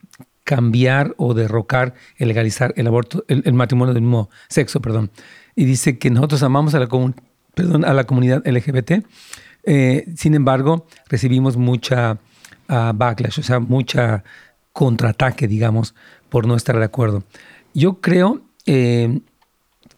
cambiar 0.44 1.16
o 1.16 1.34
derrocar, 1.34 1.94
el 2.18 2.28
legalizar 2.28 2.74
el 2.76 2.88
aborto, 2.88 3.24
el, 3.30 3.54
matrimonio 3.54 3.94
del 3.94 4.04
mismo 4.04 4.30
sexo, 4.50 4.82
perdón. 4.82 5.12
Y 5.56 5.64
dice 5.64 5.98
que 5.98 6.10
nosotros 6.10 6.44
amamos 6.44 6.76
a 6.76 6.80
la, 6.80 6.90
perdón, 7.56 7.86
a 7.86 7.94
la 7.94 8.04
comunidad 8.04 8.46
LGBT. 8.46 9.06
Eh, 9.64 10.14
sin 10.18 10.36
embargo, 10.36 10.88
recibimos 11.08 11.56
mucha 11.56 12.20
backlash, 12.70 13.40
o 13.40 13.44
sea, 13.44 13.60
mucha 13.60 14.24
contraataque, 14.74 15.48
digamos, 15.48 15.96
por 16.30 16.48
no 16.48 16.56
estar 16.56 16.78
de 16.78 16.86
acuerdo. 16.86 17.24
Yo 17.74 18.00
creo 18.00 18.42
eh, 18.66 19.20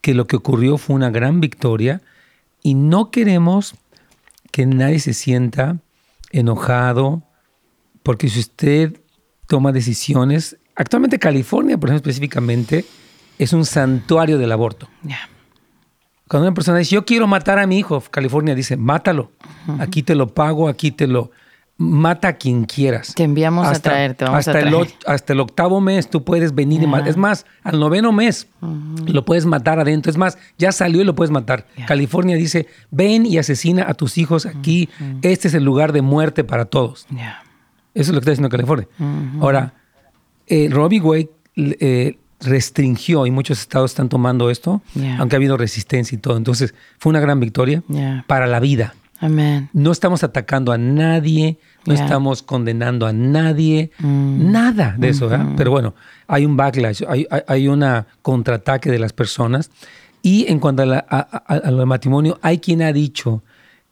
que 0.00 0.14
lo 0.14 0.26
que 0.26 0.36
ocurrió 0.36 0.78
fue 0.78 0.96
una 0.96 1.10
gran 1.10 1.40
victoria 1.40 2.02
y 2.62 2.74
no 2.74 3.10
queremos 3.10 3.74
que 4.50 4.66
nadie 4.66 4.98
se 5.00 5.14
sienta 5.14 5.78
enojado, 6.30 7.22
porque 8.02 8.28
si 8.28 8.40
usted 8.40 8.98
toma 9.46 9.72
decisiones, 9.72 10.56
actualmente 10.74 11.18
California, 11.18 11.78
por 11.78 11.90
ejemplo, 11.90 12.10
específicamente, 12.10 12.84
es 13.38 13.52
un 13.52 13.64
santuario 13.64 14.38
del 14.38 14.52
aborto. 14.52 14.88
Cuando 16.28 16.48
una 16.48 16.54
persona 16.54 16.78
dice, 16.78 16.94
yo 16.94 17.04
quiero 17.04 17.26
matar 17.26 17.58
a 17.58 17.66
mi 17.66 17.78
hijo, 17.78 18.02
California 18.10 18.54
dice, 18.54 18.76
mátalo, 18.76 19.30
aquí 19.78 20.02
te 20.02 20.14
lo 20.14 20.28
pago, 20.28 20.68
aquí 20.68 20.90
te 20.90 21.06
lo, 21.06 21.30
mata 21.76 22.28
a 22.28 22.32
quien 22.34 22.64
quieras. 22.64 23.14
Te 23.14 23.24
enviamos 23.24 23.66
a 23.66 23.78
traerte, 23.80 24.24
vamos 24.24 24.46
hasta, 24.46 24.60
El, 24.60 24.74
hasta 25.06 25.32
el 25.32 25.40
octavo 25.40 25.80
mes 25.80 26.08
tú 26.08 26.24
puedes 26.24 26.54
venir 26.54 26.82
y 26.82 26.86
matar. 26.86 27.08
Es 27.08 27.16
más, 27.16 27.46
al 27.62 27.80
noveno 27.80 28.12
mes 28.12 28.46
lo 29.06 29.24
puedes 29.24 29.46
matar 29.46 29.80
adentro. 29.80 30.10
Es 30.10 30.16
más, 30.16 30.38
ya 30.58 30.72
salió 30.72 31.02
y 31.02 31.04
lo 31.04 31.14
puedes 31.14 31.30
matar. 31.30 31.66
California 31.86 32.36
dice, 32.36 32.66
ven 32.90 33.26
y 33.26 33.38
asesina 33.38 33.86
a 33.88 33.94
tus 33.94 34.18
hijos 34.18 34.46
aquí. 34.46 34.88
Este 35.22 35.48
es 35.48 35.54
el 35.54 35.64
lugar 35.64 35.92
de 35.92 36.02
muerte 36.02 36.44
para 36.44 36.66
todos. 36.66 37.06
Eso 37.10 37.30
es 37.94 38.08
lo 38.08 38.14
que 38.14 38.18
está 38.20 38.30
diciendo 38.30 38.48
California. 38.48 38.88
Ahora, 39.40 39.74
eh, 40.46 40.68
Robbie 40.70 41.00
Wade 41.00 41.30
eh, 41.56 42.18
restringió 42.40 43.26
y 43.26 43.30
muchos 43.30 43.60
estados 43.60 43.92
están 43.92 44.08
tomando 44.08 44.50
esto, 44.50 44.82
aunque 45.18 45.36
ha 45.36 45.38
habido 45.38 45.56
resistencia 45.56 46.16
y 46.16 46.18
todo. 46.18 46.36
Entonces, 46.36 46.74
fue 46.98 47.10
una 47.10 47.20
gran 47.20 47.40
victoria 47.40 47.82
para 48.26 48.46
la 48.46 48.60
vida. 48.60 48.94
No 49.72 49.92
estamos 49.92 50.24
atacando 50.24 50.72
a 50.72 50.78
nadie, 50.78 51.58
no 51.86 51.94
estamos 51.94 52.42
condenando 52.42 53.06
a 53.06 53.12
nadie, 53.12 53.90
mm. 53.98 54.50
nada 54.50 54.94
de 54.98 55.08
eso. 55.10 55.30
Mm-hmm. 55.30 55.54
Pero 55.56 55.70
bueno, 55.70 55.94
hay 56.26 56.44
un 56.44 56.56
backlash, 56.56 57.02
hay, 57.08 57.26
hay, 57.46 57.68
una 57.68 58.06
contraataque 58.22 58.90
de 58.90 58.98
las 58.98 59.12
personas. 59.12 59.70
Y 60.22 60.50
en 60.50 60.60
cuanto 60.60 60.82
al 60.82 61.86
matrimonio, 61.86 62.38
hay 62.42 62.58
quien 62.58 62.82
ha 62.82 62.92
dicho 62.92 63.42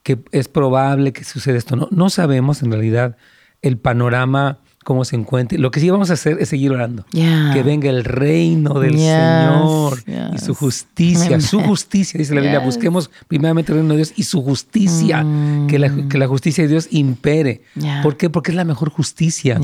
que 0.02 0.18
es 0.32 0.48
probable 0.48 1.12
que 1.12 1.24
suceda 1.24 1.58
esto. 1.58 1.76
No, 1.76 1.88
no 1.90 2.10
sabemos 2.10 2.62
en 2.62 2.70
realidad 2.70 3.16
el 3.62 3.78
panorama 3.78 4.58
cómo 4.84 5.04
se 5.04 5.14
encuentre. 5.14 5.58
Lo 5.58 5.70
que 5.70 5.80
sí 5.80 5.90
vamos 5.90 6.10
a 6.10 6.14
hacer 6.14 6.38
es 6.40 6.48
seguir 6.48 6.72
orando. 6.72 7.04
Que 7.12 7.62
venga 7.62 7.90
el 7.90 8.04
reino 8.04 8.80
del 8.80 8.96
Señor 8.96 10.02
y 10.34 10.38
su 10.38 10.54
justicia. 10.54 11.40
Su 11.40 11.60
justicia, 11.60 12.18
dice 12.18 12.34
la 12.34 12.40
Biblia. 12.40 12.60
Busquemos 12.60 13.10
primeramente 13.28 13.72
el 13.72 13.78
reino 13.78 13.94
de 13.94 13.98
Dios 13.98 14.12
y 14.16 14.22
su 14.22 14.42
justicia. 14.42 15.24
Que, 15.68 15.78
la, 15.78 16.08
que, 16.08 16.18
la, 16.18 16.26
justicia 16.26 16.64
de 16.64 16.68
Dios 16.68 16.88
impere. 16.90 17.62
¿Por 18.02 18.16
qué? 18.16 18.30
Porque 18.30 18.52
es 18.52 18.56
la 18.56 18.64
mejor 18.64 18.90
justicia. 18.90 19.60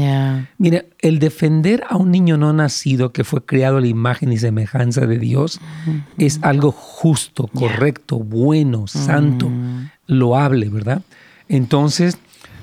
Mire, 0.58 0.90
el 1.00 1.18
defender 1.18 1.84
a 1.88 1.96
un 1.96 2.10
niño 2.10 2.36
no 2.36 2.52
nacido 2.52 3.12
que 3.12 3.24
fue 3.24 3.44
creado 3.44 3.78
a 3.78 3.80
la 3.80 3.86
imagen 3.86 4.32
y 4.32 4.38
semejanza 4.38 5.06
de 5.06 5.18
Dios 5.18 5.60
mm-hmm. 5.60 6.02
es 6.18 6.38
algo 6.42 6.72
justo, 6.72 7.48
correcto, 7.48 8.18
bueno, 8.18 8.86
santo, 8.86 9.48
mm. 9.48 9.90
loable, 10.06 10.68
¿verdad? 10.68 11.02
Entonces, 11.48 12.18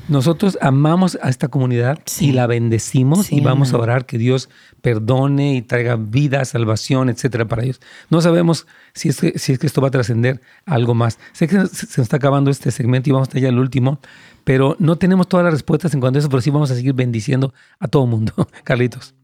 nosotros 0.10 0.58
amamos 0.62 1.18
a 1.22 1.30
esta 1.30 1.48
comunidad 1.48 2.00
y 2.20 2.34
la 2.34 2.46
bendecimos 2.46 3.32
y 3.32 3.40
vamos 3.40 3.74
a 3.74 3.78
orar 3.78 4.06
que 4.06 4.18
Dios 4.18 4.50
perdone 4.82 5.56
y 5.56 5.62
traiga 5.62 5.96
vida, 5.96 6.44
salvación, 6.44 7.10
etcétera 7.10 7.48
para 7.48 7.64
ellos. 7.64 7.80
No 8.10 8.20
sabemos 8.20 8.68
si 8.94 9.10
es 9.10 9.22
que, 9.22 9.40
si 9.40 9.54
es 9.54 9.60
que 9.60 9.68
esto 9.68 9.82
va 9.82 9.88
a 9.88 9.92
trascender 9.92 10.42
algo 10.66 10.94
más. 10.94 11.20
Sé 11.32 11.48
que 11.48 11.54
se 11.54 11.62
nos 11.62 12.00
está 12.00 12.18
acabando 12.18 12.52
este 12.52 12.72
segmento 12.72 13.10
y 13.10 13.14
vamos 13.14 13.30
a 13.34 13.40
ya 13.40 13.48
al 13.48 13.60
último, 13.60 14.00
pero 14.44 14.76
no 14.78 14.98
tenemos 14.98 15.30
todas 15.30 15.46
las 15.46 15.54
respuestas 15.54 15.94
en 15.94 16.02
cuanto 16.02 16.18
a 16.18 16.20
eso, 16.20 16.30
pero 16.30 16.42
sí 16.42 16.50
vamos 16.50 16.70
a 16.70 16.76
seguir 16.76 16.94
bendiciendo 16.94 17.54
a 17.80 17.88
todo 17.88 18.06
mundo. 18.06 18.34
Carlitos. 18.66 19.16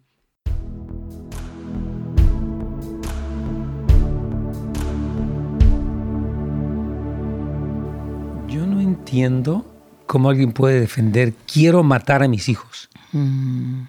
Yo 8.48 8.66
no 8.66 8.80
entiendo 8.80 9.79
cómo 10.10 10.32
alguien 10.32 10.54
puede 10.54 10.80
defender, 10.80 11.36
quiero 11.54 11.84
matar 11.84 12.24
a 12.24 12.28
mis 12.28 12.50
hijos. 12.50 12.90
Mm. 13.12 13.84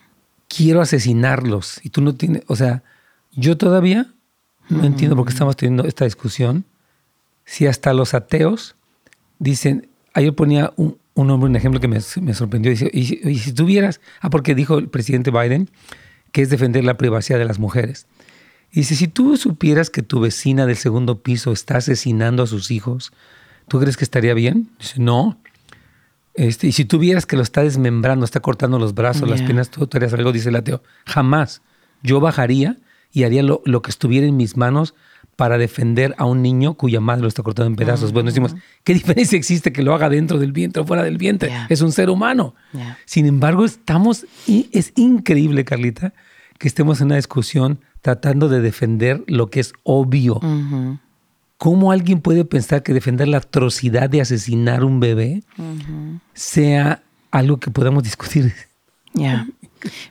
quiero 0.48 0.80
asesinarlos. 0.82 1.80
Y 1.82 1.88
tú 1.90 2.02
no 2.02 2.14
tienes, 2.14 2.42
o 2.46 2.56
sea, 2.56 2.82
yo 3.32 3.56
todavía 3.56 4.06
no 4.68 4.84
entiendo 4.84 5.16
por 5.16 5.24
qué 5.24 5.32
estamos 5.32 5.56
teniendo 5.56 5.84
esta 5.84 6.04
discusión. 6.04 6.64
Si 7.46 7.66
hasta 7.66 7.94
los 7.94 8.12
ateos 8.14 8.74
dicen, 9.38 9.88
ayer 10.12 10.34
ponía 10.34 10.72
un, 10.76 10.98
un 11.14 11.30
hombre 11.30 11.48
un 11.48 11.56
ejemplo 11.56 11.80
que 11.80 11.88
me, 11.88 11.98
me 12.20 12.34
sorprendió. 12.34 12.70
Dice, 12.70 12.90
y, 12.92 13.04
si- 13.06 13.20
y 13.24 13.38
si 13.38 13.52
tuvieras, 13.52 14.00
ah, 14.20 14.28
porque 14.28 14.54
dijo 14.54 14.76
el 14.78 14.88
presidente 14.88 15.30
Biden 15.30 15.70
que 16.32 16.42
es 16.42 16.50
defender 16.50 16.84
la 16.84 16.96
privacidad 16.98 17.38
de 17.38 17.44
las 17.46 17.58
mujeres. 17.58 18.06
Y 18.72 18.80
dice, 18.80 18.94
si 18.94 19.08
tú 19.08 19.36
supieras 19.38 19.88
que 19.90 20.02
tu 20.02 20.20
vecina 20.20 20.66
del 20.66 20.76
segundo 20.76 21.22
piso 21.22 21.50
está 21.52 21.78
asesinando 21.78 22.42
a 22.42 22.46
sus 22.46 22.70
hijos, 22.70 23.12
¿tú 23.68 23.80
crees 23.80 23.96
que 23.96 24.04
estaría 24.04 24.34
bien? 24.34 24.68
Dice, 24.78 25.00
no. 25.00 25.38
Este, 26.40 26.68
y 26.68 26.72
si 26.72 26.86
tú 26.86 26.98
vieras 26.98 27.26
que 27.26 27.36
lo 27.36 27.42
está 27.42 27.62
desmembrando, 27.62 28.24
está 28.24 28.40
cortando 28.40 28.78
los 28.78 28.94
brazos, 28.94 29.28
las 29.28 29.42
piernas, 29.42 29.70
tú, 29.70 29.86
tú 29.86 29.98
harías 29.98 30.14
algo, 30.14 30.32
dice 30.32 30.48
el 30.48 30.56
ateo. 30.56 30.82
Jamás. 31.04 31.60
Yo 32.02 32.18
bajaría 32.18 32.78
y 33.12 33.24
haría 33.24 33.42
lo, 33.42 33.60
lo 33.66 33.82
que 33.82 33.90
estuviera 33.90 34.26
en 34.26 34.38
mis 34.38 34.56
manos 34.56 34.94
para 35.36 35.58
defender 35.58 36.14
a 36.16 36.24
un 36.24 36.40
niño 36.40 36.74
cuya 36.74 36.98
madre 37.00 37.20
lo 37.20 37.28
está 37.28 37.42
cortando 37.42 37.66
en 37.66 37.76
pedazos. 37.76 38.12
Bueno, 38.12 38.28
decimos, 38.28 38.54
¿qué 38.84 38.94
diferencia 38.94 39.36
existe 39.36 39.70
que 39.70 39.82
lo 39.82 39.94
haga 39.94 40.08
dentro 40.08 40.38
del 40.38 40.52
vientre 40.52 40.82
o 40.82 40.86
fuera 40.86 41.02
del 41.02 41.18
vientre? 41.18 41.50
Yeah. 41.50 41.66
Es 41.68 41.82
un 41.82 41.92
ser 41.92 42.08
humano. 42.08 42.54
Yeah. 42.72 42.96
Sin 43.04 43.26
embargo, 43.26 43.66
estamos, 43.66 44.24
y 44.46 44.70
es 44.72 44.94
increíble, 44.96 45.66
Carlita, 45.66 46.14
que 46.58 46.68
estemos 46.68 47.02
en 47.02 47.08
una 47.08 47.16
discusión 47.16 47.80
tratando 48.00 48.48
de 48.48 48.62
defender 48.62 49.24
lo 49.26 49.50
que 49.50 49.60
es 49.60 49.74
obvio. 49.82 50.40
¿Cómo 51.60 51.92
alguien 51.92 52.22
puede 52.22 52.46
pensar 52.46 52.82
que 52.82 52.94
defender 52.94 53.28
la 53.28 53.36
atrocidad 53.36 54.08
de 54.08 54.22
asesinar 54.22 54.82
un 54.82 54.98
bebé 54.98 55.42
sea 56.32 57.02
algo 57.30 57.58
que 57.58 57.70
podamos 57.70 58.02
discutir? 58.02 58.54
Ya. 59.12 59.46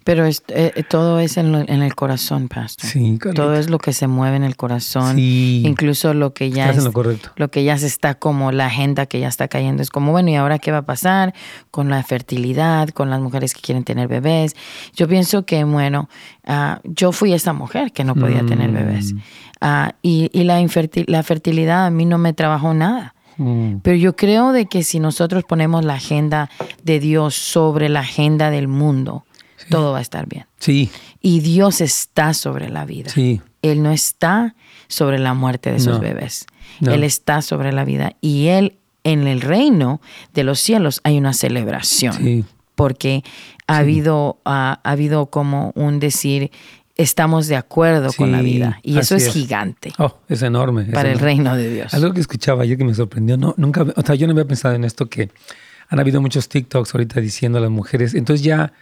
Pero 0.03 0.25
es- 0.25 0.43
eh, 0.49 0.71
eh, 0.75 0.83
todo 0.83 1.19
es 1.19 1.37
en, 1.37 1.51
lo- 1.51 1.59
en 1.59 1.81
el 1.83 1.95
corazón, 1.95 2.47
Pastor. 2.47 2.89
Sí. 2.89 3.17
Todo 3.35 3.55
es 3.55 3.69
lo 3.69 3.77
que 3.77 3.93
se 3.93 4.07
mueve 4.07 4.37
en 4.37 4.43
el 4.43 4.55
corazón. 4.55 5.15
Sí. 5.15 5.63
Incluso 5.65 6.13
lo 6.13 6.33
que 6.33 6.49
ya 6.51 6.69
es- 6.71 6.83
lo 6.83 6.91
correcto. 6.93 7.31
lo 7.35 7.49
que 7.49 7.63
ya 7.63 7.77
se 7.77 7.87
está 7.87 8.15
como 8.15 8.51
la 8.51 8.65
agenda 8.67 9.05
que 9.05 9.19
ya 9.19 9.27
está 9.27 9.47
cayendo 9.47 9.81
es 9.83 9.89
como 9.89 10.11
bueno 10.11 10.29
y 10.29 10.35
ahora 10.35 10.59
qué 10.59 10.71
va 10.71 10.79
a 10.79 10.85
pasar 10.85 11.33
con 11.71 11.89
la 11.89 12.01
fertilidad 12.03 12.89
con 12.89 13.09
las 13.09 13.19
mujeres 13.21 13.53
que 13.53 13.61
quieren 13.61 13.83
tener 13.83 14.07
bebés 14.07 14.55
yo 14.95 15.07
pienso 15.07 15.45
que 15.45 15.63
bueno 15.63 16.09
ah, 16.45 16.79
yo 16.83 17.11
fui 17.11 17.33
esa 17.33 17.53
mujer 17.53 17.91
que 17.91 18.03
no 18.03 18.15
podía 18.15 18.45
tener 18.45 18.71
bebés 18.71 19.13
Mm. 19.13 19.19
Ah, 19.61 19.93
y, 20.01 20.29
y 20.31 20.43
la, 20.45 20.61
inferti- 20.61 21.03
la 21.07 21.21
fertilidad 21.21 21.85
a 21.85 21.89
mí 21.89 22.05
no 22.05 22.17
me 22.17 22.33
trabajó 22.33 22.73
nada 22.73 23.13
Mm. 23.37 23.77
pero 23.83 23.95
yo 23.95 24.15
creo 24.17 24.51
de 24.51 24.65
que 24.65 24.83
si 24.83 24.99
nosotros 24.99 25.43
ponemos 25.47 25.85
la 25.85 25.93
agenda 25.93 26.49
de 26.83 26.99
Dios 26.99 27.35
sobre 27.35 27.87
la 27.87 28.01
agenda 28.01 28.49
del 28.51 28.67
mundo 28.67 29.23
todo 29.69 29.91
va 29.93 29.99
a 29.99 30.01
estar 30.01 30.27
bien 30.27 30.45
Sí, 30.59 30.89
y 31.21 31.39
Dios 31.41 31.81
está 31.81 32.33
sobre 32.33 32.69
la 32.69 32.85
vida 32.85 33.09
sí. 33.09 33.41
él 33.61 33.81
no 33.83 33.91
está 33.91 34.55
sobre 34.87 35.19
la 35.19 35.33
muerte 35.33 35.71
de 35.71 35.79
sus 35.79 35.93
No. 35.93 35.99
bebés. 35.99 36.45
No. 36.79 36.91
Él 36.93 37.03
está 37.03 37.41
sobre 37.41 37.71
la 37.71 37.83
vida. 37.85 38.13
Y 38.21 38.47
Él, 38.47 38.77
en 39.03 39.27
el 39.27 39.41
reino 39.41 40.01
de 40.33 40.43
los 40.43 40.59
cielos, 40.59 41.01
hay 41.03 41.17
una 41.17 41.33
celebración. 41.33 42.13
Sí. 42.13 42.45
Porque 42.75 43.23
ha, 43.67 43.77
habido, 43.77 44.39
ah, 44.45 44.79
ha 44.83 44.91
habido 44.91 45.27
como 45.27 45.71
un 45.75 45.99
decir, 45.99 46.51
estamos 46.95 47.47
de 47.47 47.55
acuerdo 47.57 48.11
con 48.13 48.31
la 48.31 48.41
vida. 48.41 48.79
Y 48.83 48.97
eso 48.97 49.15
es, 49.15 49.27
es. 49.27 49.33
gigante 49.33 49.91
Oh, 49.99 50.15
es 50.27 50.41
enorme. 50.41 50.83
es 50.83 50.89
para 50.89 51.11
el 51.11 51.19
reino 51.19 51.55
de 51.55 51.69
Dios. 51.73 51.93
Algo 51.93 52.13
que 52.13 52.21
escuchaba 52.21 52.63
ayer 52.63 52.77
que 52.77 52.85
me 52.85 52.93
sorprendió, 52.95 53.37
no, 53.37 53.53
nunca, 53.57 53.85
o 53.95 54.01
sea, 54.01 54.15
yo 54.15 54.25
no 54.27 54.31
había 54.31 54.45
pensado 54.45 54.73
en 54.75 54.83
esto 54.85 55.07
que 55.07 55.29
han 55.89 55.99
habido 55.99 56.21
muchos 56.21 56.49
TikToks 56.49 56.93
ahorita 56.95 57.19
diciendo 57.21 57.57
a 57.57 57.61
las 57.61 57.71
mujeres, 57.71 58.13
entonces 58.15 58.43
ya 58.43 58.73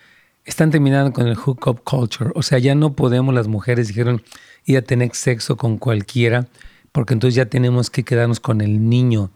están 0.47 0.71
terminando 0.71 1.11
con 1.11 1.27
el 1.27 1.35
hookup 1.35 1.83
culture, 1.83 2.31
o 2.33 2.41
sea, 2.41 2.57
ya 2.57 2.73
no 2.73 2.93
podemos 2.93 3.35
las 3.35 3.49
mujeres, 3.49 3.89
dijeron, 3.89 4.23
ir 4.65 4.77
a 4.77 4.81
tener 4.81 5.13
sexo 5.13 5.57
con 5.57 5.77
cualquiera, 5.77 6.47
porque 6.93 7.13
entonces 7.13 7.35
ya 7.35 7.47
tenemos 7.47 7.89
que 7.89 8.03
quedarnos 8.03 8.39
con 8.39 8.61
el 8.61 8.89
niño. 8.89 9.29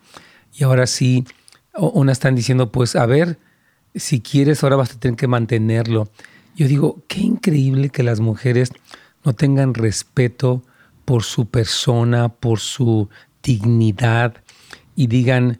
Y 0.53 0.63
ahora 0.63 0.87
sí, 0.87 1.25
unas 1.75 2.17
están 2.17 2.35
diciendo, 2.35 2.71
pues 2.71 2.95
a 2.95 3.05
ver, 3.05 3.37
si 3.93 4.21
quieres, 4.21 4.63
ahora 4.63 4.77
vas 4.77 4.93
a 4.93 4.99
tener 4.99 5.17
que 5.17 5.27
mantenerlo. 5.27 6.09
Yo 6.55 6.67
digo, 6.67 7.03
qué 7.09 7.19
increíble 7.19 7.89
que 7.89 8.03
las 8.03 8.21
mujeres 8.21 8.71
no 9.25 9.33
tengan 9.33 9.73
respeto 9.73 10.63
por 11.03 11.23
su 11.23 11.45
persona, 11.47 12.29
por 12.29 12.59
su 12.59 13.09
dignidad 13.43 14.35
y 14.95 15.07
digan, 15.07 15.59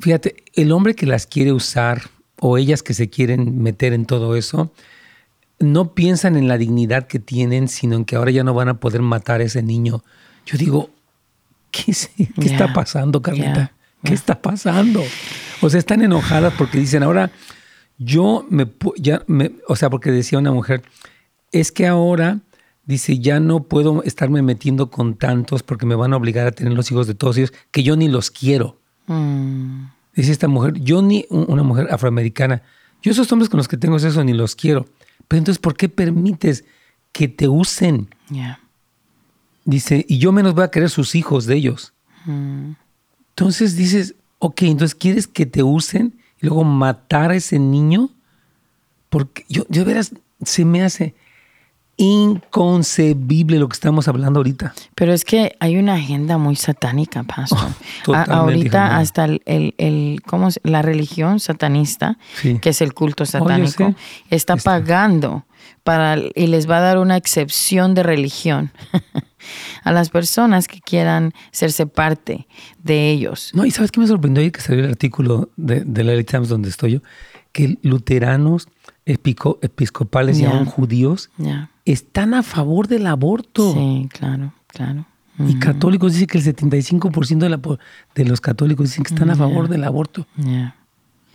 fíjate, 0.00 0.42
el 0.54 0.72
hombre 0.72 0.96
que 0.96 1.06
las 1.06 1.26
quiere 1.26 1.52
usar 1.52 2.02
o 2.40 2.58
ellas 2.58 2.82
que 2.82 2.94
se 2.94 3.10
quieren 3.10 3.62
meter 3.62 3.92
en 3.92 4.06
todo 4.06 4.34
eso, 4.34 4.72
no 5.58 5.94
piensan 5.94 6.36
en 6.36 6.48
la 6.48 6.56
dignidad 6.58 7.06
que 7.06 7.18
tienen, 7.18 7.68
sino 7.68 7.96
en 7.96 8.04
que 8.04 8.16
ahora 8.16 8.30
ya 8.30 8.42
no 8.42 8.54
van 8.54 8.68
a 8.68 8.80
poder 8.80 9.02
matar 9.02 9.40
a 9.42 9.44
ese 9.44 9.62
niño. 9.62 10.02
Yo 10.46 10.56
digo, 10.56 10.90
¿qué, 11.70 11.94
qué 12.16 12.46
está 12.46 12.72
pasando, 12.72 13.20
Carlita? 13.20 13.72
¿Qué 14.02 14.14
está 14.14 14.40
pasando? 14.40 15.02
O 15.60 15.68
sea, 15.68 15.78
están 15.78 16.00
enojadas 16.00 16.54
porque 16.56 16.78
dicen, 16.78 17.02
ahora 17.02 17.30
yo 17.98 18.46
me, 18.48 18.66
ya 18.96 19.22
me, 19.26 19.52
o 19.68 19.76
sea, 19.76 19.90
porque 19.90 20.10
decía 20.10 20.38
una 20.38 20.52
mujer, 20.52 20.82
es 21.52 21.70
que 21.70 21.86
ahora, 21.86 22.38
dice, 22.86 23.18
ya 23.18 23.40
no 23.40 23.64
puedo 23.64 24.02
estarme 24.04 24.40
metiendo 24.40 24.90
con 24.90 25.16
tantos 25.16 25.62
porque 25.62 25.84
me 25.84 25.94
van 25.94 26.14
a 26.14 26.16
obligar 26.16 26.46
a 26.46 26.52
tener 26.52 26.72
los 26.72 26.90
hijos 26.90 27.06
de 27.06 27.14
todos 27.14 27.36
ellos, 27.36 27.52
que 27.70 27.82
yo 27.82 27.96
ni 27.96 28.08
los 28.08 28.30
quiero. 28.30 28.80
Mm, 29.06 29.84
Dice 30.14 30.32
esta 30.32 30.48
mujer, 30.48 30.74
yo 30.74 31.02
ni 31.02 31.24
un- 31.30 31.46
una 31.48 31.62
mujer 31.62 31.88
afroamericana, 31.90 32.62
yo 33.02 33.12
esos 33.12 33.30
hombres 33.32 33.48
con 33.48 33.58
los 33.58 33.68
que 33.68 33.76
tengo 33.76 33.96
eso 33.96 34.24
ni 34.24 34.32
los 34.34 34.54
quiero. 34.56 34.86
Pero 35.28 35.38
entonces, 35.38 35.60
¿por 35.60 35.76
qué 35.76 35.88
permites 35.88 36.64
que 37.12 37.28
te 37.28 37.48
usen? 37.48 38.08
Dice, 39.64 40.04
y 40.08 40.18
yo 40.18 40.32
menos 40.32 40.54
voy 40.54 40.64
a 40.64 40.70
querer 40.70 40.90
sus 40.90 41.14
hijos 41.14 41.46
de 41.46 41.56
ellos. 41.56 41.92
Mm, 42.26 42.72
Entonces 43.30 43.76
dices, 43.76 44.14
ok, 44.38 44.62
entonces 44.62 44.94
quieres 44.94 45.26
que 45.26 45.46
te 45.46 45.62
usen 45.62 46.18
y 46.42 46.46
luego 46.46 46.64
matar 46.64 47.30
a 47.30 47.36
ese 47.36 47.58
niño. 47.58 48.10
Porque 49.08 49.44
yo, 49.48 49.64
yo 49.68 49.80
de 49.82 49.86
veras, 49.86 50.12
se 50.44 50.64
me 50.64 50.82
hace 50.82 51.14
inconcebible 52.00 53.58
lo 53.58 53.68
que 53.68 53.74
estamos 53.74 54.08
hablando 54.08 54.38
ahorita. 54.40 54.74
Pero 54.94 55.12
es 55.12 55.24
que 55.24 55.54
hay 55.60 55.76
una 55.76 55.94
agenda 55.94 56.38
muy 56.38 56.56
satánica, 56.56 57.22
Pastor. 57.22 57.58
Oh, 58.06 58.14
A- 58.14 58.22
ahorita 58.22 58.66
hija 58.66 58.96
hasta 58.98 59.24
el, 59.26 59.42
el, 59.44 59.74
el- 59.78 60.22
¿cómo 60.26 60.48
la 60.62 60.80
religión 60.82 61.38
satanista, 61.40 62.16
Sí. 62.40 62.58
que 62.58 62.70
es 62.70 62.80
el 62.80 62.94
culto 62.94 63.26
satánico, 63.26 63.94
está 64.30 64.54
Está. 64.54 64.70
pagando 64.70 65.44
para 65.84 66.16
y 66.34 66.46
les 66.46 66.68
va 66.68 66.78
a 66.78 66.80
dar 66.80 66.98
una 66.98 67.16
excepción 67.16 67.94
de 67.94 68.02
religión 68.02 68.72
a 69.84 69.92
las 69.92 70.08
personas 70.08 70.66
que 70.68 70.80
quieran 70.80 71.32
hacerse 71.52 71.86
parte 71.86 72.46
de 72.82 73.10
ellos. 73.10 73.50
No, 73.54 73.64
y 73.66 73.70
¿sabes 73.70 73.90
qué 73.92 74.00
me 74.00 74.06
sorprendió 74.06 74.40
ayer 74.40 74.52
que 74.52 74.60
salió 74.62 74.84
el 74.84 74.90
artículo 74.90 75.50
de, 75.56 75.82
de 75.84 76.04
la 76.04 76.14
LA 76.14 76.22
Times 76.24 76.48
donde 76.48 76.70
estoy 76.70 76.92
yo? 76.92 77.00
Que 77.52 77.76
luteranos, 77.82 78.68
episcopales 79.04 80.38
y 80.38 80.42
Ya. 80.42 80.50
aún 80.50 80.64
judíos. 80.66 81.30
Están 81.92 82.34
a 82.34 82.42
favor 82.42 82.88
del 82.88 83.06
aborto. 83.06 83.72
Sí, 83.74 84.08
claro, 84.12 84.52
claro. 84.66 85.06
Y 85.38 85.58
católicos 85.58 86.12
dicen 86.12 86.26
que 86.26 86.36
el 86.38 86.44
75% 86.44 87.38
de, 87.38 87.48
la, 87.48 87.60
de 88.14 88.24
los 88.26 88.40
católicos 88.42 88.88
dicen 88.90 89.04
que 89.04 89.14
están 89.14 89.30
a 89.30 89.36
favor 89.36 89.68
del 89.68 89.84
aborto. 89.84 90.26
Ya. 90.36 90.76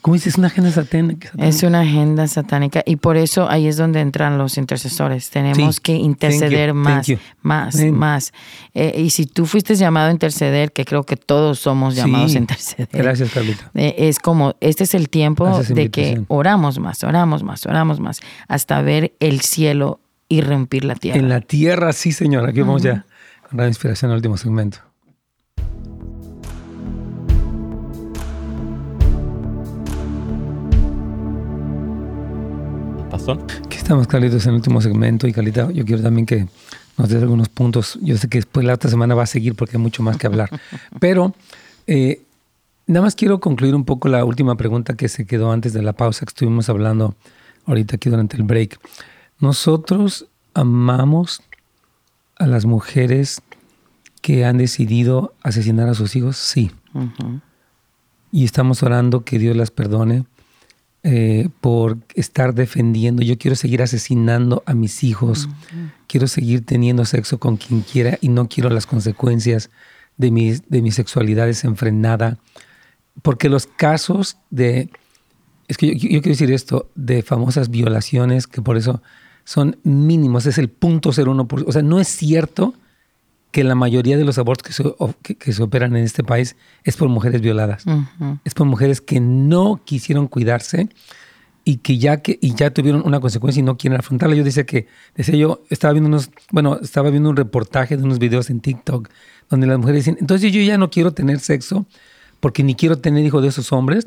¿Cómo 0.03 0.13
dices? 0.13 0.33
Es 0.33 0.37
una 0.37 0.45
agenda 0.49 0.69
satánica. 0.69 1.31
Es 1.39 1.63
una 1.63 1.79
agenda 1.81 2.27
satánica 2.27 2.83
y 2.85 2.97
por 2.97 3.17
eso 3.17 3.49
ahí 3.49 3.65
es 3.65 3.77
donde 3.77 4.01
entran 4.01 4.37
los 4.37 4.59
intercesores. 4.59 5.31
Tenemos 5.31 5.77
Sí. 5.77 5.81
que 5.81 5.97
you. 5.97 6.05
interceder 6.05 6.75
más, 6.75 7.07
más, 7.41 7.75
más. 7.85 8.31
Eh, 8.75 9.01
y 9.03 9.09
si 9.09 9.25
tú 9.25 9.47
fuiste 9.47 9.73
llamado 9.73 10.09
a 10.09 10.11
interceder, 10.11 10.71
que 10.71 10.85
creo 10.85 11.01
que 11.05 11.17
todos 11.17 11.57
somos 11.57 11.95
llamados 11.95 12.29
Sí. 12.33 12.37
a 12.37 12.41
interceder. 12.41 12.87
Gracias, 12.91 13.31
Carlita. 13.31 13.71
eh, 13.73 13.95
es 13.97 14.19
como, 14.19 14.53
este 14.61 14.83
es 14.83 14.93
el 14.93 15.09
tiempo 15.09 15.45
Gracias, 15.45 15.73
de 15.73 15.89
que 15.89 16.21
oramos 16.27 16.77
más, 16.77 17.03
oramos 17.03 17.41
más, 17.41 17.65
oramos 17.65 17.99
más, 17.99 18.19
hasta 18.47 18.79
ver 18.83 19.15
el 19.19 19.41
cielo 19.41 19.99
irrumpir 20.29 20.85
la 20.85 20.95
tierra. 20.95 21.19
En 21.19 21.29
la 21.29 21.41
tierra, 21.41 21.93
sí, 21.93 22.11
señor. 22.11 22.47
Aquí 22.47 22.61
vamos 22.61 22.81
ya 22.81 23.05
con 23.49 23.59
la 23.59 23.67
inspiración 23.67 24.11
al 24.11 24.17
último 24.17 24.37
segmento. 24.37 24.79
Pastor. 33.09 33.39
Aquí 33.65 33.77
estamos, 33.77 34.07
Carlitos, 34.07 34.43
en 34.45 34.49
el 34.49 34.55
último 34.55 34.81
segmento. 34.81 35.27
Y 35.27 35.33
Carlita, 35.33 35.71
yo 35.71 35.85
quiero 35.85 36.01
también 36.01 36.25
que 36.25 36.47
nos 36.97 37.09
des 37.09 37.21
algunos 37.21 37.49
puntos. 37.49 37.97
Yo 38.01 38.17
sé 38.17 38.27
que 38.27 38.39
después 38.39 38.65
la 38.65 38.73
otra 38.73 38.89
semana 38.89 39.15
va 39.15 39.23
a 39.23 39.27
seguir 39.27 39.55
porque 39.55 39.77
hay 39.77 39.83
mucho 39.83 40.03
más 40.03 40.17
que 40.17 40.27
hablar. 40.27 40.49
Pero 40.99 41.33
eh, 41.87 42.21
nada 42.87 43.05
más 43.05 43.15
quiero 43.15 43.39
concluir 43.39 43.75
un 43.75 43.85
poco 43.85 44.09
la 44.09 44.25
última 44.25 44.55
pregunta 44.55 44.95
que 44.95 45.07
se 45.07 45.25
quedó 45.25 45.51
antes 45.51 45.73
de 45.73 45.81
la 45.81 45.93
pausa 45.93 46.25
que 46.25 46.31
estuvimos 46.31 46.67
hablando 46.69 47.15
ahorita 47.65 47.95
aquí 47.95 48.09
durante 48.09 48.37
el 48.37 48.43
break. 48.43 48.79
Nosotros 49.39 50.27
amamos 50.53 51.41
a 52.37 52.47
las 52.47 52.65
mujeres 52.65 53.41
que 54.21 54.45
han 54.45 54.57
decidido 54.57 55.33
asesinar 55.43 55.87
a 55.89 55.93
sus 55.93 56.15
hijos, 56.15 56.37
sí. 56.37 56.71
Y 58.31 58.43
estamos 58.45 58.81
orando 58.83 59.23
que 59.23 59.37
Dios 59.39 59.55
las 59.55 59.71
perdone. 59.71 60.25
eh, 61.07 61.49
por 61.61 61.99
estar 62.15 62.55
defendiendo. 62.55 63.21
Yo 63.21 63.37
quiero 63.37 63.55
seguir 63.55 63.83
asesinando 63.83 64.63
a 64.65 64.73
mis 64.73 65.03
hijos. 65.03 65.47
Quiero 66.07 66.25
seguir 66.25 66.65
teniendo 66.65 67.05
sexo 67.05 67.37
con 67.37 67.57
quien 67.57 67.81
quiera 67.81 68.17
y 68.21 68.29
no 68.29 68.49
quiero 68.49 68.71
las 68.71 68.87
consecuencias 68.87 69.69
de 70.17 70.31
mi, 70.31 70.53
de 70.53 70.81
mi 70.81 70.89
sexualidad 70.91 71.45
desenfrenada. 71.45 72.39
Porque 73.21 73.49
los 73.49 73.67
casos 73.67 74.37
de, 74.49 74.89
es 75.67 75.77
que 75.77 75.95
yo, 75.95 76.09
yo 76.09 76.21
quiero 76.23 76.29
decir 76.29 76.51
esto, 76.51 76.89
de 76.95 77.21
famosas 77.21 77.69
violaciones, 77.69 78.47
que 78.47 78.63
por 78.63 78.75
eso 78.75 79.03
son 79.45 79.77
mínimos, 79.83 80.45
es 80.47 80.57
el 80.57 80.67
punto 80.69 81.11
0,1%. 81.13 81.63
O 81.67 81.71
sea, 81.71 81.81
no 81.81 81.99
es 82.01 82.07
cierto 82.09 82.73
que 83.51 83.63
la 83.63 83.75
mayoría 83.75 84.17
de 84.17 84.25
los 84.25 84.37
abortos 84.37 84.63
que 84.67 84.73
se, 84.73 84.83
que- 85.21 85.35
que 85.35 85.53
se 85.53 85.63
operan 85.63 85.95
en 85.95 86.03
este 86.03 86.23
país 86.25 86.57
es 86.83 86.97
por 86.97 87.07
mujeres 87.07 87.39
violadas. 87.41 87.85
Es 88.43 88.53
por 88.53 88.67
mujeres 88.67 88.99
que 88.99 89.21
no 89.21 89.79
quisieron 89.85 90.27
cuidarse 90.27 90.89
y 91.63 91.77
que 91.77 91.97
ya 91.97 92.21
que 92.21 92.37
y 92.41 92.53
ya 92.53 92.71
tuvieron 92.71 93.01
una 93.05 93.19
consecuencia 93.21 93.59
y 93.61 93.63
no 93.63 93.77
quieren 93.77 93.97
afrontarla. 93.99 94.35
Yo 94.35 94.43
decía 94.43 94.65
que 94.65 94.87
decía 95.15 95.35
yo 95.35 95.63
estaba 95.69 95.93
viendo 95.93 96.09
unos 96.09 96.29
bueno, 96.51 96.79
estaba 96.81 97.09
viendo 97.09 97.29
un 97.29 97.35
reportaje 97.37 97.95
de 97.97 98.03
unos 98.03 98.19
videos 98.19 98.49
en 98.49 98.59
TikTok 98.59 99.09
donde 99.49 99.67
las 99.67 99.77
mujeres 99.79 100.01
dicen, 100.05 100.17
"Entonces 100.19 100.51
yo 100.51 100.61
ya 100.61 100.77
no 100.77 100.89
quiero 100.89 101.13
tener 101.13 101.39
sexo 101.39 101.85
porque 102.39 102.61
ni 102.63 102.75
quiero 102.75 102.97
tener 102.97 103.23
hijos 103.25 103.41
de 103.41 103.47
esos 103.49 103.71
hombres." 103.71 104.05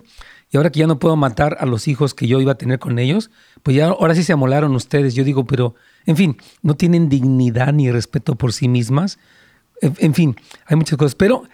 Y 0.51 0.57
ahora 0.57 0.71
que 0.71 0.81
ya 0.81 0.87
no 0.87 0.99
puedo 0.99 1.17
matar 1.17 1.57
a 1.61 1.67
los 1.67 1.89
hijos 1.89 2.15
que 2.15 2.27
yo 2.27 2.41
iba 2.41 2.53
a 2.53 2.59
tener 2.59 2.79
con 2.79 2.99
ellos, 2.99 3.31
pues 3.63 3.77
ya 3.77 3.89
ahora 3.89 4.15
sí 4.15 4.23
se 4.23 4.33
amolaron 4.33 4.75
ustedes. 4.75 5.15
Yo 5.15 5.25
digo, 5.25 5.45
pero, 5.45 5.75
en 6.07 6.17
fin, 6.17 6.37
no 6.63 6.75
tienen 6.75 7.09
dignidad 7.09 7.73
ni 7.73 7.91
respeto 7.91 8.35
por 8.35 8.53
sí 8.53 8.69
mismas. 8.69 9.19
En, 9.83 9.95
en 9.99 10.15
fin, 10.15 10.37
hay 10.67 10.77
muchas 10.77 10.97
cosas, 10.97 11.15
pero 11.15 11.45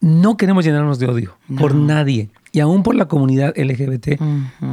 no 0.00 0.36
queremos 0.36 0.64
llenarnos 0.64 0.98
de 0.98 1.06
odio 1.06 1.36
por 1.58 1.74
nadie. 1.74 2.30
Y 2.52 2.60
aún 2.60 2.82
por 2.82 2.94
la 2.94 3.06
comunidad 3.06 3.54
LGBT, 3.56 4.20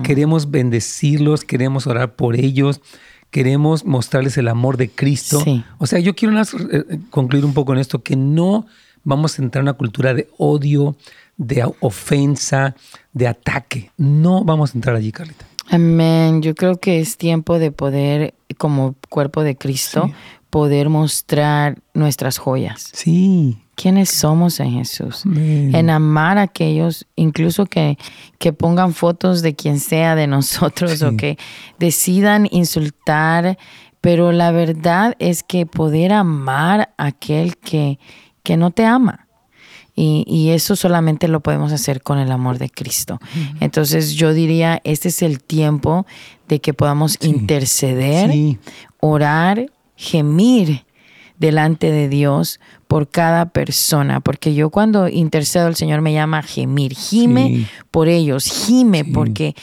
queremos 0.03 0.49
bendecirlos, 0.49 1.43
queremos 1.43 1.86
orar 1.86 2.15
por 2.15 2.36
ellos, 2.36 2.82
queremos 3.30 3.86
mostrarles 3.86 4.38
el 4.38 4.47
amor 4.47 4.78
de 4.78 4.89
Cristo. 4.89 5.41
Sí. 5.41 5.63
O 5.78 5.86
sea, 5.86 5.99
yo 5.99 6.15
quiero 6.15 6.34
más, 6.34 6.55
eh, 6.55 6.99
concluir 7.11 7.45
un 7.45 7.53
poco 7.53 7.74
en 7.74 7.80
esto, 7.80 8.01
que 8.01 8.15
no 8.15 8.65
vamos 9.03 9.38
a 9.38 9.43
entrar 9.43 9.61
en 9.61 9.65
una 9.65 9.74
cultura 9.74 10.15
de 10.15 10.28
odio, 10.38 10.97
de 11.38 11.64
ofensa, 11.80 12.76
de 13.14 13.28
ataque. 13.28 13.92
No 13.98 14.44
vamos 14.44 14.74
a 14.74 14.78
entrar 14.78 14.96
allí, 14.96 15.12
Carlita. 15.12 15.46
Amén. 15.70 16.42
Yo 16.42 16.56
creo 16.56 16.78
que 16.80 17.00
es 17.00 17.18
tiempo 17.18 17.60
de 17.60 17.72
poder, 17.72 18.34
como 18.58 18.96
cuerpo 19.10 19.44
de 19.44 19.56
Cristo, 19.58 20.10
poder 20.50 20.90
mostrar 20.90 21.78
nuestras 21.94 22.38
joyas. 22.38 22.90
Sí. 22.94 23.58
¿Quiénes 23.76 24.10
somos 24.10 24.60
en 24.60 24.72
Jesús? 24.72 25.24
Amén. 25.26 25.76
En 25.76 25.90
amar 25.92 26.38
a 26.40 26.44
aquellos, 26.44 27.06
incluso 27.16 27.66
que, 27.68 27.98
que 28.40 28.52
pongan 28.54 28.94
fotos 28.94 29.42
de 29.44 29.56
quien 29.56 29.80
sea 29.80 30.16
de 30.16 30.26
nosotros 30.26 30.92
Sí. 31.00 31.06
o 31.06 31.16
que 31.18 31.38
decidan 31.78 32.48
insultar, 32.50 33.58
pero 34.02 34.32
la 34.32 34.52
verdad 34.52 35.16
es 35.20 35.44
que 35.44 35.66
poder 35.68 36.14
amar 36.14 36.94
a 36.98 37.08
aquel 37.08 37.58
que, 37.58 38.00
que 38.42 38.58
no 38.58 38.72
te 38.72 38.86
ama. 38.86 39.27
Y, 40.00 40.24
y 40.28 40.52
eso 40.52 40.76
solamente 40.76 41.28
lo 41.28 41.39
podemos 41.41 41.72
hacer 41.74 42.04
con 42.04 42.20
el 42.20 42.32
amor 42.32 42.60
de 42.60 42.70
Cristo. 42.70 43.20
Entonces 43.60 44.14
yo 44.14 44.32
diría, 44.34 44.80
este 44.84 45.08
es 45.10 45.24
el 45.24 45.41
tiempo 45.41 46.06
de 46.48 46.62
que 46.62 46.74
podamos 46.74 47.18
interceder, 47.20 48.32
Sí. 48.32 48.60
orar, 49.00 49.72
gemir 49.95 50.86
delante 51.39 51.91
de 51.91 52.10
Dios 52.10 52.60
por 52.88 53.10
cada 53.10 53.48
persona, 53.50 54.20
porque 54.20 54.54
yo 54.54 54.70
cuando 54.70 55.08
intercedo 55.10 55.68
el 55.68 55.76
Señor 55.76 56.02
me 56.02 56.14
llama 56.14 56.39
a 56.39 56.43
gemir, 56.43 56.93
gime 56.93 57.48
Sí. 57.48 57.68
por 57.91 58.08
ellos, 58.08 58.45
gime 58.45 59.04
porque 59.04 59.56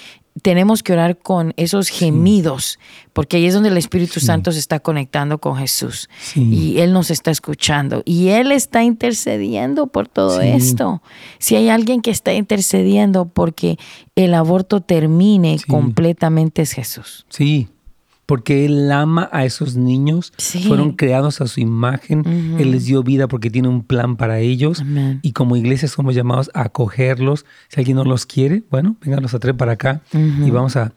tenemos 0.42 0.82
que 0.82 0.92
orar 0.92 1.18
con 1.18 1.54
esos 1.56 1.88
gemidos, 1.88 2.78
porque 3.12 3.36
ahí 3.36 3.46
es 3.46 3.54
donde 3.54 3.68
el 3.68 3.76
Espíritu 3.76 4.18
Santo 4.20 4.50
se 4.52 4.58
está 4.58 4.80
conectando 4.80 5.38
con 5.38 5.56
Jesús 5.56 6.08
Sí. 6.20 6.42
y 6.52 6.80
Él 6.80 6.92
nos 6.92 7.10
está 7.10 7.30
escuchando 7.30 8.02
y 8.04 8.28
Él 8.28 8.50
está 8.52 8.82
intercediendo 8.82 9.86
por 9.86 10.08
todo 10.08 10.40
esto. 10.40 11.02
Si 11.38 11.54
hay 11.56 11.68
alguien 11.68 12.00
que 12.02 12.10
está 12.10 12.32
intercediendo 12.34 13.26
porque 13.26 13.78
el 14.16 14.34
aborto 14.34 14.80
termine 14.80 15.56
completamente 15.68 16.62
es 16.62 16.72
Jesús. 16.72 17.26
Sí, 17.28 17.68
porque 18.26 18.64
Él 18.64 18.90
ama 18.90 19.28
a 19.32 19.44
esos 19.44 19.76
niños, 19.76 20.32
Sí. 20.38 20.62
fueron 20.64 20.92
creados 20.92 21.40
a 21.40 21.46
su 21.46 21.60
imagen. 21.60 22.22
Él 22.58 22.70
les 22.70 22.86
dio 22.86 23.02
vida 23.02 23.28
porque 23.28 23.50
tiene 23.50 23.68
un 23.68 23.82
plan 23.82 24.16
para 24.16 24.38
ellos 24.40 24.80
Amén. 24.80 25.20
y 25.22 25.32
como 25.32 25.56
iglesia 25.56 25.88
somos 25.88 26.14
llamados 26.14 26.50
a 26.54 26.62
acogerlos. 26.62 27.44
Si 27.68 27.80
alguien 27.80 27.96
no 27.96 28.04
los 28.04 28.26
quiere, 28.26 28.62
bueno, 28.70 28.96
vénganlos 29.02 29.34
a 29.34 29.38
traer 29.38 29.56
para 29.56 29.72
acá 29.72 30.02
y 30.12 30.50
vamos 30.50 30.76
a, 30.76 30.92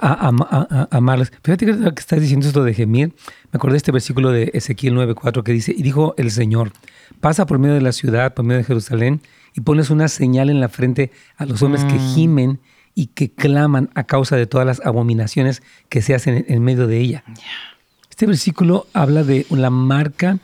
a- 0.00 0.12
a- 0.28 0.30
a- 0.50 0.88
a 0.90 0.96
amarlos. 0.96 1.32
Fíjate 1.42 1.64
que 1.66 1.72
que 1.72 2.00
estás 2.00 2.20
diciendo 2.20 2.46
esto 2.46 2.62
de 2.64 2.74
gemir, 2.74 3.14
me 3.52 3.56
acordé 3.56 3.72
de 3.72 3.78
este 3.78 3.92
versículo 3.92 4.30
de 4.30 4.50
Ezequiel 4.52 4.94
9:4 4.94 5.42
que 5.42 5.52
dice, 5.52 5.74
y 5.76 5.82
dijo 5.82 6.14
el 6.18 6.30
Señor, 6.30 6.72
pasa 7.20 7.46
por 7.46 7.58
medio 7.58 7.74
de 7.74 7.80
la 7.80 7.92
ciudad, 7.92 8.34
por 8.34 8.44
medio 8.44 8.58
de 8.58 8.64
Jerusalén, 8.64 9.22
y 9.54 9.62
pones 9.62 9.88
una 9.88 10.08
señal 10.08 10.50
en 10.50 10.60
la 10.60 10.68
frente 10.68 11.10
a 11.38 11.46
los 11.46 11.62
hombres 11.62 11.82
que 11.84 11.98
gimen 11.98 12.60
y 12.96 13.08
que 13.08 13.30
claman 13.30 13.90
a 13.94 14.04
causa 14.04 14.36
de 14.36 14.46
todas 14.46 14.66
las 14.66 14.84
abominaciones 14.84 15.62
que 15.90 16.00
se 16.00 16.14
hacen 16.14 16.46
en, 16.48 16.64
medio 16.64 16.86
de 16.86 16.98
ella. 16.98 17.24
Este 18.08 18.26
versículo 18.26 18.86
habla 18.94 19.22
de 19.22 19.46
la 19.50 19.68
marca 19.68 20.38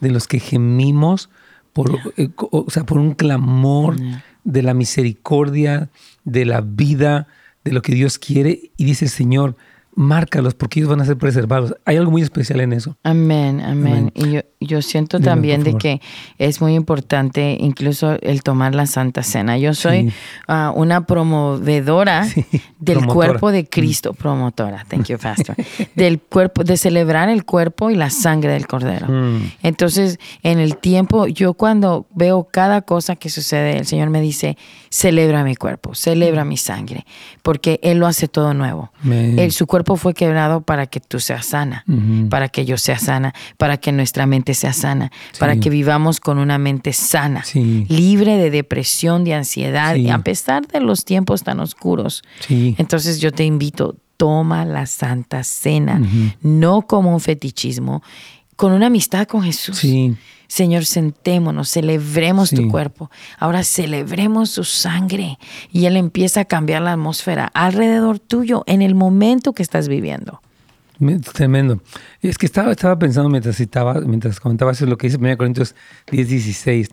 de 0.00 0.10
los 0.10 0.28
que 0.28 0.38
gemimos 0.38 1.28
por, 1.72 1.98
eh, 2.16 2.30
o 2.36 2.70
sea, 2.70 2.84
por 2.84 2.98
un 2.98 3.14
clamor 3.14 3.96
de 4.44 4.62
la 4.62 4.72
misericordia, 4.72 5.90
de 6.24 6.44
la 6.44 6.60
vida, 6.60 7.26
de 7.64 7.72
lo 7.72 7.82
que 7.82 7.92
Dios 7.92 8.20
quiere. 8.20 8.70
Y 8.76 8.84
dice 8.84 9.06
el 9.06 9.10
Señor, 9.10 9.56
márcalos 9.96 10.54
porque 10.54 10.78
ellos 10.78 10.90
van 10.90 11.00
a 11.00 11.04
ser 11.06 11.16
preservados. 11.16 11.74
Hay 11.84 11.96
algo 11.96 12.10
muy 12.10 12.22
especial 12.22 12.60
en 12.60 12.72
eso. 12.74 12.96
Amén, 13.02 13.60
amén. 13.60 14.12
Amén. 14.12 14.12
Y 14.14 14.30
yo, 14.30 14.40
yo 14.60 14.82
siento 14.82 15.18
Dime, 15.18 15.30
también 15.30 15.64
de 15.64 15.76
que 15.78 16.00
es 16.38 16.60
muy 16.60 16.74
importante 16.74 17.56
incluso 17.58 18.16
el 18.20 18.42
tomar 18.42 18.74
la 18.74 18.86
Santa 18.86 19.22
Cena. 19.22 19.58
Yo 19.58 19.74
soy 19.74 20.10
Sí. 20.10 20.12
ah, 20.48 20.72
una 20.76 21.06
promovedora 21.06 22.24
Sí, 22.28 22.44
del 22.78 22.98
promotora. 22.98 23.14
cuerpo 23.14 23.50
de 23.52 23.66
Cristo, 23.66 24.12
promotora, 24.12 24.84
thank 24.88 25.06
you, 25.06 25.18
Pastor, 25.22 25.56
del 25.94 26.20
cuerpo, 26.20 26.62
de 26.62 26.76
celebrar 26.76 27.28
el 27.30 27.44
cuerpo 27.44 27.90
y 27.90 27.94
la 27.94 28.10
sangre 28.10 28.52
del 28.52 28.66
Cordero. 28.66 29.06
Mm. 29.08 29.52
Entonces, 29.62 30.18
en 30.42 30.58
el 30.58 30.76
tiempo, 30.76 31.26
yo 31.26 31.54
cuando 31.54 32.06
veo 32.14 32.44
cada 32.52 32.82
cosa 32.82 33.16
que 33.16 33.30
sucede, 33.30 33.78
el 33.78 33.86
Señor 33.86 34.10
me 34.10 34.20
dice, 34.20 34.58
celebra 34.90 35.42
mi 35.44 35.56
cuerpo, 35.56 35.94
celebra 35.94 36.44
mi 36.44 36.56
sangre, 36.58 37.06
porque 37.42 37.80
Él 37.82 37.98
lo 37.98 38.06
hace 38.06 38.28
todo 38.28 38.52
nuevo. 38.54 38.92
Él, 39.04 39.52
su 39.52 39.66
cuerpo 39.66 39.85
fue 39.94 40.12
quebrado 40.14 40.62
para 40.62 40.86
que 40.88 40.98
tú 40.98 41.20
seas 41.20 41.46
sana, 41.46 41.84
para 42.28 42.48
que 42.48 42.64
yo 42.64 42.76
sea 42.78 42.98
sana, 42.98 43.32
para 43.56 43.76
que 43.76 43.92
nuestra 43.92 44.26
mente 44.26 44.54
sea 44.54 44.72
sana, 44.72 45.12
para 45.38 45.54
que 45.60 45.70
vivamos 45.70 46.18
con 46.18 46.38
una 46.38 46.58
mente 46.58 46.92
sana, 46.92 47.44
Sí. 47.44 47.86
libre 47.88 48.36
de 48.36 48.50
depresión, 48.50 49.22
de 49.22 49.34
ansiedad, 49.34 49.94
Sí. 49.94 50.00
y 50.00 50.10
a 50.10 50.18
pesar 50.18 50.66
de 50.66 50.80
los 50.80 51.04
tiempos 51.04 51.44
tan 51.44 51.60
oscuros. 51.60 52.24
Entonces 52.48 53.20
yo 53.20 53.30
te 53.30 53.44
invito, 53.44 53.94
toma 54.16 54.64
la 54.64 54.86
Santa 54.86 55.44
Cena, 55.44 56.00
no 56.40 56.82
como 56.82 57.12
un 57.12 57.20
fetichismo, 57.20 58.02
con 58.56 58.72
una 58.72 58.86
amistad 58.86 59.26
con 59.28 59.42
Jesús. 59.42 59.76
Sí. 59.78 60.16
Señor, 60.48 60.84
sentémonos, 60.84 61.68
celebremos 61.70 62.50
Sí. 62.50 62.56
tu 62.56 62.68
cuerpo. 62.68 63.10
Ahora 63.38 63.64
celebremos 63.64 64.50
su 64.50 64.64
sangre. 64.64 65.38
Y 65.72 65.86
Él 65.86 65.96
empieza 65.96 66.40
a 66.40 66.44
cambiar 66.44 66.82
la 66.82 66.92
atmósfera 66.92 67.50
alrededor 67.54 68.18
tuyo 68.18 68.62
en 68.66 68.82
el 68.82 68.94
momento 68.94 69.52
que 69.52 69.62
estás 69.62 69.88
viviendo. 69.88 70.40
Me- 70.98 71.18
Tremendo. 71.18 71.80
Es 72.22 72.38
que 72.38 72.46
estaba, 72.46 72.70
estaba 72.72 72.98
pensando 72.98 73.28
mientras 73.28 73.56
citaba, 73.56 74.00
mientras 74.00 74.40
comentabas 74.40 74.80
lo 74.80 74.96
que 74.96 75.08
dice 75.08 75.18
1 75.18 75.36
Corintios 75.36 75.74
10, 76.10 76.28
16. 76.28 76.88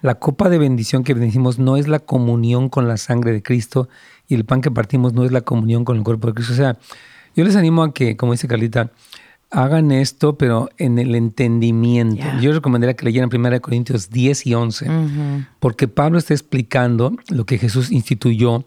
La 0.00 0.14
copa 0.14 0.48
de 0.48 0.58
bendición 0.58 1.02
que 1.02 1.12
bendecimos 1.12 1.58
no 1.58 1.76
es 1.76 1.88
la 1.88 1.98
comunión 1.98 2.68
con 2.68 2.86
la 2.86 2.96
sangre 2.96 3.32
de 3.32 3.42
Cristo 3.42 3.88
y 4.28 4.34
el 4.36 4.44
pan 4.44 4.60
que 4.60 4.70
partimos 4.70 5.12
no 5.12 5.24
es 5.24 5.32
la 5.32 5.40
comunión 5.40 5.84
con 5.84 5.96
el 5.96 6.04
cuerpo 6.04 6.28
de 6.28 6.34
Cristo. 6.34 6.52
O 6.52 6.56
sea, 6.56 6.78
yo 7.34 7.42
les 7.44 7.56
animo 7.56 7.82
a 7.82 7.92
que, 7.92 8.16
como 8.16 8.30
dice 8.32 8.46
Carlita, 8.46 8.92
hagan 9.50 9.90
esto, 9.92 10.36
pero 10.36 10.68
en 10.78 10.98
el 10.98 11.14
entendimiento. 11.14 12.22
Yo 12.40 12.52
recomendaría 12.52 12.94
que 12.94 13.04
leyeran 13.06 13.30
1 13.32 13.60
Corintios 13.60 14.10
10 14.10 14.46
y 14.46 14.54
11, 14.54 14.88
Ujú. 14.90 15.44
porque 15.60 15.88
Pablo 15.88 16.18
está 16.18 16.34
explicando 16.34 17.16
lo 17.30 17.46
que 17.46 17.58
Jesús 17.58 17.90
instituyó 17.90 18.64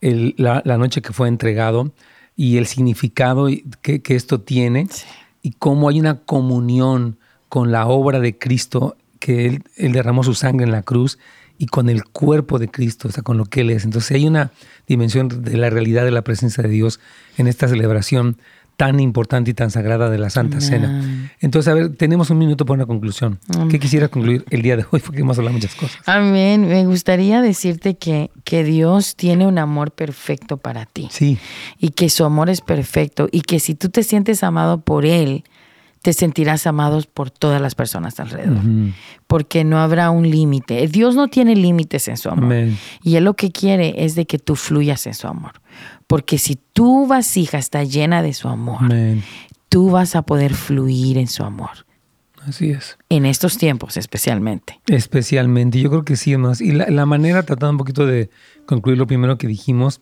el- 0.00 0.34
la, 0.38 0.62
la 0.64 0.78
noche 0.78 1.02
que 1.02 1.12
fue 1.12 1.28
entregado 1.28 1.92
y 2.36 2.56
el 2.56 2.66
significado 2.66 3.48
que 3.82 4.02
esto 4.08 4.40
tiene 4.40 4.88
y 5.42 5.52
cómo 5.52 5.88
hay 5.88 6.00
una 6.00 6.20
comunión 6.20 7.18
con 7.48 7.70
la 7.70 7.86
obra 7.86 8.18
de 8.20 8.38
Cristo, 8.38 8.96
que 9.18 9.46
él, 9.46 9.62
él 9.76 9.92
derramó 9.92 10.24
su 10.24 10.34
sangre 10.34 10.64
en 10.64 10.72
la 10.72 10.82
cruz 10.82 11.18
y 11.58 11.66
con 11.66 11.88
el 11.90 12.04
cuerpo 12.04 12.58
de 12.58 12.68
Cristo, 12.68 13.08
o 13.08 13.12
sea, 13.12 13.22
con 13.22 13.36
lo 13.36 13.44
que 13.44 13.60
Él 13.60 13.70
es. 13.70 13.84
Entonces 13.84 14.10
hay 14.16 14.26
una 14.26 14.50
dimensión 14.88 15.28
de 15.44 15.56
la 15.56 15.70
realidad 15.70 16.04
de 16.04 16.10
la 16.10 16.22
presencia 16.22 16.62
de 16.62 16.68
Dios 16.70 16.98
en 17.36 17.46
esta 17.46 17.68
celebración 17.68 18.38
tan 18.82 18.98
importante 18.98 19.52
y 19.52 19.54
tan 19.54 19.70
sagrada 19.70 20.10
de 20.10 20.18
la 20.18 20.28
Santa 20.28 20.60
Cena. 20.60 21.30
Entonces, 21.38 21.70
a 21.70 21.74
ver, 21.74 21.94
tenemos 21.94 22.30
un 22.30 22.38
minuto 22.38 22.66
para 22.66 22.78
una 22.78 22.86
conclusión. 22.86 23.38
¿Qué 23.70 23.78
quisiera 23.78 24.08
concluir 24.08 24.44
el 24.50 24.60
día 24.60 24.76
de 24.76 24.84
hoy? 24.90 24.98
Porque 24.98 25.20
hemos 25.20 25.38
hablado 25.38 25.54
muchas 25.54 25.76
cosas. 25.76 26.00
Amén. 26.04 26.66
Me 26.66 26.84
gustaría 26.84 27.40
decirte 27.40 27.94
que, 27.96 28.32
que 28.42 28.64
Dios 28.64 29.14
tiene 29.14 29.46
un 29.46 29.58
amor 29.58 29.92
perfecto 29.92 30.56
para 30.56 30.84
ti. 30.84 31.06
Sí. 31.12 31.38
Y 31.78 31.90
que 31.90 32.10
su 32.10 32.24
amor 32.24 32.50
es 32.50 32.60
perfecto 32.60 33.28
y 33.30 33.42
que 33.42 33.60
si 33.60 33.76
tú 33.76 33.88
te 33.88 34.02
sientes 34.02 34.42
amado 34.42 34.80
por 34.80 35.06
Él, 35.06 35.44
te 36.02 36.12
sentirás 36.12 36.66
amados 36.66 37.06
por 37.06 37.30
todas 37.30 37.62
las 37.62 37.74
personas 37.76 38.18
alrededor, 38.18 38.60
porque 39.28 39.64
no 39.64 39.78
habrá 39.78 40.10
un 40.10 40.28
límite. 40.28 40.86
Dios 40.88 41.14
no 41.14 41.28
tiene 41.28 41.54
límites 41.54 42.08
en 42.08 42.16
su 42.16 42.28
amor. 42.28 42.54
Y 43.02 43.16
Él 43.16 43.24
lo 43.24 43.34
que 43.34 43.52
quiere 43.52 44.04
es 44.04 44.16
de 44.16 44.26
que 44.26 44.38
tú 44.38 44.56
fluyas 44.56 45.06
en 45.06 45.14
su 45.14 45.28
amor, 45.28 45.52
porque 46.08 46.38
si 46.38 46.56
tu 46.56 47.06
vasija 47.06 47.58
está 47.58 47.84
llena 47.84 48.22
de 48.22 48.34
su 48.34 48.48
amor, 48.48 48.80
tú 49.68 49.90
vas 49.90 50.16
a 50.16 50.22
poder 50.22 50.54
fluir 50.54 51.18
en 51.18 51.28
su 51.28 51.44
amor. 51.44 51.86
Así 52.44 52.70
es. 52.70 52.98
En 53.08 53.24
estos 53.24 53.56
tiempos 53.56 53.96
especialmente. 53.96 54.80
Especialmente, 54.88 55.80
yo 55.80 55.90
creo 55.90 56.04
que 56.04 56.16
sí, 56.16 56.36
más. 56.36 56.60
Y 56.60 56.72
la, 56.72 56.90
la 56.90 57.06
manera, 57.06 57.44
tratando 57.44 57.70
un 57.70 57.78
poquito 57.78 58.04
de 58.04 58.30
concluir 58.66 58.98
lo 58.98 59.06
primero 59.06 59.38
que 59.38 59.46
dijimos, 59.46 60.00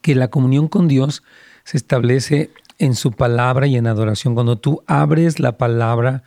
que 0.00 0.14
la 0.14 0.28
comunión 0.28 0.68
con 0.68 0.88
Dios 0.88 1.22
se 1.64 1.76
establece 1.76 2.50
en 2.80 2.94
su 2.94 3.12
palabra 3.12 3.66
y 3.66 3.76
en 3.76 3.86
adoración. 3.86 4.34
Cuando 4.34 4.56
tú 4.56 4.82
abres 4.86 5.38
la 5.38 5.58
palabra, 5.58 6.24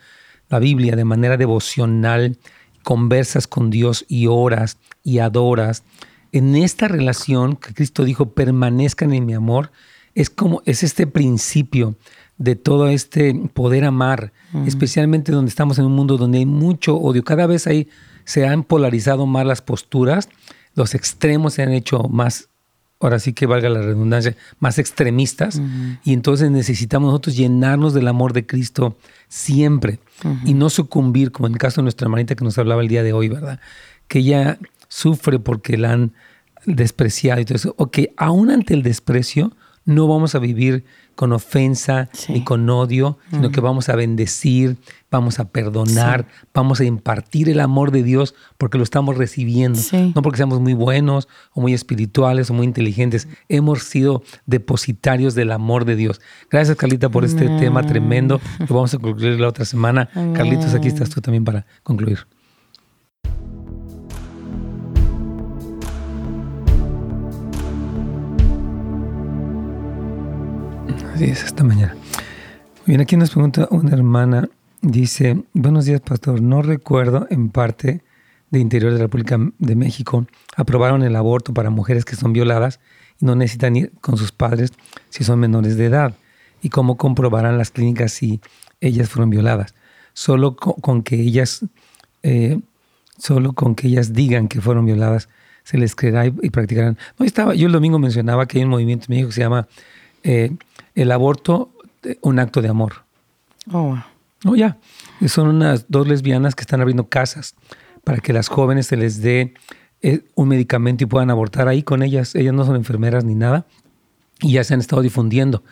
la 0.49 0.59
Biblia, 0.59 0.95
de 0.95 1.03
manera 1.03 1.35
devocional, 1.35 2.37
conversas 2.83 3.47
con 3.47 3.69
Dios 3.69 4.05
y 4.07 4.27
oras 4.27 4.77
y 5.03 5.19
adoras, 5.19 5.83
en 6.31 6.55
esta 6.55 6.87
relación 6.87 7.55
que 7.55 7.73
Cristo 7.73 8.05
dijo, 8.05 8.33
permanezcan 8.33 9.13
en 9.13 9.25
mi 9.25 9.33
amor, 9.33 9.71
es 10.15 10.29
como, 10.29 10.61
es 10.65 10.83
este 10.83 11.07
principio 11.07 11.95
de 12.37 12.55
todo 12.55 12.87
este 12.87 13.33
poder 13.53 13.83
amar, 13.83 14.31
especialmente 14.65 15.31
donde 15.31 15.49
estamos 15.49 15.79
en 15.79 15.85
un 15.85 15.93
mundo 15.93 16.17
donde 16.17 16.39
hay 16.39 16.45
mucho 16.45 16.95
odio. 16.97 17.23
Cada 17.23 17.47
vez 17.47 17.65
ahí 17.65 17.87
se 18.25 18.47
han 18.47 18.63
polarizado 18.63 19.25
más 19.25 19.45
las 19.45 19.61
posturas, 19.61 20.29
los 20.75 20.93
extremos 20.93 21.53
se 21.53 21.63
han 21.63 21.71
hecho 21.71 22.03
más 22.09 22.49
ahora 23.05 23.19
sí 23.19 23.33
que 23.33 23.45
valga 23.45 23.69
la 23.69 23.81
redundancia, 23.81 24.35
más 24.59 24.79
extremistas. 24.79 25.61
Y 26.03 26.13
entonces 26.13 26.49
necesitamos 26.51 27.07
nosotros 27.07 27.35
llenarnos 27.35 27.93
del 27.93 28.07
amor 28.07 28.33
de 28.33 28.45
Cristo 28.45 28.97
siempre 29.27 29.99
y 30.45 30.53
no 30.53 30.69
sucumbir, 30.69 31.31
como 31.31 31.47
en 31.47 31.53
el 31.53 31.59
caso 31.59 31.81
de 31.81 31.83
nuestra 31.83 32.05
hermanita 32.05 32.35
que 32.35 32.43
nos 32.43 32.57
hablaba 32.57 32.81
el 32.81 32.87
día 32.87 33.03
de 33.03 33.13
hoy, 33.13 33.29
¿verdad? 33.29 33.59
Que 34.07 34.19
ella 34.19 34.57
sufre 34.87 35.39
porque 35.39 35.77
la 35.77 35.93
han 35.93 36.13
despreciado 36.65 37.41
y 37.41 37.45
todo 37.45 37.55
eso. 37.55 37.75
O 37.77 37.91
que 37.91 38.13
aún 38.17 38.49
ante 38.49 38.73
el 38.73 38.83
desprecio 38.83 39.53
no 39.85 40.07
vamos 40.07 40.35
a 40.35 40.39
vivir 40.39 40.85
con 41.15 41.31
ofensa 41.31 42.09
ni 42.29 42.43
con 42.43 42.67
odio, 42.69 43.17
sino 43.29 43.51
que 43.51 43.61
vamos 43.61 43.89
a 43.89 43.95
bendecir, 43.95 44.77
vamos 45.11 45.39
a 45.39 45.49
perdonar, 45.49 46.27
vamos 46.53 46.79
a 46.79 46.85
impartir 46.85 47.49
el 47.49 47.59
amor 47.59 47.91
de 47.91 48.01
Dios 48.01 48.33
porque 48.57 48.77
lo 48.77 48.83
estamos 48.83 49.17
recibiendo. 49.17 49.79
No 50.15 50.21
porque 50.21 50.37
seamos 50.37 50.59
muy 50.59 50.73
buenos 50.73 51.27
o 51.53 51.61
muy 51.61 51.73
espirituales 51.73 52.49
o 52.49 52.53
muy 52.53 52.65
inteligentes. 52.65 53.27
Hemos 53.47 53.83
sido 53.83 54.23
depositarios 54.45 55.35
del 55.35 55.51
amor 55.51 55.85
de 55.85 55.95
Dios. 55.95 56.19
Gracias, 56.49 56.77
Carlita, 56.77 57.09
por 57.09 57.25
este 57.25 57.47
tema 57.59 57.83
tremendo. 57.83 58.41
Lo 58.59 58.75
vamos 58.75 58.93
a 58.93 58.97
concluir 58.97 59.39
la 59.39 59.49
otra 59.49 59.65
semana. 59.65 60.09
Carlitos, 60.33 60.73
aquí 60.73 60.87
estás 60.87 61.09
tú 61.09 61.21
también 61.21 61.43
para 61.43 61.65
concluir. 61.83 62.25
Así 71.13 71.25
es, 71.25 71.43
esta 71.43 71.63
mañana. 71.63 71.95
Bien, 72.87 72.99
aquí 72.99 73.15
nos 73.17 73.29
pregunta 73.29 73.67
una 73.69 73.91
hermana, 73.93 74.49
dice, 74.81 75.43
buenos 75.53 75.85
días, 75.85 76.01
pastor, 76.01 76.41
no 76.41 76.63
recuerdo 76.63 77.27
en 77.29 77.49
parte 77.49 78.01
de 78.49 78.59
Interior 78.59 78.91
de 78.91 78.97
la 78.97 79.03
República 79.03 79.37
de 79.59 79.75
México, 79.75 80.25
aprobaron 80.55 81.03
el 81.03 81.15
aborto 81.15 81.53
para 81.53 81.69
mujeres 81.69 82.03
que 82.03 82.15
son 82.15 82.33
violadas 82.33 82.79
y 83.21 83.25
no 83.25 83.35
necesitan 83.35 83.75
ir 83.75 83.91
con 84.01 84.17
sus 84.17 84.31
padres 84.31 84.71
si 85.09 85.23
son 85.23 85.39
menores 85.39 85.77
de 85.77 85.85
edad. 85.85 86.15
¿Y 86.63 86.69
cómo 86.69 86.97
comprobarán 86.97 87.59
las 87.59 87.69
clínicas 87.69 88.11
si 88.11 88.41
ellas 88.81 89.07
fueron 89.07 89.29
violadas? 89.29 89.75
Solo 90.13 90.55
con, 90.55 91.03
que 91.03 91.21
ellas, 91.21 91.63
eh, 92.23 92.59
solo 93.19 93.53
con 93.53 93.75
que 93.75 93.87
ellas 93.87 94.13
digan 94.13 94.47
que 94.47 94.61
fueron 94.61 94.87
violadas, 94.87 95.29
se 95.63 95.77
les 95.77 95.95
creerá 95.95 96.25
y, 96.25 96.31
practicarán. 96.31 96.97
No 97.19 97.25
estaba, 97.25 97.53
yo 97.53 97.67
el 97.67 97.73
domingo 97.73 97.99
mencionaba 97.99 98.47
que 98.47 98.57
hay 98.57 98.63
un 98.63 98.71
movimiento 98.71 99.05
en 99.05 99.11
México 99.11 99.29
que 99.29 99.35
se 99.35 99.41
llama 99.41 99.67
eh, 100.23 100.55
el 100.95 101.11
aborto, 101.11 101.71
eh, 102.03 102.17
un 102.21 102.39
acto 102.39 102.61
de 102.61 102.69
amor. 102.69 103.03
Oh. 103.71 103.97
Ya. 104.55 104.77
Son 105.27 105.47
unas 105.47 105.85
dos 105.87 106.07
lesbianas 106.07 106.55
que 106.55 106.61
están 106.61 106.81
abriendo 106.81 107.07
casas 107.07 107.55
para 108.03 108.19
que 108.19 108.33
las 108.33 108.49
jóvenes 108.49 108.87
se 108.87 108.97
les 108.97 109.21
dé 109.21 109.53
eh, 110.01 110.25
un 110.35 110.49
medicamento 110.49 111.05
y 111.05 111.07
puedan 111.07 111.29
abortar 111.29 111.67
ahí 111.67 111.81
con 111.81 112.03
ellas. 112.03 112.35
Ellas 112.35 112.53
no 112.53 112.65
son 112.65 112.75
enfermeras 112.75 113.23
ni 113.23 113.35
nada 113.35 113.65
y 114.41 114.53
ya 114.53 114.63
se 114.63 114.73
han 114.73 114.81
estado 114.81 115.01
difundiendo. 115.01 115.63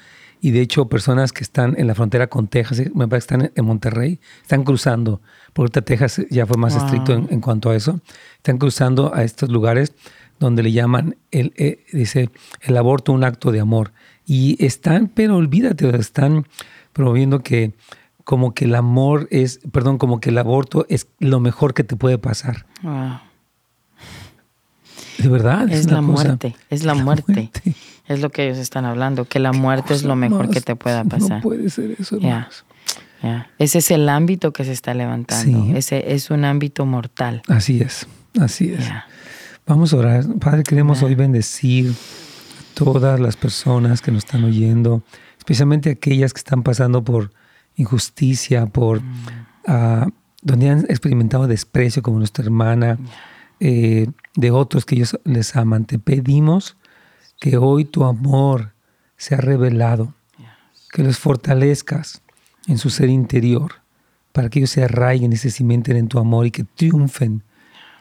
Y 0.44 0.52
de 0.52 0.62
hecho, 0.62 0.88
personas 0.88 1.34
que 1.34 1.44
están 1.44 1.76
en 1.78 1.86
la 1.86 1.94
frontera 1.94 2.28
con 2.28 2.48
Texas, 2.48 2.82
me 2.96 3.08
parece 3.08 3.28
que 3.28 3.36
están 3.36 3.52
en 3.54 3.66
Monterrey, 3.66 4.20
están 4.42 4.64
cruzando. 4.64 5.22
Por 5.54 5.64
ahorita 5.64 5.84
Texas 5.84 6.22
ya 6.32 6.48
fue 6.48 6.58
más 6.58 6.76
estricto 6.76 7.14
en, 7.14 7.42
cuanto 7.42 7.70
a 7.70 7.76
eso. 7.76 8.00
Están 8.38 8.58
cruzando 8.58 9.14
a 9.14 9.24
estos 9.24 9.50
lugares 9.50 9.94
donde 10.40 10.64
le 10.64 10.72
llaman, 10.72 11.18
el, 11.30 11.54
eh, 11.58 11.86
dice, 11.94 12.32
el 12.62 12.76
aborto 12.76 13.12
un 13.12 13.24
acto 13.24 13.52
de 13.52 13.60
amor. 13.60 13.92
Y 14.32 14.56
están, 14.64 15.12
pero 15.14 15.36
olvídate, 15.36 15.94
están 15.98 16.48
promoviendo 16.94 17.44
que 17.44 17.74
como 18.24 18.54
que 18.54 18.64
el 18.64 18.76
amor 18.76 19.28
es, 19.30 19.60
perdón, 19.74 19.98
como 19.98 20.22
que 20.22 20.30
el 20.30 20.38
aborto 20.38 20.86
es 20.88 21.10
lo 21.20 21.42
mejor 21.42 21.74
que 21.74 21.84
te 21.84 21.98
puede 21.98 22.18
pasar. 22.18 22.66
De 25.18 25.28
verdad. 25.28 25.70
Es, 25.70 25.92
la 25.92 26.00
muerte, 26.00 26.56
es 26.70 26.86
la, 26.86 26.94
muerte. 26.94 27.52
Es 28.08 28.22
lo 28.22 28.30
que 28.30 28.46
ellos 28.46 28.58
están 28.58 28.86
hablando, 28.86 29.26
que 29.26 29.40
la 29.40 29.52
muerte 29.52 29.94
es 29.94 30.04
lo 30.04 30.16
mejor 30.16 30.50
que 30.50 30.62
te 30.62 30.78
pueda 30.78 31.04
pasar. 31.14 31.40
No 31.40 31.42
puede 31.42 31.70
ser 31.70 31.94
eso, 32.00 32.18
Ese 33.58 33.80
es 33.80 33.92
el 33.92 34.08
ámbito 34.08 34.54
que 34.54 34.64
se 34.64 34.72
está 34.72 34.94
levantando. 34.94 35.76
Ese 35.76 36.14
es 36.14 36.32
un 36.32 36.46
ámbito 36.46 36.86
mortal. 36.86 37.42
Así 37.50 37.82
es, 37.82 38.08
así 38.40 38.72
es. 38.72 38.90
Vamos 39.68 39.92
a 39.92 39.98
orar. 39.98 40.26
Padre, 40.40 40.64
queremos 40.64 41.04
hoy 41.04 41.16
bendecir 41.16 41.94
todas 42.74 43.20
las 43.20 43.38
personas 43.38 44.02
que 44.02 44.12
nos 44.12 44.26
están 44.26 44.44
oyendo, 44.44 45.04
especialmente 45.38 45.90
aquellas 45.90 46.34
que 46.34 46.40
están 46.40 46.64
pasando 46.64 47.04
por 47.04 47.32
injusticia, 47.76 48.66
por 48.66 49.02
mm. 49.02 49.26
ah, 49.68 50.08
donde 50.42 50.70
han 50.70 50.80
experimentado 50.90 51.48
desprecio 51.48 52.02
como 52.02 52.18
nuestra 52.18 52.44
hermana, 52.44 52.98
eh, 53.60 54.08
de 54.36 54.52
otros 54.52 54.86
que 54.86 54.96
ellos 54.96 55.20
les 55.24 55.56
aman. 55.56 55.86
Te 55.86 56.00
pedimos 56.00 56.78
que 57.40 57.58
hoy 57.58 57.86
tu 57.86 58.04
amor 58.04 58.74
sea 59.18 59.38
revelado, 59.38 60.14
que 60.92 61.04
los 61.04 61.20
fortalezcas 61.20 62.22
en 62.68 62.78
su 62.78 62.90
ser 62.90 63.10
interior, 63.10 63.76
para 64.32 64.50
que 64.50 64.60
ellos 64.60 64.72
se 64.72 64.84
arraiguen 64.84 65.34
y 65.34 65.38
se 65.38 65.52
cimenten 65.52 65.98
en 65.98 66.08
tu 66.08 66.18
amor 66.18 66.46
y 66.46 66.52
que 66.52 66.64
triunfen 66.64 67.44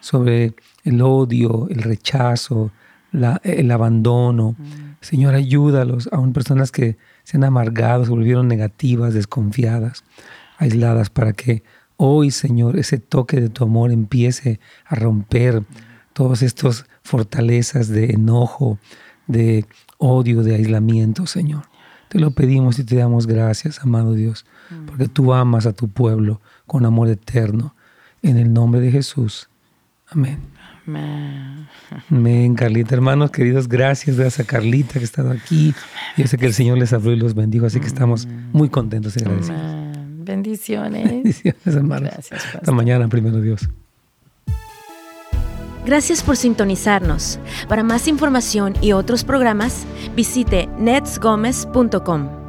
sobre 0.00 0.54
el 0.84 1.02
odio, 1.02 1.68
el 1.68 1.82
rechazo, 1.82 2.70
el 3.12 3.70
abandono. 3.70 4.56
Mm. 4.58 4.96
Señor, 5.00 5.34
ayúdalos, 5.34 6.08
aún 6.12 6.32
personas 6.32 6.70
que 6.70 6.96
se 7.24 7.36
han 7.36 7.44
amargado, 7.44 8.04
se 8.04 8.10
volvieron 8.10 8.48
negativas, 8.48 9.14
desconfiadas, 9.14 10.04
aisladas, 10.58 11.10
para 11.10 11.32
que 11.32 11.62
hoy, 11.96 12.30
Señor, 12.30 12.78
ese 12.78 12.98
toque 12.98 13.40
de 13.40 13.48
tu 13.48 13.64
amor 13.64 13.92
empiece 13.92 14.60
a 14.84 14.94
romper 14.94 15.62
todas 16.12 16.42
estas 16.42 16.86
fortalezas 17.02 17.88
de 17.88 18.10
enojo, 18.10 18.78
de 19.26 19.64
odio, 19.98 20.42
de 20.42 20.54
aislamiento, 20.54 21.26
Señor. 21.26 21.64
Te 22.08 22.18
lo 22.18 22.32
pedimos 22.32 22.78
y 22.78 22.84
te 22.84 22.96
damos 22.96 23.26
gracias, 23.26 23.80
amado 23.80 24.14
Dios, 24.14 24.44
mm. 24.70 24.86
porque 24.86 25.08
tú 25.08 25.32
amas 25.32 25.66
a 25.66 25.72
tu 25.72 25.88
pueblo 25.88 26.40
con 26.66 26.84
amor 26.84 27.08
eterno. 27.08 27.74
En 28.22 28.36
el 28.36 28.52
nombre 28.52 28.80
de 28.80 28.90
Jesús. 28.90 29.48
Amén. 30.08 30.40
Amén. 32.10 32.54
Carlita. 32.54 32.94
Hermanos 32.94 33.30
queridos, 33.30 33.68
gracias, 33.68 34.16
gracias 34.16 34.46
a 34.46 34.48
Carlita 34.48 34.94
que 34.94 35.00
ha 35.00 35.02
estado 35.02 35.30
aquí. 35.30 35.74
Yo 36.16 36.26
sé 36.26 36.38
que 36.38 36.46
el 36.46 36.54
Señor 36.54 36.78
les 36.78 36.92
habló 36.92 37.12
y 37.12 37.16
los 37.16 37.34
bendijo, 37.34 37.66
así 37.66 37.80
que 37.80 37.86
estamos 37.86 38.26
muy 38.52 38.68
contentos 38.68 39.16
y 39.16 39.20
agradecidos. 39.20 39.60
Bendiciones. 40.24 41.04
Bendiciones, 41.04 41.66
hermanos. 41.66 42.10
Gracias, 42.10 42.54
Hasta 42.54 42.72
mañana, 42.72 43.08
primero 43.08 43.40
Dios. 43.40 43.68
Gracias 45.84 46.22
por 46.22 46.36
sintonizarnos. 46.36 47.38
Para 47.68 47.82
más 47.82 48.06
información 48.06 48.74
y 48.80 48.92
otros 48.92 49.24
programas, 49.24 49.84
visite 50.14 50.68
netsgomez.com. 50.78 52.39